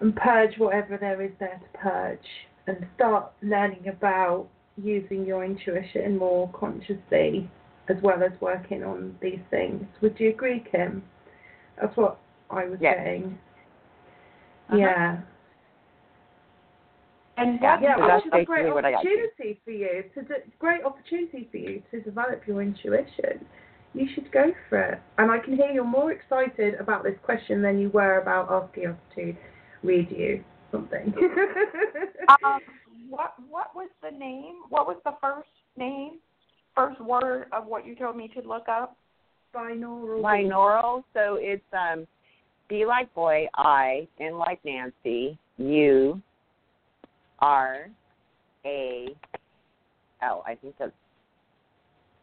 and 0.00 0.16
purge 0.16 0.58
whatever 0.58 0.96
there 0.98 1.20
is 1.22 1.32
there 1.38 1.60
to 1.60 1.78
purge 1.78 2.18
and 2.66 2.86
start 2.96 3.32
learning 3.42 3.88
about 3.88 4.48
using 4.82 5.24
your 5.24 5.44
intuition 5.44 6.16
more 6.16 6.50
consciously 6.52 7.48
as 7.88 7.96
well 8.02 8.22
as 8.22 8.32
working 8.40 8.82
on 8.84 9.16
these 9.20 9.40
things. 9.50 9.84
Would 10.00 10.18
you 10.18 10.30
agree, 10.30 10.64
Kim? 10.70 11.02
That's 11.80 11.96
what 11.96 12.18
I 12.50 12.64
was 12.64 12.78
Yes. 12.80 12.96
saying. 13.04 13.38
Uh-huh. 14.68 14.78
Yeah. 14.78 15.20
And 17.36 17.58
Yeah, 17.62 17.78
Yeah, 17.80 17.96
which 17.96 18.06
that's 18.08 18.26
is 18.26 18.32
a 18.32 18.44
great 18.44 18.64
basically 18.64 18.72
what 18.72 18.84
I 18.84 18.94
opportunity 18.94 19.60
for 19.64 19.70
you. 19.70 20.04
To 20.14 20.22
de- 20.22 20.42
great 20.58 20.84
opportunity 20.84 21.48
for 21.50 21.56
you 21.56 21.82
to 21.90 22.00
develop 22.00 22.42
your 22.46 22.62
intuition. 22.62 23.44
You 23.94 24.06
should 24.14 24.30
go 24.32 24.52
for 24.68 24.80
it. 24.80 25.00
And 25.18 25.30
I 25.30 25.38
can 25.38 25.56
hear 25.56 25.70
you're 25.70 25.84
more 25.84 26.12
excited 26.12 26.74
about 26.74 27.04
this 27.04 27.16
question 27.22 27.62
than 27.62 27.78
you 27.78 27.90
were 27.90 28.18
about 28.18 28.50
asking 28.50 28.86
us 28.86 28.96
to 29.16 29.34
read 29.82 30.10
you 30.10 30.44
something. 30.70 31.12
um, 32.44 32.60
what 33.08 33.34
what 33.48 33.74
was 33.74 33.88
the 34.02 34.16
name? 34.16 34.56
What 34.68 34.86
was 34.86 34.96
the 35.04 35.14
first 35.20 35.48
name? 35.76 36.18
First 36.74 37.00
word 37.00 37.46
of 37.52 37.66
what 37.66 37.86
you 37.86 37.94
told 37.94 38.16
me 38.16 38.28
to 38.28 38.46
look 38.46 38.68
up? 38.68 38.96
Binaural. 39.54 40.22
Binaural, 40.22 41.04
so 41.12 41.36
it's 41.38 41.62
um, 41.74 42.06
B 42.68 42.86
like 42.86 43.12
boy, 43.14 43.46
I, 43.54 44.08
N 44.18 44.38
like 44.38 44.60
Nancy, 44.64 45.38
U 45.58 46.22
R 47.42 47.88
A 48.64 49.08
L. 50.22 50.42
I 50.46 50.54
think 50.54 50.74
that's. 50.78 50.92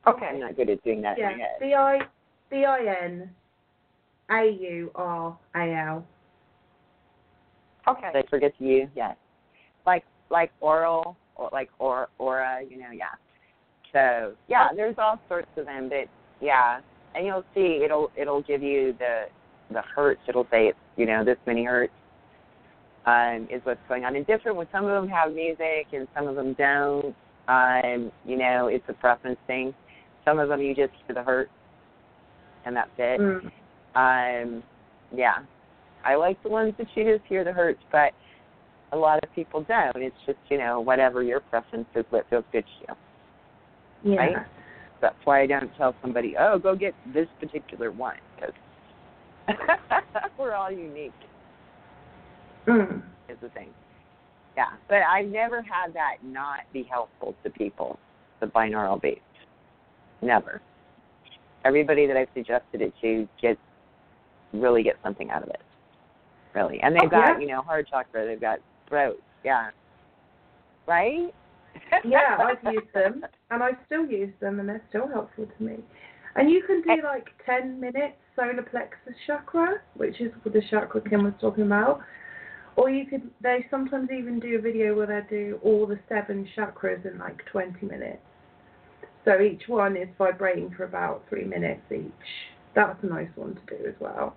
Okay. 0.08 0.26
I'm 0.26 0.40
not 0.40 0.56
good 0.56 0.70
at 0.70 0.84
doing 0.84 1.02
that 1.02 1.18
Yeah. 1.18 1.32
in 1.32 1.38
my 1.38 1.44
head. 1.44 1.60
B 1.60 1.74
I 1.76 2.00
B 2.50 2.66
I 2.66 3.04
N 3.04 3.30
A 4.32 4.58
U 4.62 4.92
R 4.96 5.38
A 5.56 5.74
L. 5.76 6.06
Okay. 7.88 8.10
Did 8.14 8.26
I 8.26 8.30
forget 8.30 8.54
the 8.60 8.66
U? 8.66 8.90
Yes. 8.96 9.16
Like 9.86 10.06
like 10.30 10.52
oral 10.62 11.18
or 11.36 11.50
like 11.52 11.70
or 11.80 12.08
aura, 12.18 12.62
you 12.68 12.78
know, 12.78 12.92
yeah. 12.92 13.06
So 13.92 14.34
yeah, 14.48 14.68
uh, 14.72 14.76
there's 14.76 14.96
all 14.98 15.20
sorts 15.28 15.50
of 15.58 15.66
them, 15.66 15.90
but 15.90 16.08
yeah, 16.42 16.80
and 17.16 17.26
you'll 17.26 17.46
see 17.54 17.82
it'll 17.84 18.12
it'll 18.16 18.44
give 18.44 18.64
you 18.64 18.96
the 19.00 19.26
the 19.72 19.82
hertz. 19.82 20.22
It'll 20.28 20.48
say 20.52 20.68
it's 20.68 20.78
you 20.96 21.06
know 21.06 21.26
this 21.26 21.38
many 21.46 21.66
hertz 21.66 21.92
um, 23.06 23.48
is 23.52 23.62
what's 23.64 23.80
going 23.88 24.06
on. 24.06 24.16
And 24.16 24.26
different 24.28 24.58
with 24.58 24.68
some 24.72 24.86
of 24.86 24.92
them 24.92 25.10
have 25.10 25.34
music 25.34 25.88
and 25.94 26.08
some 26.16 26.28
of 26.28 26.36
them 26.36 26.54
don't. 26.54 27.16
Um, 27.48 28.12
you 28.26 28.38
know, 28.38 28.68
it's 28.68 28.86
a 28.90 28.94
preference 28.94 29.40
thing. 29.48 29.74
Some 30.26 30.40
of 30.40 30.50
them 30.50 30.62
you 30.62 30.76
just 30.76 30.94
hear 31.08 31.16
the 31.16 31.24
hertz, 31.24 31.50
and 32.66 32.76
that's 32.76 32.90
it. 32.98 33.20
Mm. 33.20 33.46
Um, 33.96 34.64
yeah, 35.16 35.40
I 36.06 36.16
like 36.16 36.42
the 36.44 36.50
ones 36.50 36.74
that 36.78 36.88
you 36.96 37.04
just 37.18 37.28
hear 37.28 37.44
the 37.44 37.52
hertz, 37.52 37.80
but 37.92 38.12
a 38.92 38.98
lot 38.98 39.24
of 39.24 39.34
people 39.34 39.64
don't. 39.64 39.96
It's 39.96 40.16
just 40.28 40.38
you 40.50 40.60
know 40.60 40.80
whatever 40.80 41.24
your 41.24 41.40
preference 41.40 41.88
is, 41.96 42.06
what 42.12 42.30
feels 42.30 42.44
good 42.52 42.66
to 42.66 42.94
you. 42.94 44.14
Yeah. 44.14 44.20
Right? 44.20 44.36
That's 45.02 45.16
why 45.24 45.42
I 45.42 45.48
don't 45.48 45.72
tell 45.78 45.96
somebody, 46.02 46.36
oh, 46.38 46.60
go 46.60 46.76
get 46.76 46.94
this 47.14 47.28
particular 47.40 47.92
one, 47.92 48.18
because 48.36 48.54
we're 50.38 50.54
all 50.54 50.72
unique. 50.72 51.14
Mm. 52.70 53.02
Is 53.30 53.38
the 53.42 53.50
thing. 53.50 53.70
Yeah, 54.56 54.72
but 54.88 55.00
I've 55.10 55.28
never 55.28 55.62
had 55.62 55.94
that 55.94 56.18
not 56.24 56.60
be 56.74 56.84
helpful 56.84 57.36
to 57.44 57.50
people. 57.50 57.98
The 58.42 58.48
binaural 58.48 59.02
beats, 59.02 59.22
never. 60.22 60.62
Everybody 61.66 62.08
that 62.08 62.16
I've 62.16 62.28
suggested 62.34 62.82
it 62.82 62.94
to 63.02 63.28
gets 63.42 63.60
really 64.54 64.84
get 64.84 64.96
something 65.04 65.30
out 65.30 65.44
of 65.44 65.50
it. 65.50 65.62
Really, 66.56 66.80
and 66.82 66.96
they've 66.96 67.04
Oh, 67.06 67.10
got 67.10 67.34
yeah. 67.34 67.40
you 67.40 67.48
know 67.48 67.62
hard 67.62 67.88
chakra, 67.88 68.26
they've 68.26 68.40
got 68.40 68.60
throat, 68.88 69.22
yeah, 69.44 69.70
right? 70.88 71.34
Yeah, 72.04 72.38
I've 72.40 72.74
used 72.74 72.94
them 72.94 73.24
and 73.52 73.64
I 73.64 73.72
still 73.86 74.06
use 74.06 74.34
them 74.42 74.60
and 74.60 74.68
they're 74.68 74.82
still 74.90 75.08
helpful 75.08 75.46
to 75.46 75.64
me. 75.64 75.78
And 76.36 76.50
you 76.50 76.64
can 76.64 76.82
do 76.82 77.02
like 77.04 77.28
10 77.46 77.80
minutes 77.80 78.16
solar 78.36 78.62
plexus 78.64 79.14
chakra, 79.28 79.82
which 79.96 80.20
is 80.20 80.32
what 80.42 80.54
the 80.54 80.62
chakra 80.70 81.02
Kim 81.02 81.24
was 81.24 81.34
talking 81.40 81.66
about. 81.66 82.02
Or 82.76 82.90
you 82.90 83.06
could, 83.06 83.30
they 83.42 83.66
sometimes 83.70 84.10
even 84.12 84.40
do 84.40 84.58
a 84.58 84.62
video 84.62 84.96
where 84.96 85.08
they 85.08 85.28
do 85.30 85.60
all 85.64 85.86
the 85.86 86.00
seven 86.08 86.48
chakras 86.58 87.06
in 87.12 87.18
like 87.20 87.44
20 87.52 87.86
minutes. 87.86 88.22
So 89.26 89.40
each 89.42 89.64
one 89.68 89.98
is 89.98 90.08
vibrating 90.18 90.74
for 90.76 90.86
about 90.86 91.24
three 91.30 91.44
minutes 91.44 91.82
each. 91.92 92.12
That's 92.76 92.98
a 93.04 93.08
nice 93.08 93.30
one 93.36 93.56
to 93.56 93.78
do 93.78 93.86
as 93.88 93.96
well. 94.00 94.36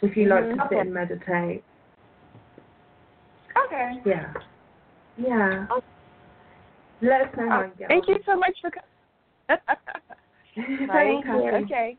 If 0.00 0.16
you 0.16 0.26
like 0.26 0.44
Mhm. 0.44 0.54
to 0.54 0.56
sit 0.56 0.72
Okay. 0.72 0.80
and 0.80 0.94
meditate. 0.94 1.64
Okay. 3.66 4.02
Yeah. 4.04 4.32
Yeah. 5.16 5.66
Let 7.00 7.22
us 7.22 7.36
know 7.36 7.48
how 7.48 7.62
you 7.62 7.72
get 7.78 7.88
Thank 7.88 8.08
on. 8.08 8.14
you 8.14 8.22
so 8.24 8.36
much 8.36 8.56
for 8.60 8.70
coming. 8.70 8.86
Thank 10.86 11.24
you. 11.26 11.50
Okay. 11.64 11.96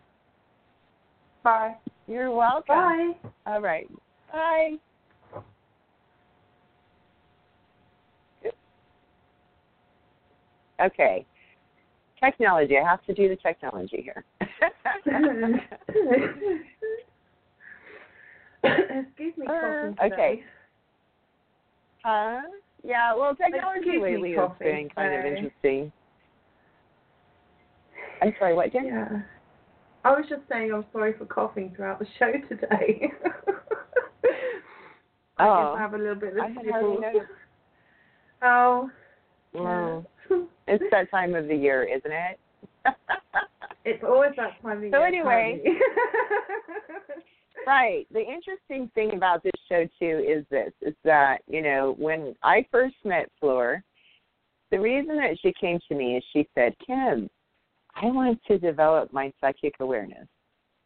Bye. 1.43 1.75
You're 2.07 2.31
welcome. 2.31 2.75
Bye. 2.75 3.13
All 3.45 3.61
right. 3.61 3.89
Bye. 4.31 4.77
Okay. 10.83 11.25
Technology. 12.19 12.77
I 12.77 12.83
have 12.87 13.03
to 13.05 13.13
do 13.13 13.29
the 13.29 13.35
technology 13.37 14.01
here. 14.03 14.25
Excuse 18.63 19.37
me, 19.37 19.47
Uh, 19.47 19.93
okay. 20.03 20.43
huh? 22.03 22.41
Yeah, 22.83 23.15
well, 23.15 23.35
technology 23.35 23.79
Excuse 23.79 24.01
lately 24.01 24.33
has 24.35 24.51
been 24.59 24.89
kind 24.95 25.13
of 25.13 25.25
interesting. 25.25 25.91
I'm 28.21 28.33
sorry, 28.37 28.53
what, 28.53 28.71
Jen? 28.73 28.85
Yeah. 28.85 29.21
I 30.03 30.11
was 30.11 30.25
just 30.29 30.41
saying 30.49 30.71
I'm 30.73 30.85
sorry 30.91 31.13
for 31.17 31.25
coughing 31.25 31.73
throughout 31.75 31.99
the 31.99 32.07
show 32.17 32.31
today. 32.49 33.11
I 35.37 35.47
Oh. 35.47 35.73
guess 35.73 35.77
I 35.77 35.79
have 35.79 35.93
a 35.93 35.97
little 35.97 36.15
bit 36.15 36.37
of 36.37 36.37
a 36.37 36.53
sniffle. 36.61 37.01
Oh. 38.41 38.89
Wow. 39.53 40.05
yeah. 40.05 40.18
It's 40.71 40.83
that 40.91 41.09
time 41.09 41.33
of 41.33 41.47
the 41.47 41.55
year, 41.55 41.83
isn't 41.83 42.11
it? 42.11 42.39
It's 43.85 44.03
always 44.03 44.31
that 44.37 44.61
time 44.61 44.73
of 44.73 44.81
the 44.81 44.87
year. 44.87 44.99
So 44.99 45.03
anyway. 45.03 45.63
Right. 47.67 48.07
The 48.11 48.19
interesting 48.21 48.89
thing 48.95 49.15
about 49.15 49.43
this 49.43 49.51
show 49.67 49.85
too 49.99 50.25
is 50.27 50.45
this: 50.49 50.71
is 50.81 50.95
that 51.03 51.39
you 51.47 51.61
know 51.61 51.95
when 51.99 52.33
I 52.41 52.65
first 52.71 52.95
met 53.03 53.29
Fleur, 53.39 53.83
the 54.71 54.79
reason 54.79 55.17
that 55.17 55.37
she 55.41 55.53
came 55.59 55.79
to 55.87 55.95
me 55.95 56.17
is 56.17 56.23
she 56.33 56.47
said, 56.55 56.73
"Kim, 56.85 57.29
I 57.95 58.05
want 58.07 58.39
to 58.47 58.57
develop 58.57 59.13
my 59.13 59.31
psychic 59.39 59.75
awareness. 59.81 60.27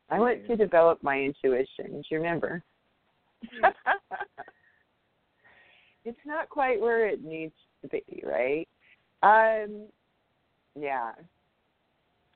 I 0.09 0.19
want 0.19 0.45
to 0.47 0.55
develop 0.57 1.01
my 1.01 1.21
intuition." 1.21 1.91
Do 1.91 2.03
you 2.09 2.17
remember? 2.17 2.61
it's 6.05 6.25
not 6.25 6.49
quite 6.49 6.81
where 6.81 7.07
it 7.07 7.23
needs 7.23 7.55
to 7.81 7.87
be, 7.87 8.23
right? 8.25 8.67
Um, 9.23 9.87
yeah. 10.79 11.13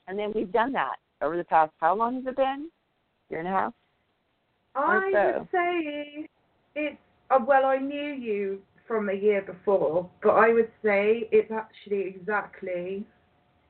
And 0.07 0.17
then 0.17 0.31
we've 0.33 0.51
done 0.51 0.71
that 0.73 0.95
over 1.21 1.37
the 1.37 1.43
past. 1.43 1.71
How 1.79 1.93
long 1.93 2.15
has 2.15 2.25
it 2.25 2.35
been? 2.35 2.69
Year 3.29 3.39
and 3.39 3.47
a 3.47 3.51
half. 3.51 3.73
I 4.75 5.09
so? 5.11 5.39
would 5.39 5.47
say 5.51 6.27
it's 6.75 6.97
uh, 7.29 7.39
well, 7.45 7.65
I 7.65 7.77
knew 7.77 8.13
you 8.13 8.61
from 8.87 9.09
a 9.09 9.13
year 9.13 9.41
before, 9.41 10.09
but 10.23 10.31
I 10.31 10.53
would 10.53 10.71
say 10.81 11.27
it's 11.31 11.51
actually 11.51 12.03
exactly 12.03 13.05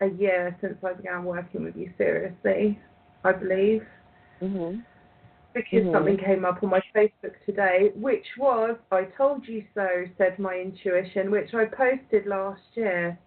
a 0.01 0.07
year 0.07 0.55
since 0.61 0.75
I 0.83 0.93
began 0.93 1.23
working 1.23 1.63
with 1.63 1.75
you 1.75 1.91
seriously. 1.97 2.79
I 3.23 3.31
believe 3.31 3.83
Mhm. 4.41 4.83
Because 5.57 5.87
Mhm. 5.87 5.91
something 5.91 6.17
came 6.17 6.45
up 6.45 6.63
on 6.63 6.69
my 6.69 6.81
Facebook 6.93 7.33
today, 7.45 7.91
which 7.95 8.27
was 8.37 8.77
"I 8.91 9.05
told 9.05 9.47
you 9.47 9.63
so," 9.73 10.05
said 10.17 10.37
my 10.37 10.55
intuition, 10.55 11.31
which 11.31 11.53
I 11.53 11.65
posted 11.65 12.27
last 12.27 12.75
year 12.75 13.17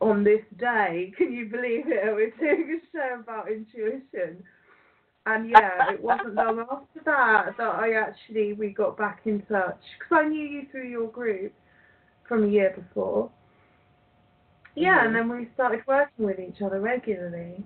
on 0.00 0.22
this 0.24 0.44
day. 0.58 1.12
Can 1.16 1.32
you 1.32 1.46
believe 1.46 1.88
it? 1.88 2.14
We're 2.14 2.30
doing 2.38 2.78
a 2.78 2.96
show 2.96 3.20
about 3.20 3.50
intuition. 3.50 4.44
And 5.24 5.48
yeah, 5.48 5.92
it 5.92 6.02
wasn't 6.02 6.34
long 6.34 6.60
after 6.70 7.00
that 7.04 7.56
that 7.56 7.74
I 7.74 7.94
actually 7.94 8.52
we 8.52 8.68
got 8.70 8.96
back 8.96 9.20
in 9.24 9.40
touch 9.42 9.80
because 9.98 10.24
I 10.24 10.28
knew 10.28 10.46
you 10.46 10.66
through 10.70 10.88
your 10.88 11.08
group 11.08 11.52
from 12.28 12.44
a 12.44 12.48
year 12.48 12.70
before. 12.76 13.30
Yeah, 14.74 14.98
Mhm. 14.98 15.06
and 15.06 15.14
then 15.16 15.28
we 15.28 15.48
started 15.54 15.82
working 15.86 16.26
with 16.26 16.38
each 16.38 16.60
other 16.62 16.80
regularly. 16.80 17.64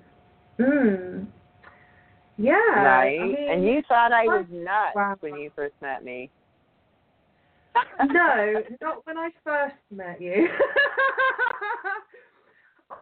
Mm. 0.58 1.26
Yeah. 2.38 2.54
right. 2.76 3.18
I 3.20 3.26
mean, 3.26 3.48
and 3.50 3.64
you 3.66 3.82
thought 3.88 4.12
I 4.12 4.26
was 4.26 4.44
nuts 4.50 4.94
Wow. 4.94 5.16
when 5.20 5.36
you 5.36 5.50
first 5.56 5.74
met 5.80 6.04
me. 6.04 6.30
no, 8.06 8.62
not 8.82 9.06
when 9.06 9.16
I 9.18 9.30
first 9.44 9.76
met 9.90 10.20
you. 10.20 10.48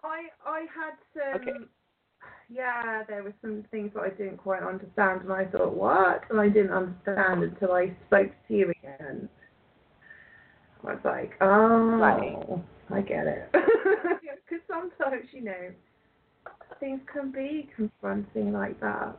I 0.04 0.28
I 0.46 0.60
had 0.74 0.94
some 1.12 1.40
Okay. 1.40 1.58
yeah, 2.48 3.02
there 3.08 3.22
were 3.22 3.34
some 3.40 3.64
things 3.70 3.90
that 3.94 4.02
I 4.02 4.10
didn't 4.10 4.36
quite 4.38 4.62
understand 4.62 5.22
and 5.22 5.32
I 5.32 5.44
thought, 5.46 5.74
What? 5.74 6.22
And 6.30 6.40
I 6.40 6.48
didn't 6.48 6.72
understand 6.72 7.42
until 7.42 7.72
I 7.72 7.94
spoke 8.06 8.30
to 8.48 8.54
you 8.54 8.70
again. 8.82 9.28
I 10.86 10.92
was 10.92 11.00
like, 11.04 11.32
Oh 11.40 11.96
Right. 11.98 12.62
I 12.90 13.00
get 13.00 13.26
it. 13.26 13.48
Because 14.46 14.62
sometimes, 14.68 15.24
you 15.32 15.42
know, 15.42 15.70
things 16.84 17.00
can 17.10 17.32
be 17.32 17.68
confronting 17.74 18.52
like 18.52 18.78
that. 18.80 19.16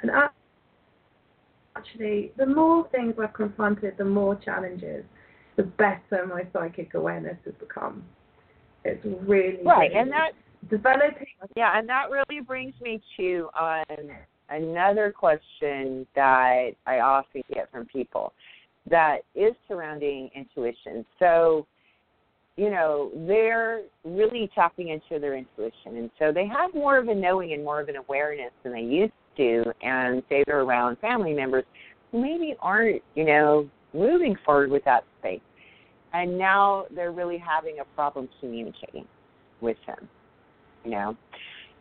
And 0.00 0.10
actually, 1.76 2.32
the 2.38 2.46
more 2.46 2.88
things 2.88 3.14
I've 3.22 3.34
confronted, 3.34 3.94
the 3.98 4.06
more 4.06 4.36
challenges, 4.36 5.04
the 5.56 5.64
better 5.64 6.26
my 6.26 6.44
psychic 6.52 6.94
awareness 6.94 7.36
has 7.44 7.54
become. 7.60 8.04
It's 8.84 9.04
really 9.04 9.58
Right, 9.64 9.90
really 9.90 10.00
and 10.00 10.10
that 10.12 10.30
developing. 10.70 11.26
yeah, 11.56 11.78
and 11.78 11.86
that 11.88 12.06
really 12.10 12.40
brings 12.40 12.74
me 12.80 13.02
to 13.18 13.50
um 13.60 14.08
another 14.48 15.12
question 15.12 16.06
that 16.14 16.70
I 16.86 17.00
often 17.00 17.42
get 17.52 17.70
from 17.70 17.84
people 17.84 18.32
that 18.88 19.18
is 19.34 19.52
surrounding 19.66 20.30
intuition. 20.34 21.04
So, 21.18 21.66
you 22.58 22.70
know, 22.70 23.12
they're 23.28 23.82
really 24.04 24.50
tapping 24.52 24.88
into 24.88 25.20
their 25.20 25.36
intuition 25.36 25.96
and 25.96 26.10
so 26.18 26.32
they 26.32 26.44
have 26.44 26.74
more 26.74 26.98
of 26.98 27.06
a 27.06 27.14
knowing 27.14 27.52
and 27.52 27.62
more 27.62 27.80
of 27.80 27.88
an 27.88 27.94
awareness 27.94 28.50
than 28.64 28.72
they 28.72 28.80
used 28.80 29.12
to 29.36 29.62
and 29.80 30.24
say 30.28 30.42
they're 30.44 30.62
around 30.62 30.98
family 30.98 31.32
members 31.32 31.62
who 32.10 32.20
maybe 32.20 32.56
aren't, 32.60 33.00
you 33.14 33.24
know, 33.24 33.70
moving 33.94 34.34
forward 34.44 34.72
with 34.72 34.84
that 34.84 35.04
space. 35.20 35.40
And 36.12 36.36
now 36.36 36.86
they're 36.92 37.12
really 37.12 37.38
having 37.38 37.78
a 37.80 37.84
problem 37.94 38.28
communicating 38.40 39.06
with 39.60 39.76
him, 39.86 40.08
you 40.84 40.90
know. 40.90 41.16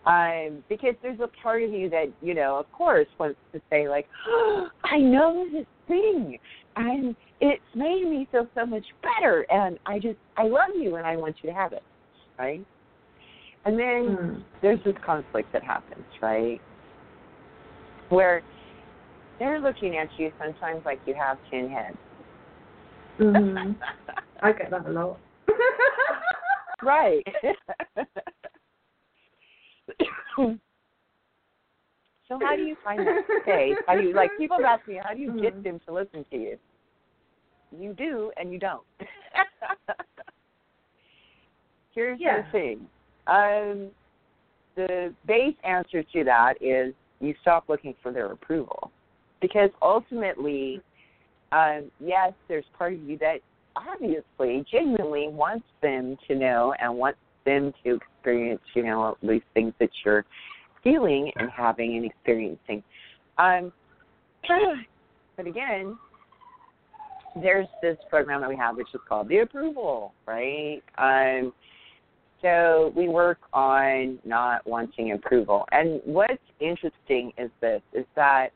Um, 0.05 0.63
because 0.69 0.93
there's 1.01 1.19
a 1.21 1.29
part 1.41 1.63
of 1.63 1.71
you 1.71 1.89
that, 1.89 2.05
you 2.21 2.35
know, 2.35 2.55
of 2.55 2.71
course, 2.71 3.07
wants 3.19 3.39
to 3.51 3.59
say, 3.71 3.89
like, 3.89 4.07
oh, 4.27 4.67
I 4.83 4.99
know 4.99 5.47
this 5.51 5.65
thing, 5.87 6.37
and 6.77 7.15
it's 7.41 7.61
made 7.75 8.05
me 8.05 8.27
feel 8.31 8.47
so 8.55 8.65
much 8.65 8.85
better, 9.01 9.45
and 9.51 9.77
I 9.85 9.99
just, 9.99 10.17
I 10.37 10.43
love 10.43 10.69
you, 10.75 10.95
and 10.95 11.05
I 11.05 11.15
want 11.17 11.35
you 11.41 11.49
to 11.49 11.55
have 11.55 11.73
it, 11.73 11.83
right? 12.39 12.65
And 13.65 13.77
then 13.77 14.15
Mm. 14.15 14.43
there's 14.61 14.83
this 14.85 14.95
conflict 15.05 15.51
that 15.53 15.63
happens, 15.63 16.05
right? 16.21 16.61
Where 18.09 18.41
they're 19.39 19.59
looking 19.59 19.97
at 19.97 20.07
you 20.17 20.31
sometimes 20.39 20.85
like 20.85 20.99
you 21.05 21.13
have 21.15 21.37
ten 21.51 21.69
heads. 21.69 21.97
Mhm. 23.19 23.75
I 24.41 24.51
get 24.51 24.69
that 24.71 24.85
a 24.85 24.89
lot. 24.89 25.19
right. 26.83 27.25
so 32.27 32.39
how 32.39 32.55
do 32.55 32.61
you 32.61 32.75
find 32.83 33.05
that 33.05 33.25
space? 33.41 33.75
How 33.85 33.95
do 33.95 34.03
you 34.03 34.13
like 34.13 34.37
people 34.37 34.63
asked 34.65 34.87
me, 34.87 34.99
how 35.03 35.13
do 35.13 35.19
you 35.19 35.31
get 35.41 35.55
Mhm. 35.55 35.63
them 35.63 35.79
to 35.87 35.93
listen 35.93 36.23
to 36.31 36.37
you? 36.37 36.59
You 37.71 37.93
do 37.93 38.31
and 38.37 38.51
you 38.51 38.59
don't. 38.59 38.83
Here's 41.93 42.19
Yeah. 42.19 42.43
the 42.43 42.51
thing. 42.51 42.87
Um 43.27 43.91
the 44.75 45.13
base 45.25 45.55
answer 45.63 46.03
to 46.03 46.23
that 46.23 46.53
is 46.61 46.93
you 47.19 47.33
stop 47.41 47.65
looking 47.67 47.95
for 48.01 48.11
their 48.11 48.31
approval. 48.31 48.91
Because 49.41 49.69
ultimately, 49.81 50.81
um, 51.51 51.91
yes, 51.99 52.33
there's 52.47 52.65
part 52.77 52.93
of 52.93 53.01
you 53.01 53.17
that 53.17 53.39
obviously 53.75 54.65
genuinely 54.71 55.27
wants 55.29 55.65
them 55.81 56.17
to 56.27 56.35
know 56.35 56.73
and 56.79 56.95
wants 56.95 57.19
them 57.45 57.73
to 57.83 57.95
experience, 57.95 58.61
you 58.73 58.83
know, 58.83 59.17
these 59.23 59.41
things 59.53 59.73
that 59.79 59.89
you're 60.05 60.25
feeling 60.83 61.31
and 61.37 61.49
having 61.49 61.95
and 61.97 62.05
experiencing. 62.05 62.83
Um, 63.37 63.71
but 65.37 65.47
again, 65.47 65.97
there's 67.41 67.67
this 67.81 67.97
program 68.09 68.41
that 68.41 68.49
we 68.49 68.55
have 68.55 68.77
which 68.77 68.87
is 68.93 69.01
called 69.07 69.27
the 69.29 69.39
approval, 69.39 70.13
right? 70.25 70.81
Um, 70.97 71.53
so 72.41 72.93
we 72.95 73.09
work 73.09 73.39
on 73.53 74.19
not 74.23 74.65
wanting 74.67 75.13
approval. 75.13 75.65
And 75.71 76.01
what's 76.05 76.33
interesting 76.59 77.31
is 77.37 77.49
this 77.61 77.81
is 77.93 78.05
that 78.15 78.49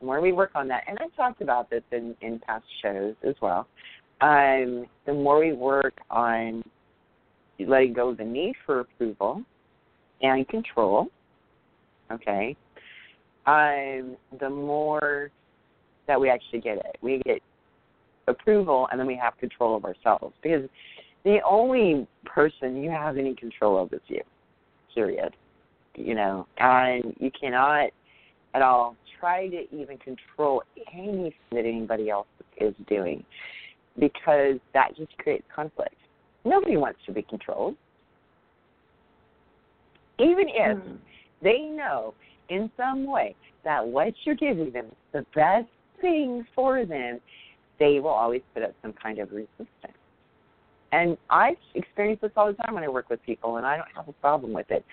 the 0.00 0.06
more 0.06 0.20
we 0.20 0.32
work 0.32 0.50
on 0.54 0.68
that, 0.68 0.84
and 0.86 0.98
I've 1.00 1.14
talked 1.16 1.40
about 1.40 1.70
this 1.70 1.82
in, 1.92 2.14
in 2.20 2.38
past 2.40 2.64
shows 2.82 3.14
as 3.26 3.34
well, 3.40 3.66
um, 4.20 4.86
the 5.06 5.14
more 5.14 5.40
we 5.40 5.52
work 5.52 5.94
on 6.10 6.62
letting 7.58 7.94
go 7.94 8.10
of 8.10 8.18
the 8.18 8.24
need 8.24 8.54
for 8.66 8.80
approval 8.80 9.42
and 10.20 10.46
control, 10.48 11.06
okay, 12.12 12.54
um, 13.46 14.16
the 14.40 14.50
more 14.50 15.30
that 16.06 16.20
we 16.20 16.28
actually 16.28 16.60
get 16.60 16.76
it. 16.78 16.96
We 17.00 17.22
get 17.24 17.42
approval 18.26 18.88
and 18.90 19.00
then 19.00 19.06
we 19.06 19.16
have 19.16 19.36
control 19.38 19.76
of 19.76 19.84
ourselves 19.84 20.34
because 20.42 20.68
the 21.24 21.38
only 21.48 22.06
person 22.24 22.82
you 22.82 22.90
have 22.90 23.16
any 23.16 23.34
control 23.34 23.82
of 23.82 23.92
is 23.92 24.00
you. 24.06 24.22
Period. 24.94 25.34
You 25.94 26.14
know, 26.14 26.46
and 26.58 27.14
you 27.18 27.30
cannot 27.38 27.90
at 28.54 28.62
all 28.62 28.96
try 29.18 29.48
to 29.48 29.74
even 29.74 29.98
control 29.98 30.62
anything 30.92 31.32
that 31.52 31.64
anybody 31.64 32.10
else 32.10 32.26
is 32.58 32.74
doing 32.88 33.24
because 33.98 34.56
that 34.74 34.96
just 34.96 35.16
creates 35.18 35.44
conflict. 35.54 35.94
Nobody 36.44 36.76
wants 36.76 37.00
to 37.06 37.12
be 37.12 37.22
controlled. 37.22 37.76
Even 40.18 40.48
if 40.48 40.78
Mm. 40.78 40.98
they 41.42 41.60
know 41.60 42.14
in 42.48 42.70
some 42.76 43.04
way 43.04 43.34
that 43.64 43.86
what 43.86 44.14
you're 44.24 44.34
giving 44.34 44.70
them 44.70 44.86
is 44.86 44.92
the 45.12 45.22
best 45.34 45.68
thing 46.00 46.44
for 46.54 46.84
them, 46.84 47.20
they 47.78 48.00
will 48.00 48.08
always 48.10 48.42
put 48.54 48.62
up 48.62 48.74
some 48.82 48.92
kind 48.92 49.18
of 49.18 49.30
resistance. 49.30 49.68
And 50.92 51.16
I 51.30 51.56
experience 51.74 52.20
this 52.22 52.30
all 52.36 52.46
the 52.46 52.54
time 52.54 52.74
when 52.74 52.84
I 52.84 52.88
work 52.88 53.10
with 53.10 53.22
people, 53.24 53.56
and 53.56 53.66
I 53.66 53.76
don't 53.76 53.88
have 53.94 54.08
a 54.08 54.12
problem 54.14 54.52
with 54.52 54.70
it. 54.70 54.84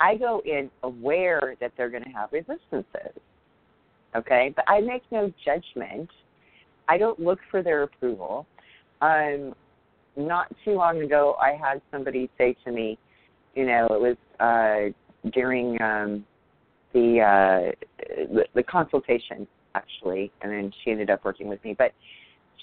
I 0.00 0.16
go 0.16 0.42
in 0.44 0.70
aware 0.82 1.54
that 1.60 1.72
they're 1.76 1.90
going 1.90 2.04
to 2.04 2.10
have 2.10 2.32
resistances, 2.32 3.20
okay? 4.16 4.52
But 4.56 4.64
I 4.68 4.80
make 4.80 5.02
no 5.12 5.32
judgment. 5.44 6.10
I 6.88 6.98
don't 6.98 7.20
look 7.20 7.38
for 7.50 7.62
their 7.62 7.84
approval. 7.84 8.46
Um, 9.00 9.54
not 10.16 10.52
too 10.64 10.72
long 10.72 11.02
ago, 11.02 11.36
I 11.40 11.52
had 11.52 11.80
somebody 11.92 12.30
say 12.38 12.56
to 12.64 12.72
me, 12.72 12.98
you 13.54 13.66
know, 13.66 13.86
it 13.90 14.00
was 14.00 14.16
uh, 14.40 15.30
during 15.30 15.80
um, 15.80 16.24
the, 16.92 17.20
uh, 17.20 17.72
the 18.32 18.44
the 18.54 18.62
consultation 18.62 19.46
actually, 19.74 20.30
and 20.42 20.52
then 20.52 20.72
she 20.82 20.90
ended 20.90 21.10
up 21.10 21.24
working 21.24 21.48
with 21.48 21.62
me. 21.64 21.74
But 21.76 21.92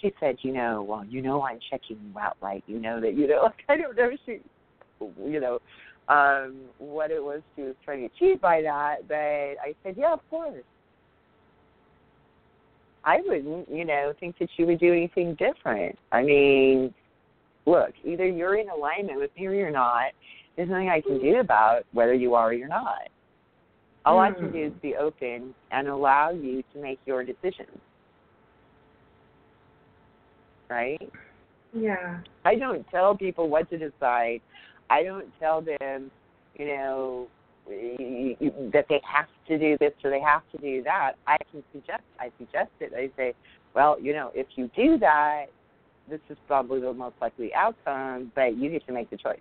she 0.02 0.14
said, 0.20 0.38
you 0.42 0.54
know, 0.54 0.84
well, 0.84 1.06
you 1.06 1.22
know, 1.22 1.44
I'm 1.44 1.60
checking 1.70 1.98
you 1.98 2.20
out, 2.20 2.38
right? 2.42 2.64
You 2.68 2.80
know 2.80 3.00
that, 3.02 3.16
you 3.16 3.28
know, 3.28 3.42
like 3.44 3.64
I 3.70 3.78
don't 3.78 3.96
know, 3.96 4.10
she, 4.26 4.40
you 5.24 5.40
know, 5.40 5.60
um, 6.08 6.56
what 6.80 7.12
it 7.12 7.24
was 7.24 7.42
she 7.56 7.62
was 7.62 7.76
trying 7.86 8.08
to 8.08 8.16
achieve 8.16 8.42
by 8.42 8.62
that. 8.62 9.08
But 9.08 9.16
I 9.16 9.74
said, 9.84 9.96
yeah, 9.98 10.14
of 10.14 10.20
course. 10.30 10.64
I 13.04 13.20
wouldn't, 13.26 13.68
you 13.70 13.86
know, 13.86 14.14
think 14.20 14.38
that 14.40 14.50
you 14.58 14.68
would 14.68 14.80
do 14.80 14.92
anything 14.92 15.36
different. 15.36 15.98
I 16.12 16.22
mean, 16.22 16.94
look, 17.66 17.94
either 18.06 18.28
you're 18.28 18.58
in 18.58 18.70
alignment 18.70 19.20
with 19.20 19.32
me 19.36 19.48
or 19.48 19.54
you're 19.54 19.72
not. 19.72 20.12
There's 20.56 20.70
nothing 20.70 20.90
I 20.90 21.02
can 21.02 21.20
do 21.20 21.40
about 21.40 21.84
whether 21.94 22.14
you 22.14 22.36
are 22.36 22.50
or 22.50 22.54
you're 22.54 22.68
not. 22.68 23.10
All 24.06 24.20
I 24.20 24.32
can 24.32 24.52
do 24.52 24.66
is 24.66 24.74
be 24.82 24.96
open 24.96 25.54
and 25.72 25.88
allow 25.88 26.32
you 26.32 26.64
to 26.74 26.82
make 26.82 27.00
your 27.06 27.24
decisions. 27.24 27.80
Right? 30.72 31.12
Yeah. 31.74 32.22
I 32.46 32.56
don't 32.56 32.88
tell 32.90 33.16
people 33.16 33.50
what 33.50 33.70
to 33.72 33.78
decide. 33.78 34.40
I 34.90 35.04
don't 35.04 35.28
tell 35.40 35.62
them, 35.62 36.10
you 36.58 36.66
know, 36.66 37.28
that 37.68 38.86
they 38.90 39.02
have 39.04 39.28
to 39.48 39.60
do 39.60 39.78
this 39.80 39.92
or 40.04 40.10
they 40.10 40.22
have 40.22 40.44
to 40.54 40.58
do 40.58 40.82
that. 40.84 41.14
I 41.28 41.38
can 41.52 41.64
suggest. 41.74 42.04
I 42.20 42.32
suggest 42.38 42.72
it. 42.80 42.94
I 42.96 43.10
say, 43.18 43.34
well, 43.76 44.00
you 44.02 44.14
know, 44.14 44.32
if 44.34 44.48
you 44.56 44.70
do 44.76 44.98
that, 45.00 45.46
this 46.10 46.20
is 46.30 46.38
probably 46.48 46.80
the 46.82 46.94
most 46.94 47.16
likely 47.22 47.54
outcome, 47.54 48.32
but 48.34 48.58
you 48.58 48.70
get 48.70 48.86
to 48.88 48.94
make 48.94 49.10
the 49.10 49.18
choice. 49.18 49.40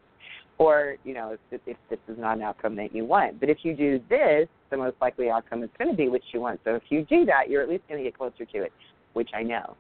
Or, 0.59 0.97
you 1.05 1.15
know, 1.15 1.37
if, 1.51 1.61
if 1.67 1.77
this 1.89 1.99
is 2.09 2.19
not 2.19 2.37
an 2.37 2.43
outcome 2.43 2.77
that 2.77 2.95
you 2.95 3.05
want. 3.05 3.41
But 3.41 3.49
if 3.49 3.59
you 3.63 3.75
do 3.75 4.01
this, 4.11 4.47
the 4.71 4.77
most 4.77 4.97
likely 5.01 5.31
outcome 5.31 5.63
is 5.63 5.71
going 5.79 5.91
to 5.91 5.97
be 5.97 6.09
what 6.09 6.21
you 6.33 6.41
want. 6.41 6.61
So 6.65 6.75
if 6.75 6.83
you 6.91 7.05
do 7.05 7.25
that, 7.25 7.49
you're 7.49 7.63
at 7.63 7.69
least 7.69 7.85
going 7.89 8.03
to 8.03 8.05
get 8.05 8.17
closer 8.19 8.45
to 8.45 8.63
it, 8.63 8.73
which 9.15 9.31
I 9.35 9.43
know. 9.43 9.77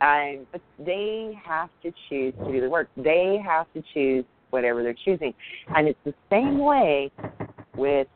And 0.00 0.46
but 0.52 0.60
they 0.78 1.32
have 1.44 1.70
to 1.82 1.92
choose 2.08 2.34
to 2.44 2.52
do 2.52 2.60
the 2.60 2.70
work. 2.70 2.88
They 2.96 3.40
have 3.44 3.66
to 3.74 3.82
choose 3.92 4.24
whatever 4.50 4.82
they're 4.82 4.94
choosing. 5.04 5.34
And 5.74 5.88
it's 5.88 5.98
the 6.04 6.14
same 6.30 6.58
way 6.58 7.10
with 7.76 8.06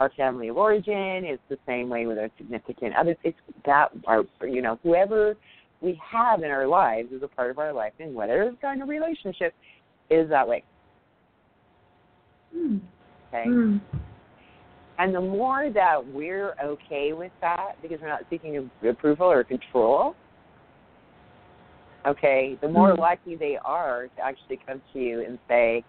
our 0.00 0.10
family 0.16 0.48
of 0.48 0.56
origin. 0.56 1.24
It's 1.24 1.42
the 1.48 1.58
same 1.66 1.88
way 1.88 2.06
with 2.06 2.18
our 2.18 2.30
significant 2.38 2.94
others. 2.96 3.16
It's 3.22 3.38
that 3.66 3.90
our 4.06 4.24
you 4.42 4.62
know 4.62 4.78
whoever 4.82 5.36
we 5.80 6.00
have 6.10 6.42
in 6.42 6.50
our 6.50 6.66
lives 6.66 7.12
is 7.12 7.22
a 7.22 7.28
part 7.28 7.50
of 7.50 7.58
our 7.58 7.72
life, 7.72 7.92
and 8.00 8.14
whatever 8.14 8.52
kind 8.60 8.82
of 8.82 8.88
relationship 8.88 9.54
is 10.10 10.28
that 10.28 10.46
way. 10.46 10.64
Mm. 12.54 12.80
Okay. 13.28 13.48
Mm. 13.48 13.80
And 14.98 15.14
the 15.14 15.20
more 15.20 15.70
that 15.70 16.06
we're 16.12 16.54
okay 16.62 17.14
with 17.14 17.32
that, 17.40 17.76
because 17.80 18.00
we're 18.02 18.08
not 18.08 18.24
seeking 18.28 18.70
approval 18.86 19.26
or 19.26 19.44
control, 19.44 20.14
okay, 22.06 22.56
the 22.60 22.68
more 22.68 22.94
Mhm. 22.94 22.98
likely 22.98 23.36
they 23.36 23.56
are 23.58 24.08
to 24.16 24.22
actually 24.22 24.58
come 24.58 24.82
to 24.92 24.98
you 24.98 25.22
and 25.24 25.38
say, 25.48 25.84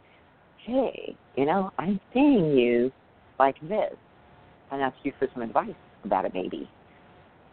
hey, 0.58 1.16
you 1.36 1.46
know, 1.46 1.72
I'm 1.78 2.00
seeing 2.14 2.58
you 2.58 2.92
like 3.40 3.60
this, 3.62 3.96
and 4.72 4.82
ask 4.82 4.96
you 5.04 5.12
for 5.14 5.28
some 5.34 5.42
advice 5.42 5.76
about 6.04 6.26
it, 6.26 6.34
maybe. 6.34 6.70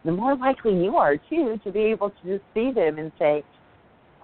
The 0.05 0.11
more 0.11 0.35
likely 0.35 0.81
you 0.81 0.97
are, 0.97 1.17
too, 1.17 1.57
to 1.63 1.71
be 1.71 1.81
able 1.81 2.09
to 2.09 2.37
just 2.37 2.43
see 2.53 2.71
them 2.71 2.99
and 2.99 3.11
say, 3.19 3.43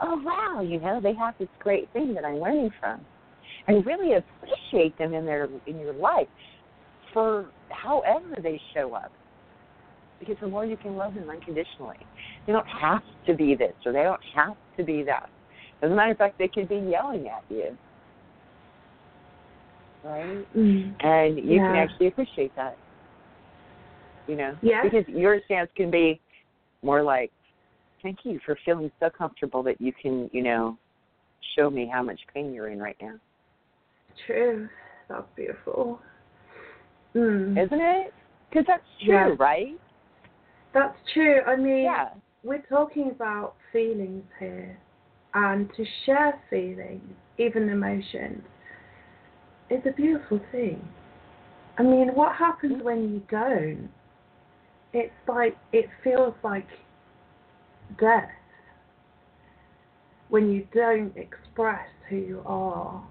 oh, 0.01 0.21
wow, 0.23 0.61
you 0.61 0.79
know, 0.79 0.99
they 1.01 1.13
have 1.13 1.37
this 1.37 1.49
great 1.59 1.89
thing 1.91 2.13
that 2.13 2.25
I'm 2.25 2.39
learning 2.39 2.71
from. 2.79 3.05
And 3.67 3.85
really 3.85 4.13
appreciate 4.13 4.97
them 4.97 5.13
in 5.13 5.25
their 5.25 5.49
in 5.65 5.79
your 5.79 5.93
life 5.93 6.27
for 7.13 7.47
however 7.69 8.35
they 8.41 8.61
show 8.73 8.93
up. 8.93 9.11
Because 10.19 10.37
the 10.39 10.47
more 10.47 10.65
you 10.65 10.77
can 10.77 10.95
love 10.95 11.15
them 11.15 11.29
unconditionally. 11.29 11.97
They 12.45 12.53
don't 12.53 12.67
have 12.67 13.01
to 13.27 13.33
be 13.33 13.55
this 13.55 13.73
or 13.85 13.91
they 13.91 14.03
don't 14.03 14.21
have 14.35 14.55
to 14.77 14.83
be 14.83 15.03
that. 15.03 15.29
As 15.81 15.91
a 15.91 15.95
matter 15.95 16.11
of 16.11 16.17
fact, 16.17 16.37
they 16.37 16.47
could 16.47 16.69
be 16.69 16.77
yelling 16.77 17.27
at 17.27 17.43
you. 17.49 17.77
Right? 20.03 20.55
Mm. 20.55 20.95
And 21.03 21.37
you 21.37 21.59
can 21.59 21.75
actually 21.75 22.07
appreciate 22.07 22.55
that. 22.55 22.77
You 24.27 24.35
know? 24.35 24.55
Yeah. 24.61 24.83
Because 24.83 25.05
your 25.07 25.39
stance 25.45 25.69
can 25.75 25.89
be 25.89 26.19
more 26.83 27.01
like, 27.01 27.31
thank 28.03 28.19
you 28.23 28.39
for 28.45 28.57
feeling 28.65 28.91
so 28.99 29.09
comfortable 29.09 29.63
that 29.63 29.81
you 29.81 29.91
can, 29.99 30.29
you 30.31 30.43
know, 30.43 30.77
show 31.57 31.69
me 31.69 31.89
how 31.91 32.03
much 32.03 32.19
pain 32.33 32.53
you're 32.53 32.69
in 32.69 32.79
right 32.79 32.97
now. 33.01 33.15
True. 34.27 34.69
That's 35.09 35.25
beautiful. 35.35 35.99
Mm. 37.15 37.51
Isn't 37.63 37.81
it? 37.81 38.13
Because 38.49 38.65
that's 38.67 38.83
true, 39.03 39.13
Yeah. 39.13 39.35
right? 39.39 39.79
That's 40.73 40.97
true. 41.13 41.41
I 41.47 41.55
mean, 41.55 41.83
Yeah. 41.83 42.09
We're 42.45 42.61
talking 42.69 43.09
about 43.09 43.55
feelings 43.73 44.23
here, 44.39 44.77
and 45.33 45.67
to 45.75 45.83
share 46.05 46.39
feelings, 46.49 47.01
even 47.39 47.69
emotions, 47.69 48.43
is 49.71 49.81
a 49.87 49.91
beautiful 49.91 50.39
thing. 50.51 50.87
I 51.79 51.83
mean, 51.83 52.09
what 52.13 52.35
happens 52.35 52.83
when 52.83 53.13
you 53.13 53.21
don't? 53.31 53.89
It's 54.93 55.11
like 55.27 55.57
it 55.73 55.87
feels 56.03 56.35
like 56.43 56.67
death 57.99 58.29
when 60.29 60.51
you 60.51 60.67
don't 60.71 61.13
express 61.17 61.87
who 62.09 62.15
you 62.15 62.43
are. 62.45 63.03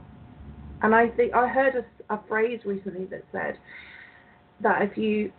And 0.83 0.95
I 0.95 1.09
think 1.09 1.35
I 1.35 1.49
heard 1.49 1.75
a, 1.75 2.15
a 2.15 2.21
phrase 2.29 2.61
recently 2.65 3.07
that 3.07 3.25
said 3.33 3.59
that 4.63 4.83
if 4.83 4.97
you 4.97 5.33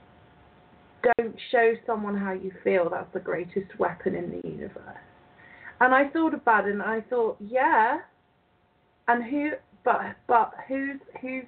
don't 1.17 1.35
show 1.51 1.73
someone 1.85 2.17
how 2.17 2.31
you 2.31 2.51
feel, 2.63 2.89
that's 2.89 3.11
the 3.13 3.19
greatest 3.19 3.77
weapon 3.79 4.15
in 4.15 4.31
the 4.31 4.47
universe. 4.47 4.97
And 5.79 5.93
I 5.93 6.07
thought 6.09 6.33
about 6.33 6.67
it, 6.67 6.71
and 6.71 6.81
I 6.81 7.01
thought, 7.09 7.37
yeah. 7.39 7.99
And 9.07 9.23
who? 9.23 9.51
But 9.83 10.15
but 10.27 10.53
who's 10.67 10.99
who's 11.21 11.43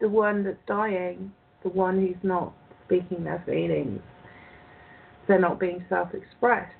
the 0.00 0.08
one 0.08 0.42
that's 0.42 0.58
dying? 0.66 1.32
The 1.62 1.68
one 1.68 2.00
who's 2.00 2.22
not 2.22 2.52
speaking 2.86 3.24
their 3.24 3.42
feelings. 3.46 4.00
They're 5.28 5.40
not 5.40 5.60
being 5.60 5.84
self-expressed. 5.88 6.72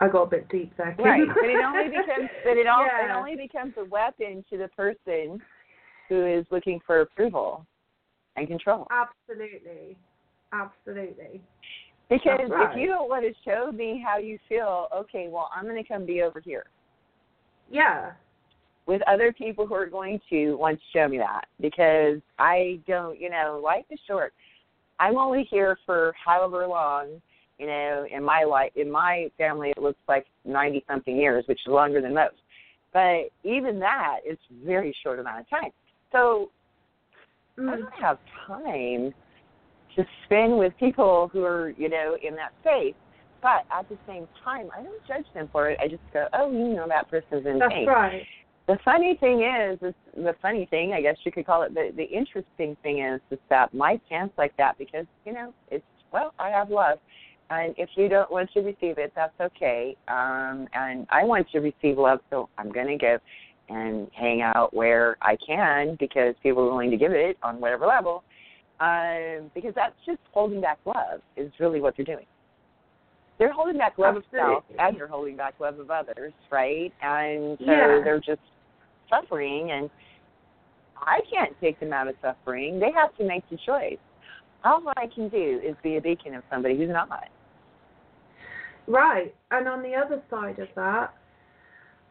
I 0.00 0.08
got 0.08 0.22
a 0.22 0.26
bit 0.26 0.48
deep 0.48 0.72
there. 0.76 0.96
Right. 0.98 1.26
But 1.26 1.44
it 1.44 1.64
only 1.64 1.88
becomes 1.88 2.30
but 2.44 2.56
it, 2.56 2.66
all, 2.66 2.84
it 2.84 3.10
only 3.10 3.36
becomes 3.36 3.74
a 3.78 3.84
weapon 3.84 4.44
to 4.50 4.56
the 4.56 4.68
person 4.68 5.40
who 6.08 6.26
is 6.26 6.46
looking 6.50 6.80
for 6.86 7.02
approval 7.02 7.66
and 8.36 8.48
control. 8.48 8.86
Absolutely, 8.90 9.98
absolutely. 10.52 11.40
Because 12.08 12.40
right. 12.48 12.70
if 12.70 12.80
you 12.80 12.86
don't 12.86 13.08
want 13.08 13.24
to 13.24 13.34
show 13.44 13.70
me 13.70 14.02
how 14.04 14.18
you 14.18 14.38
feel, 14.48 14.88
okay, 14.94 15.28
well, 15.28 15.50
I'm 15.54 15.64
going 15.64 15.82
to 15.82 15.86
come 15.86 16.06
be 16.06 16.22
over 16.22 16.40
here 16.40 16.64
Yeah, 17.70 18.12
with 18.86 19.02
other 19.06 19.32
people 19.32 19.66
who 19.66 19.74
are 19.74 19.86
going 19.86 20.18
to 20.30 20.54
want 20.54 20.78
to 20.78 20.98
show 20.98 21.06
me 21.06 21.18
that. 21.18 21.44
Because 21.60 22.20
I 22.38 22.80
don't, 22.88 23.20
you 23.20 23.28
know, 23.28 23.60
life 23.62 23.84
is 23.90 24.00
short. 24.06 24.32
I'm 24.98 25.18
only 25.18 25.46
here 25.50 25.78
for 25.84 26.14
however 26.24 26.66
long, 26.66 27.20
you 27.58 27.66
know, 27.66 28.06
in 28.10 28.24
my 28.24 28.44
life, 28.44 28.72
in 28.74 28.90
my 28.90 29.30
family, 29.36 29.70
it 29.76 29.82
looks 29.82 29.98
like 30.08 30.26
90 30.44 30.84
something 30.88 31.16
years, 31.16 31.44
which 31.46 31.60
is 31.66 31.70
longer 31.70 32.00
than 32.00 32.14
most. 32.14 32.36
But 32.92 33.30
even 33.44 33.78
that 33.80 34.20
is 34.28 34.38
a 34.50 34.66
very 34.66 34.96
short 35.02 35.18
amount 35.18 35.40
of 35.40 35.50
time. 35.50 35.70
So 36.10 36.50
I 37.58 37.60
Mm. 37.60 37.78
don't 37.80 38.00
have 38.00 38.18
time 38.46 39.14
to 39.98 40.06
spend 40.24 40.56
with 40.56 40.72
people 40.78 41.28
who 41.32 41.44
are, 41.44 41.70
you 41.70 41.88
know, 41.88 42.16
in 42.22 42.34
that 42.36 42.52
space. 42.62 42.94
But 43.42 43.66
at 43.72 43.88
the 43.88 43.98
same 44.06 44.26
time, 44.44 44.68
I 44.76 44.82
don't 44.82 45.06
judge 45.06 45.26
them 45.34 45.48
for 45.52 45.70
it. 45.70 45.78
I 45.82 45.88
just 45.88 46.02
go, 46.12 46.26
oh, 46.32 46.50
you 46.50 46.74
know, 46.74 46.86
that 46.88 47.10
person's 47.10 47.46
in 47.46 47.58
that's 47.58 47.72
pain. 47.72 47.86
That's 47.86 47.96
right. 47.96 48.22
The 48.66 48.78
funny 48.84 49.16
thing 49.18 49.42
is, 49.42 49.78
is 49.82 49.94
the 50.14 50.34
funny 50.42 50.66
thing, 50.70 50.92
I 50.92 51.00
guess 51.00 51.16
you 51.24 51.32
could 51.32 51.46
call 51.46 51.62
it 51.62 51.72
the 51.72 51.90
the 51.96 52.04
interesting 52.04 52.76
thing 52.82 52.98
is, 53.00 53.20
is 53.30 53.38
that 53.48 53.72
my 53.72 53.98
chance 54.10 54.30
like 54.36 54.54
that 54.58 54.76
because 54.76 55.06
you 55.24 55.32
know 55.32 55.54
it's 55.70 55.84
well, 56.12 56.34
I 56.38 56.50
have 56.50 56.68
love, 56.68 56.98
and 57.48 57.74
if 57.78 57.88
you 57.96 58.10
don't 58.10 58.30
want 58.30 58.50
to 58.52 58.60
receive 58.60 58.98
it, 58.98 59.12
that's 59.16 59.32
okay. 59.40 59.96
Um, 60.08 60.68
and 60.74 61.06
I 61.08 61.24
want 61.24 61.48
to 61.52 61.60
receive 61.60 61.96
love, 61.96 62.18
so 62.28 62.50
I'm 62.58 62.70
going 62.70 62.88
to 62.88 62.98
give 62.98 63.20
and 63.70 64.08
hang 64.12 64.42
out 64.42 64.74
where 64.74 65.16
I 65.22 65.36
can 65.46 65.96
because 65.98 66.34
people 66.42 66.62
are 66.64 66.70
willing 66.70 66.90
to 66.90 66.96
give 66.96 67.12
it 67.12 67.38
on 67.42 67.60
whatever 67.60 67.86
level. 67.86 68.22
Um, 68.80 69.50
because 69.54 69.72
that's 69.74 69.96
just 70.06 70.20
holding 70.32 70.60
back 70.60 70.78
love 70.84 71.20
is 71.36 71.50
really 71.58 71.80
what 71.80 71.94
they're 71.96 72.06
doing. 72.06 72.26
They're 73.38 73.52
holding 73.52 73.78
back 73.78 73.98
love 73.98 74.16
of 74.16 74.24
self 74.30 74.64
Absolutely. 74.64 74.76
and 74.78 74.96
they're 74.96 75.08
holding 75.08 75.36
back 75.36 75.54
love 75.60 75.78
of 75.78 75.90
others, 75.90 76.32
right? 76.50 76.92
And 77.02 77.58
so 77.58 77.64
Yeah. 77.64 78.00
they're 78.04 78.20
just 78.20 78.40
suffering 79.08 79.72
and 79.72 79.90
I 80.96 81.20
can't 81.30 81.58
take 81.60 81.78
them 81.80 81.92
out 81.92 82.08
of 82.08 82.16
suffering. 82.20 82.78
They 82.78 82.90
have 82.92 83.16
to 83.16 83.24
make 83.24 83.48
the 83.50 83.56
choice. 83.56 83.98
All 84.64 84.82
I 84.96 85.06
can 85.06 85.28
do 85.28 85.60
is 85.64 85.76
be 85.82 85.96
a 85.96 86.00
beacon 86.00 86.34
of 86.34 86.42
somebody 86.50 86.76
who's 86.76 86.88
not. 86.88 87.28
Right. 88.88 89.34
And 89.50 89.68
on 89.68 89.82
the 89.82 89.94
other 89.94 90.22
side 90.30 90.58
of 90.58 90.68
that, 90.74 91.14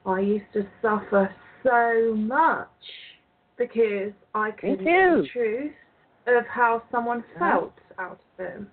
I 0.06 0.20
used 0.20 0.52
to 0.54 0.66
suffer 0.82 1.34
so 1.64 2.14
much 2.16 2.68
because 3.58 4.14
I 4.34 4.52
couldn't 4.52 4.86
the 4.86 5.28
truth 5.34 5.74
of 6.36 6.46
how 6.48 6.84
someone 6.92 7.24
Yeah. 7.34 7.40
felt 7.40 7.80
out 7.98 8.20
of 8.20 8.38
them. 8.38 8.72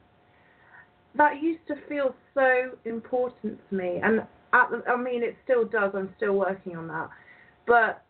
That 1.14 1.40
used 1.40 1.66
to 1.68 1.76
feel 1.88 2.14
so 2.34 2.76
important 2.84 3.60
to 3.68 3.74
me, 3.74 4.00
and 4.02 4.26
at 4.52 4.70
the, 4.70 4.82
I 4.88 4.96
mean, 4.96 5.22
it 5.22 5.36
still 5.44 5.64
does. 5.64 5.94
I'm 5.94 6.12
still 6.16 6.34
working 6.36 6.76
on 6.76 6.88
that, 6.88 7.08
but 7.66 8.02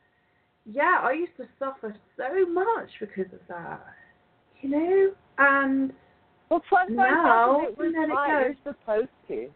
yeah, 0.64 1.01
I 1.03 1.12
used 1.12 1.36
to 1.36 1.47
suffer 1.59 1.95
so 2.16 2.47
much 2.47 2.88
because 3.01 3.30
of 3.32 3.47
that, 3.49 3.84
you 4.62 4.70
know. 4.70 5.14
And 5.36 5.92
Well, 6.49 6.62
Now, 6.88 7.61
it, 7.61 7.76
we're 7.76 7.90
let 7.90 8.09
it 8.09 8.12
taught 8.12 8.28
go. 8.28 8.38
you're 8.40 8.55
supposed 8.64 9.09
to. 9.28 9.51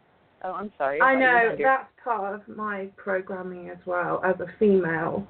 Oh, 0.45 0.53
I'm 0.53 0.72
sorry. 0.76 1.01
I 1.01 1.14
thought 1.14 1.20
you 1.20 1.26
were 1.26 1.57
know 1.57 1.57
that's 1.59 1.89
part 2.05 2.34
of 2.34 2.57
my 2.57 2.89
programming 2.97 3.70
as 3.70 3.78
well 3.86 4.20
as 4.24 4.39
a 4.41 4.47
female. 4.59 5.26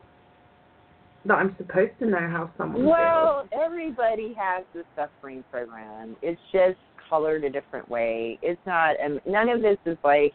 That 1.25 1.35
I'm 1.35 1.55
supposed 1.59 1.93
to 2.01 2.07
know 2.07 2.19
how 2.19 2.51
someone 2.57 2.87
Well, 2.87 3.49
everybody 3.53 4.35
has 4.39 4.65
the 4.73 4.85
suffering 4.97 5.45
program. 5.51 6.17
It's 6.23 6.41
just 6.53 6.77
colored 7.11 7.45
a 7.45 7.51
different 7.51 7.89
way. 7.89 8.39
It's 8.43 8.61
not, 8.67 8.97
and 9.03 9.21
none 9.27 9.49
of 9.49 9.61
this 9.63 9.79
is 9.87 9.97
like, 10.05 10.33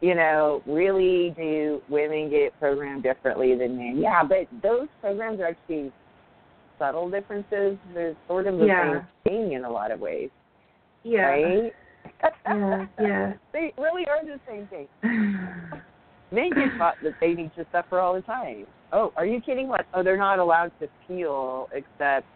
you 0.00 0.14
know, 0.14 0.62
really 0.66 1.34
do 1.36 1.82
women 1.88 2.30
get 2.30 2.58
programmed 2.58 3.02
differently 3.02 3.54
than 3.56 3.76
men? 3.76 3.98
Yeah, 3.98 4.22
but 4.22 4.46
those 4.62 4.88
programs 5.00 5.40
are 5.40 5.48
actually 5.48 5.92
subtle 6.78 7.10
differences. 7.10 7.76
They're 7.92 8.16
sort 8.26 8.46
of 8.46 8.58
the 8.58 8.66
Yeah. 8.66 9.00
same 9.00 9.06
thing 9.24 9.52
in 9.52 9.64
a 9.64 9.70
lot 9.70 9.90
of 9.90 10.00
ways. 10.00 10.30
Yeah. 11.02 11.22
right? 11.22 11.72
Yeah, 12.46 12.86
yeah. 12.98 13.32
they 13.52 13.74
really 13.76 14.06
are 14.08 14.24
the 14.24 14.40
same 14.48 14.66
thing. 14.68 14.88
Men 16.32 16.50
get 16.50 16.76
taught 16.78 16.96
that 17.02 17.14
they 17.20 17.32
need 17.34 17.52
to 17.56 17.66
suffer 17.72 17.98
all 17.98 18.14
the 18.14 18.22
time. 18.22 18.66
Oh, 18.92 19.12
are 19.16 19.26
you 19.26 19.40
kidding? 19.40 19.68
What? 19.68 19.86
Oh, 19.94 20.02
they're 20.02 20.16
not 20.16 20.38
allowed 20.38 20.72
to 20.80 20.88
feel 21.06 21.68
except 21.72 22.26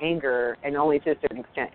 anger, 0.00 0.56
and 0.62 0.76
only 0.76 1.00
to 1.00 1.10
a 1.10 1.14
certain 1.20 1.38
extent. 1.38 1.70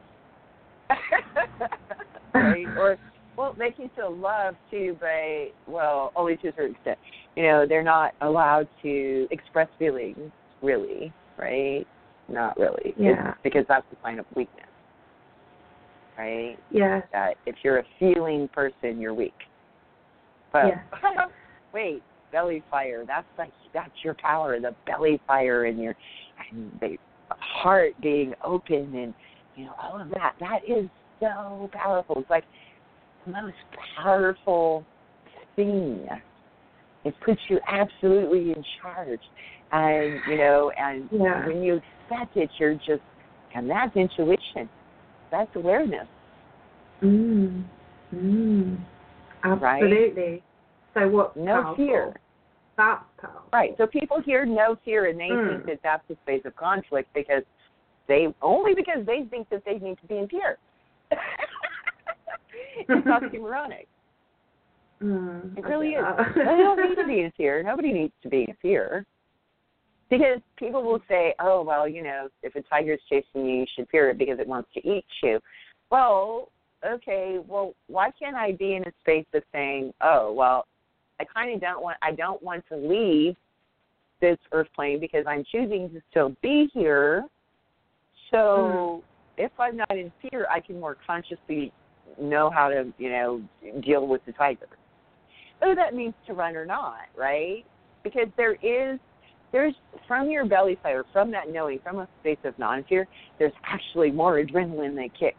right? 2.33 2.67
Or, 2.77 2.97
well, 3.37 3.55
they 3.57 3.71
can 3.71 3.89
feel 3.95 4.15
love 4.15 4.55
too, 4.69 4.97
but 4.99 5.71
well, 5.71 6.11
only 6.15 6.37
to 6.37 6.49
a 6.49 6.53
certain 6.53 6.75
extent. 6.75 6.97
You 7.35 7.43
know, 7.43 7.65
they're 7.67 7.83
not 7.83 8.13
allowed 8.21 8.67
to 8.81 9.27
express 9.31 9.67
feelings, 9.77 10.31
really, 10.61 11.11
right? 11.37 11.85
Not 12.27 12.57
really. 12.57 12.81
It's 12.85 12.99
Yeah. 12.99 13.33
because 13.43 13.65
that's 13.67 13.85
the 13.89 13.97
sign 14.03 14.19
of 14.19 14.25
weakness, 14.35 14.65
right? 16.17 16.57
Yeah. 16.69 17.01
that 17.11 17.37
if 17.45 17.55
you're 17.63 17.79
a 17.79 17.85
feeling 17.97 18.47
person, 18.49 18.99
you're 18.99 19.13
weak. 19.13 19.33
But 20.51 20.65
Yeah. 20.65 20.81
wait, 21.73 22.01
belly 22.31 22.63
fire. 22.69 23.05
That's 23.05 23.27
like 23.37 23.51
that's 23.73 23.91
your 24.03 24.15
power. 24.15 24.59
The 24.59 24.75
belly 24.85 25.21
fire 25.27 25.65
and 25.65 25.79
your 25.79 25.95
and 26.51 26.71
the 26.79 26.97
heart 27.29 27.93
being 28.01 28.33
open 28.43 28.95
and 28.95 29.13
you 29.55 29.65
know 29.65 29.73
all 29.81 29.99
of 29.99 30.09
that. 30.11 30.35
That 30.39 30.59
is 30.67 30.89
so 31.19 31.69
powerful. 31.73 32.19
It's 32.19 32.29
like 32.29 32.45
the 33.25 33.31
most 33.31 33.55
powerful 34.01 34.85
thing. 35.55 36.07
It 37.05 37.13
puts 37.23 37.39
you 37.47 37.59
absolutely 37.67 38.51
in 38.51 38.63
charge, 38.81 39.21
and 39.71 40.19
you 40.27 40.37
know, 40.37 40.71
and 40.77 41.09
Yeah. 41.11 41.47
when 41.47 41.63
you 41.63 41.81
accept 42.09 42.35
it, 42.35 42.49
you're 42.57 42.75
just 42.75 43.01
and 43.55 43.69
that's 43.69 43.95
intuition. 43.95 44.69
That's 45.31 45.49
awareness. 45.55 46.07
Mm. 47.01 47.63
Mm. 48.13 48.77
Absolutely. 49.43 50.43
So 50.93 51.07
what's 51.07 51.35
No 51.35 51.61
powerful? 51.61 51.75
fear. 51.85 52.19
That's 52.77 53.03
powerful. 53.19 53.49
Right. 53.53 53.75
So 53.77 53.87
people 53.87 54.21
hear 54.21 54.45
no 54.45 54.75
fear 54.85 55.05
and 55.07 55.19
they 55.19 55.29
Mm. 55.29 55.47
think 55.47 55.65
that 55.65 55.79
that's 55.83 56.07
the 56.07 56.15
space 56.23 56.43
of 56.45 56.55
conflict 56.55 57.09
because 57.13 57.43
they 58.07 58.33
only 58.41 58.73
because 58.73 59.05
they 59.05 59.23
think 59.25 59.49
that 59.49 59.63
they 59.65 59.77
need 59.79 59.97
to 59.99 60.07
be 60.07 60.17
in 60.17 60.27
fear. 60.27 60.57
it's 62.87 63.07
oxymoronic. 63.07 63.87
Mm, 65.01 65.57
It 65.57 65.63
really 65.63 65.91
get 65.91 66.01
is. 66.01 66.35
they 66.35 66.43
don't 66.43 66.89
need 66.89 66.95
to 66.95 67.07
be 67.07 67.21
in 67.25 67.31
fear. 67.37 67.63
Nobody 67.63 67.93
needs 67.93 68.11
to 68.21 68.27
be 68.27 68.43
in 68.49 68.53
fear. 68.61 69.05
Because 70.09 70.39
people 70.57 70.83
will 70.83 70.99
say, 71.07 71.33
oh, 71.39 71.61
well, 71.61 71.87
you 71.87 72.03
know, 72.03 72.27
if 72.43 72.53
a 72.55 72.61
tiger's 72.63 72.99
chasing 73.07 73.45
you, 73.45 73.59
you 73.61 73.65
should 73.75 73.87
fear 73.89 74.09
it 74.09 74.17
because 74.17 74.39
it 74.39 74.47
wants 74.47 74.69
to 74.73 74.79
eat 74.85 75.05
you. 75.23 75.39
Well, 75.89 76.51
okay, 76.85 77.37
well, 77.47 77.75
why 77.87 78.09
can't 78.11 78.35
I 78.35 78.51
be 78.51 78.73
in 78.75 78.83
a 78.83 78.91
space 78.99 79.25
of 79.33 79.43
saying, 79.53 79.93
oh, 80.01 80.33
well, 80.33 80.65
I 81.19 81.25
kind 81.25 81.53
of 81.53 81.61
don't 81.61 81.81
want, 81.81 81.97
I 82.01 82.11
don't 82.11 82.41
want 82.41 82.63
to 82.69 82.77
leave 82.77 83.35
this 84.21 84.37
earth 84.51 84.67
plane 84.75 84.99
because 84.99 85.25
I'm 85.27 85.43
choosing 85.51 85.89
to 85.91 86.01
still 86.11 86.35
be 86.41 86.69
here. 86.73 87.25
So 88.31 88.37
mm. 88.37 89.01
if 89.37 89.51
I'm 89.59 89.77
not 89.77 89.91
in 89.91 90.11
fear, 90.21 90.47
I 90.53 90.59
can 90.59 90.79
more 90.79 90.97
consciously 91.05 91.71
know 92.19 92.49
how 92.49 92.69
to, 92.69 92.91
you 92.97 93.09
know, 93.09 93.41
deal 93.85 94.07
with 94.07 94.25
the 94.25 94.31
tiger. 94.33 94.67
Whether 95.59 95.75
that 95.75 95.93
means 95.93 96.13
to 96.27 96.33
run 96.33 96.55
or 96.55 96.65
not, 96.65 97.07
right? 97.17 97.65
Because 98.03 98.27
there 98.37 98.53
is 98.55 98.99
there's 99.51 99.73
from 100.07 100.29
your 100.29 100.45
belly 100.45 100.77
fire, 100.81 101.03
from 101.11 101.31
that 101.31 101.51
knowing, 101.51 101.79
from 101.83 101.99
a 101.99 102.07
space 102.21 102.37
of 102.43 102.57
non 102.59 102.83
fear, 102.87 103.07
there's 103.39 103.53
actually 103.63 104.11
more 104.11 104.41
adrenaline 104.41 104.95
that 104.95 105.09
kicks. 105.19 105.37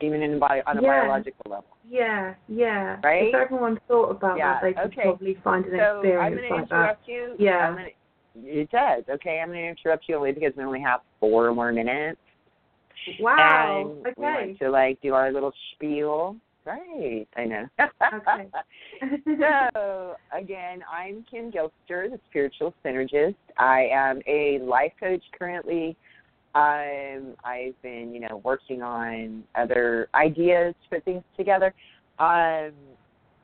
Even 0.00 0.22
in 0.22 0.38
bio, 0.38 0.62
on 0.66 0.78
a 0.78 0.82
yeah. 0.82 1.02
biological 1.02 1.44
level. 1.50 1.76
Yeah, 1.90 2.34
yeah. 2.48 2.98
Right? 3.02 3.28
If 3.28 3.34
everyone 3.34 3.80
thought 3.88 4.10
about 4.10 4.38
yeah. 4.38 4.54
that, 4.54 4.62
they 4.62 4.72
could 4.74 4.92
okay. 4.92 5.02
probably 5.02 5.36
find 5.42 5.64
an 5.64 5.72
so 5.76 5.96
experience 5.96 6.22
I'm 6.22 6.34
gonna 6.34 6.54
like 6.54 6.70
interrupt 6.70 7.06
that. 7.06 7.12
You. 7.12 7.34
Yeah. 7.38 7.56
I'm 7.56 7.74
gonna, 7.74 7.88
it 8.36 8.70
does. 8.70 9.04
Okay, 9.10 9.40
I'm 9.40 9.48
going 9.48 9.62
to 9.62 9.68
interrupt 9.68 10.04
you 10.08 10.16
only 10.16 10.32
because 10.32 10.52
we 10.56 10.62
only 10.62 10.80
have 10.80 11.00
four 11.18 11.52
more 11.52 11.72
minutes. 11.72 12.20
Wow. 13.18 13.94
And 13.96 14.06
okay. 14.06 14.14
we 14.16 14.22
want 14.22 14.58
to 14.60 14.70
like 14.70 15.00
do 15.02 15.14
our 15.14 15.32
little 15.32 15.52
spiel. 15.74 16.36
Right, 16.66 17.26
I 17.36 17.44
know. 17.46 17.66
okay. 17.80 18.48
so 19.74 20.14
again, 20.38 20.82
I'm 20.92 21.24
Kim 21.28 21.50
Gilster, 21.50 22.10
the 22.10 22.20
spiritual 22.28 22.74
synergist. 22.84 23.34
I 23.58 23.88
am 23.92 24.20
a 24.26 24.60
life 24.62 24.92
coach 25.00 25.22
currently. 25.36 25.96
Um, 26.54 27.34
I've 27.44 27.80
been, 27.82 28.12
you 28.12 28.20
know, 28.20 28.40
working 28.44 28.82
on 28.82 29.44
other 29.54 30.08
ideas 30.14 30.74
to 30.82 30.96
put 30.96 31.04
things 31.04 31.22
together. 31.36 31.72
Um, 32.18 32.72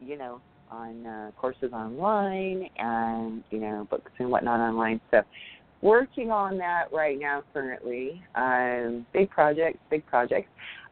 you 0.00 0.18
know, 0.18 0.40
on 0.70 1.06
uh, 1.06 1.30
courses 1.36 1.72
online 1.72 2.68
and 2.76 3.42
you 3.50 3.60
know 3.60 3.86
books 3.90 4.10
and 4.18 4.30
whatnot 4.30 4.60
online. 4.60 5.00
So 5.10 5.22
working 5.82 6.30
on 6.30 6.58
that 6.58 6.92
right 6.92 7.18
now 7.18 7.42
currently. 7.52 8.22
Um, 8.34 9.06
big 9.12 9.30
projects, 9.30 9.78
big 9.90 10.04
projects. 10.06 10.48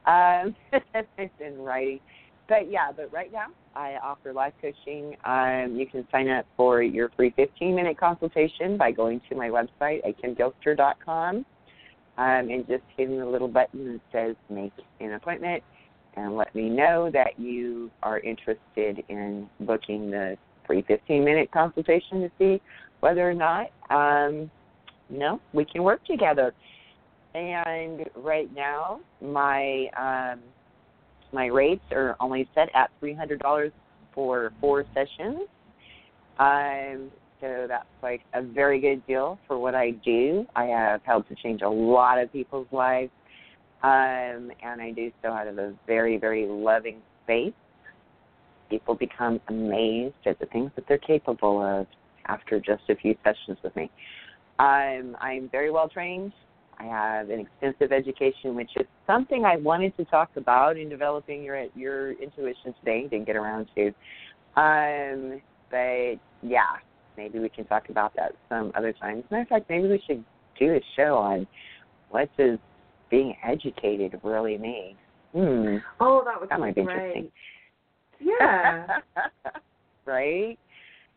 Um, 0.07 0.55
in 1.41 1.59
writing, 1.59 2.01
but 2.49 2.71
yeah, 2.71 2.93
but 2.95 3.11
right 3.13 3.33
now 3.33 3.47
I 3.75 3.97
offer 4.03 4.33
life 4.33 4.53
coaching. 4.61 5.17
Um, 5.25 5.77
you 5.77 5.87
can 5.87 6.07
sign 6.13 6.29
up 6.29 6.47
for 6.57 6.83
your 6.83 7.11
free 7.17 7.33
15 7.35 7.75
minute 7.75 7.99
consultation 7.99 8.77
by 8.77 8.93
going 8.93 9.21
to 9.31 9.35
my 9.35 9.49
website 9.49 10.07
at 10.07 10.21
kimgilster.com 10.23 11.47
um, 12.19 12.49
and 12.51 12.67
just 12.67 12.83
hitting 12.97 13.19
the 13.19 13.27
little 13.27 13.49
button 13.49 13.93
that 13.93 14.01
says 14.13 14.37
make 14.49 14.73
an 15.01 15.15
appointment 15.15 15.63
and 16.17 16.37
let 16.37 16.55
me 16.55 16.69
know 16.69 17.11
that 17.13 17.39
you 17.39 17.91
are 18.03 18.21
interested 18.21 19.05
in 19.09 19.49
booking 19.61 20.11
the 20.11 20.37
free 20.67 20.85
15 20.87 21.25
minute 21.25 21.51
consultation 21.53 22.21
to 22.21 22.31
see 22.39 22.61
whether 23.01 23.29
or 23.29 23.35
not 23.35 23.67
um, 23.91 24.51
no 25.11 25.41
we 25.53 25.65
can 25.65 25.83
work 25.83 26.05
together. 26.05 26.55
And 27.35 28.05
right 28.17 28.49
now 28.55 29.01
my 29.21 29.87
um, 29.99 30.41
my 31.33 31.47
rates 31.47 31.83
are 31.91 32.17
only 32.21 32.49
set 32.55 32.69
at 32.75 32.91
$300 33.03 33.73
for 34.15 34.53
four 34.61 34.85
sessions. 34.95 35.41
Um, 36.39 37.11
so 37.45 37.67
that's 37.69 37.85
like 38.03 38.23
a 38.33 38.43
very 38.43 38.81
good 38.81 39.07
deal 39.07 39.39
for 39.47 39.59
what 39.59 39.75
I 39.75 39.91
do. 39.91 40.47
I 40.57 40.65
have 40.65 41.03
helped 41.05 41.29
to 41.29 41.35
change 41.35 41.61
a 41.61 41.69
lot 41.69 42.19
of 42.19 42.33
people's 42.33 42.67
lives 42.73 43.11
um, 43.83 44.51
and 44.63 44.81
I 44.81 44.93
do 44.97 45.13
so 45.23 45.29
out 45.29 45.47
of 45.47 45.59
a 45.59 45.75
very, 45.87 46.17
very 46.17 46.47
loving 46.47 47.03
space. 47.25 47.53
People 48.71 48.95
become 48.95 49.41
amazed 49.49 50.15
at 50.25 50.39
the 50.39 50.47
things 50.47 50.71
that 50.77 50.87
they're 50.89 50.97
capable 50.97 51.61
of 51.61 51.87
after 52.27 52.59
just 52.59 52.83
a 52.89 52.97
few 52.97 53.15
sessions 53.23 53.59
with 53.63 53.77
me. 53.77 53.91
Um, 54.59 55.15
I'm 55.21 55.51
very 55.51 55.71
well 55.71 55.89
trained. 55.89 56.33
I 56.79 56.85
have 56.85 57.29
an 57.29 57.41
extensive 57.41 57.93
education, 57.93 58.55
which 58.55 58.71
is 58.77 58.87
something 59.07 59.45
I 59.45 59.59
wanted 59.59 59.95
to 59.99 60.07
talk 60.07 60.31
about 60.37 60.79
in 60.79 60.89
developing 60.89 61.43
your 61.43 61.67
your 61.77 62.13
intuition 62.13 62.75
today. 62.81 63.03
Didn't 63.03 63.27
get 63.27 63.37
around 63.37 63.69
to, 63.77 63.89
um, 64.61 65.43
but 65.71 66.17
yeah, 66.43 66.79
maybe 67.17 67.39
we 67.39 67.49
can 67.49 67.65
talk 67.65 67.89
about 67.89 68.15
that 68.17 68.33
some 68.49 68.73
other 68.75 68.93
time. 68.93 69.19
As 69.19 69.25
a 69.31 69.33
matter 69.33 69.43
of 69.43 69.49
fact, 69.49 69.71
maybe 69.71 69.89
we 69.89 70.03
should 70.07 70.25
do 70.59 70.75
a 70.75 70.81
show 70.97 71.17
on 71.17 71.47
what 72.11 72.29
does 72.37 72.59
being 73.11 73.37
educated 73.45 74.19
really 74.23 74.59
mean? 74.59 74.97
Hmm. 75.33 75.77
Oh, 76.01 76.23
that 76.25 76.41
would 76.41 76.49
that 76.49 76.57
be 76.57 76.61
might 76.61 76.75
be 76.75 76.83
great. 76.83 76.97
interesting. 76.97 77.33
Yeah. 78.21 78.87
right? 80.07 80.59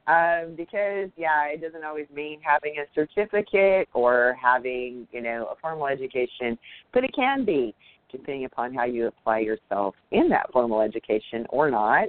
Um, 0.07 0.55
because 0.55 1.09
yeah, 1.17 1.47
it 1.47 1.61
doesn't 1.61 1.83
always 1.83 2.07
mean 2.13 2.39
having 2.41 2.75
a 2.77 2.85
certificate 2.95 3.89
or 3.93 4.37
having, 4.41 5.07
you 5.11 5.21
know, 5.21 5.49
a 5.51 5.55
formal 5.61 5.87
education, 5.87 6.57
but 6.93 7.03
it 7.03 7.13
can 7.13 7.43
be, 7.45 7.75
depending 8.11 8.45
upon 8.45 8.73
how 8.73 8.85
you 8.85 9.07
apply 9.07 9.39
yourself 9.39 9.95
in 10.11 10.29
that 10.29 10.51
formal 10.53 10.81
education 10.81 11.45
or 11.49 11.69
not. 11.69 12.07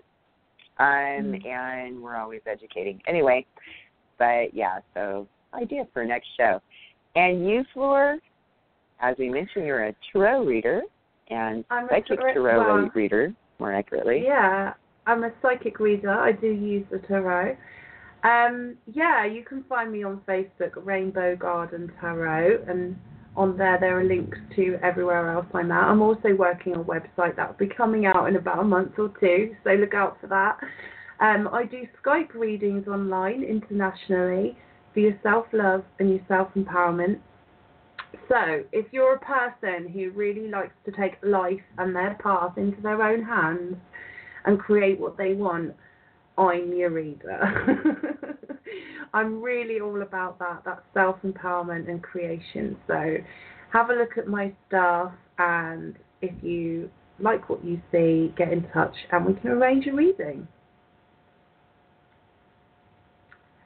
Um, 0.79 1.35
and 1.45 2.01
we're 2.01 2.17
always 2.17 2.41
educating. 2.47 3.01
Anyway, 3.09 3.47
but 4.19 4.55
yeah, 4.55 4.79
so 4.95 5.27
idea 5.55 5.87
for 5.93 6.05
next 6.05 6.29
show. 6.37 6.61
And 7.17 7.49
you, 7.49 7.65
Fleur, 7.75 8.19
as 9.01 9.17
we 9.19 9.29
mentioned, 9.29 9.67
you're 9.67 9.87
a 9.87 9.95
tarot 10.13 10.45
reader 10.45 10.83
and 11.31 11.65
I'm 11.71 11.89
psychic 11.89 12.21
tarot, 12.21 12.35
tarot 12.35 12.83
well, 12.83 12.91
reader, 12.95 13.35
more 13.59 13.73
accurately. 13.73 14.23
Yeah, 14.25 14.75
I'm 15.07 15.25
a 15.25 15.31
psychic 15.43 15.79
reader. 15.79 16.11
I 16.11 16.33
do 16.33 16.47
use 16.47 16.87
the 16.91 16.99
tarot. 16.99 17.57
Um, 18.25 18.77
yeah, 18.93 19.25
you 19.25 19.45
can 19.45 19.65
find 19.69 19.93
me 19.93 20.03
on 20.03 20.21
Facebook, 20.29 20.73
Rainbow 20.85 21.37
Garden 21.37 21.93
Tarot, 22.01 22.65
and 22.69 22.97
on 23.39 23.57
there 23.57 23.79
there 23.81 23.99
are 23.99 24.05
links 24.05 24.37
to 24.57 24.79
everywhere 24.83 25.33
else 25.33 25.47
I'm 25.55 25.71
at. 25.71 25.85
I'm 25.85 26.03
also 26.03 26.35
working 26.37 26.75
on 26.75 26.81
a 26.81 26.85
website 26.85 27.37
that 27.37 27.49
will 27.49 27.67
be 27.67 27.73
coming 27.73 28.07
out 28.07 28.29
in 28.29 28.37
about 28.37 28.59
a 28.59 28.65
month 28.65 28.99
or 28.99 29.13
two, 29.21 29.55
so 29.65 29.71
look 29.71 29.95
out 29.95 30.19
for 30.21 30.27
that. 30.27 30.59
Um, 31.21 31.49
I 31.53 31.65
do 31.65 31.87
Skype 32.05 32.35
readings 32.35 32.87
online 32.87 33.43
internationally 33.43 34.57
for 34.93 35.01
your 35.01 35.19
self 35.23 35.47
love 35.53 35.85
and 35.99 36.11
your 36.11 36.21
self 36.29 36.49
empowerment. 36.55 37.21
So, 38.29 38.65
if 38.73 38.87
you're 38.93 39.15
a 39.15 39.21
person 39.21 39.89
who 39.89 40.11
really 40.11 40.49
likes 40.49 40.75
to 40.87 40.93
take 40.93 41.15
life 41.23 41.61
and 41.79 41.95
their 41.95 42.19
path 42.23 42.57
into 42.57 42.81
their 42.81 43.03
own 43.03 43.23
hands 43.23 43.77
and 44.45 44.59
create 44.59 44.99
what 44.99 45.17
they 45.17 45.35
want, 45.35 45.75
I'm 46.37 46.73
your 46.73 46.91
reader. 46.91 48.58
I'm 49.15 49.43
really 49.43 49.81
all 49.81 50.03
about 50.03 50.39
that, 50.39 50.63
that 50.65 50.85
self 50.95 51.17
empowerment 51.23 51.89
and 51.89 52.03
creation. 52.03 52.77
So, 52.87 53.17
have 53.73 53.91
a 53.91 53.95
look 53.95 54.17
at 54.17 54.27
my 54.27 54.53
stuff, 54.69 55.13
and 55.39 55.97
if 56.23 56.33
you 56.43 56.91
like 57.21 57.49
what 57.49 57.65
you 57.65 57.81
see, 57.91 58.33
get 58.37 58.53
in 58.53 58.69
touch 58.73 58.95
and 59.13 59.27
we 59.27 59.35
can 59.35 59.51
arrange 59.51 59.87
a 59.87 59.93
reading. 59.93 60.47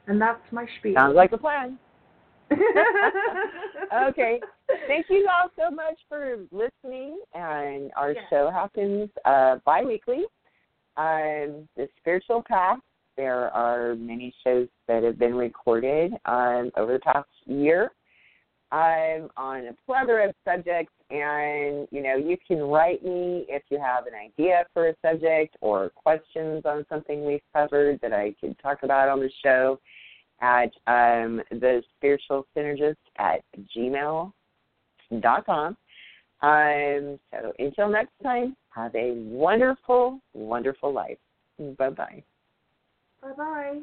And 0.07 0.19
that's 0.21 0.41
my 0.51 0.65
spiel. 0.79 0.95
Sounds 0.95 1.15
like 1.15 1.31
a 1.31 1.37
plan. 1.37 1.77
okay. 4.09 4.41
Thank 4.87 5.05
you 5.09 5.27
all 5.29 5.49
so 5.57 5.73
much 5.73 5.97
for 6.09 6.39
listening. 6.51 7.19
And 7.33 7.91
our 7.95 8.11
yes. 8.11 8.23
show 8.29 8.51
happens 8.51 9.09
uh, 9.25 9.57
bi 9.65 9.83
weekly. 9.83 10.25
Um, 10.95 11.67
the 11.75 11.87
Spiritual 11.99 12.43
Path, 12.47 12.79
there 13.17 13.49
are 13.51 13.95
many 13.95 14.33
shows 14.43 14.67
that 14.87 15.03
have 15.03 15.19
been 15.19 15.35
recorded 15.35 16.13
um, 16.25 16.71
over 16.77 16.93
the 16.93 16.99
past 16.99 17.29
year 17.45 17.91
um, 18.71 19.29
on 19.37 19.67
a 19.67 19.75
plethora 19.85 20.29
of 20.29 20.35
subjects. 20.45 20.93
And, 21.09 21.87
you 21.91 22.01
know, 22.01 22.15
you 22.15 22.37
can 22.47 22.59
write 22.59 23.03
me 23.03 23.45
if 23.47 23.61
you 23.69 23.79
have 23.79 24.07
an 24.07 24.13
idea 24.15 24.65
for 24.73 24.87
a 24.89 24.95
subject 25.05 25.55
or 25.61 25.91
questions 25.95 26.63
on 26.65 26.85
something 26.89 27.23
we've 27.25 27.41
covered 27.53 27.99
that 28.01 28.13
I 28.13 28.33
could 28.41 28.57
talk 28.59 28.79
about 28.81 29.09
on 29.09 29.19
the 29.19 29.29
show 29.43 29.79
at 30.41 30.71
um, 30.87 31.41
the 31.51 31.83
spiritual 31.95 32.47
synergist 32.57 32.95
at 33.17 33.43
gmail.com. 33.77 34.33
Um, 36.41 37.19
so 37.31 37.53
until 37.59 37.89
next 37.89 38.11
time, 38.21 38.57
have 38.71 38.93
a 38.95 39.13
wonderful, 39.13 40.19
wonderful 40.33 40.91
life. 40.91 41.19
Bye 41.77 41.91
bye. 41.91 42.23
Bye 43.23 43.33
bye. 43.37 43.81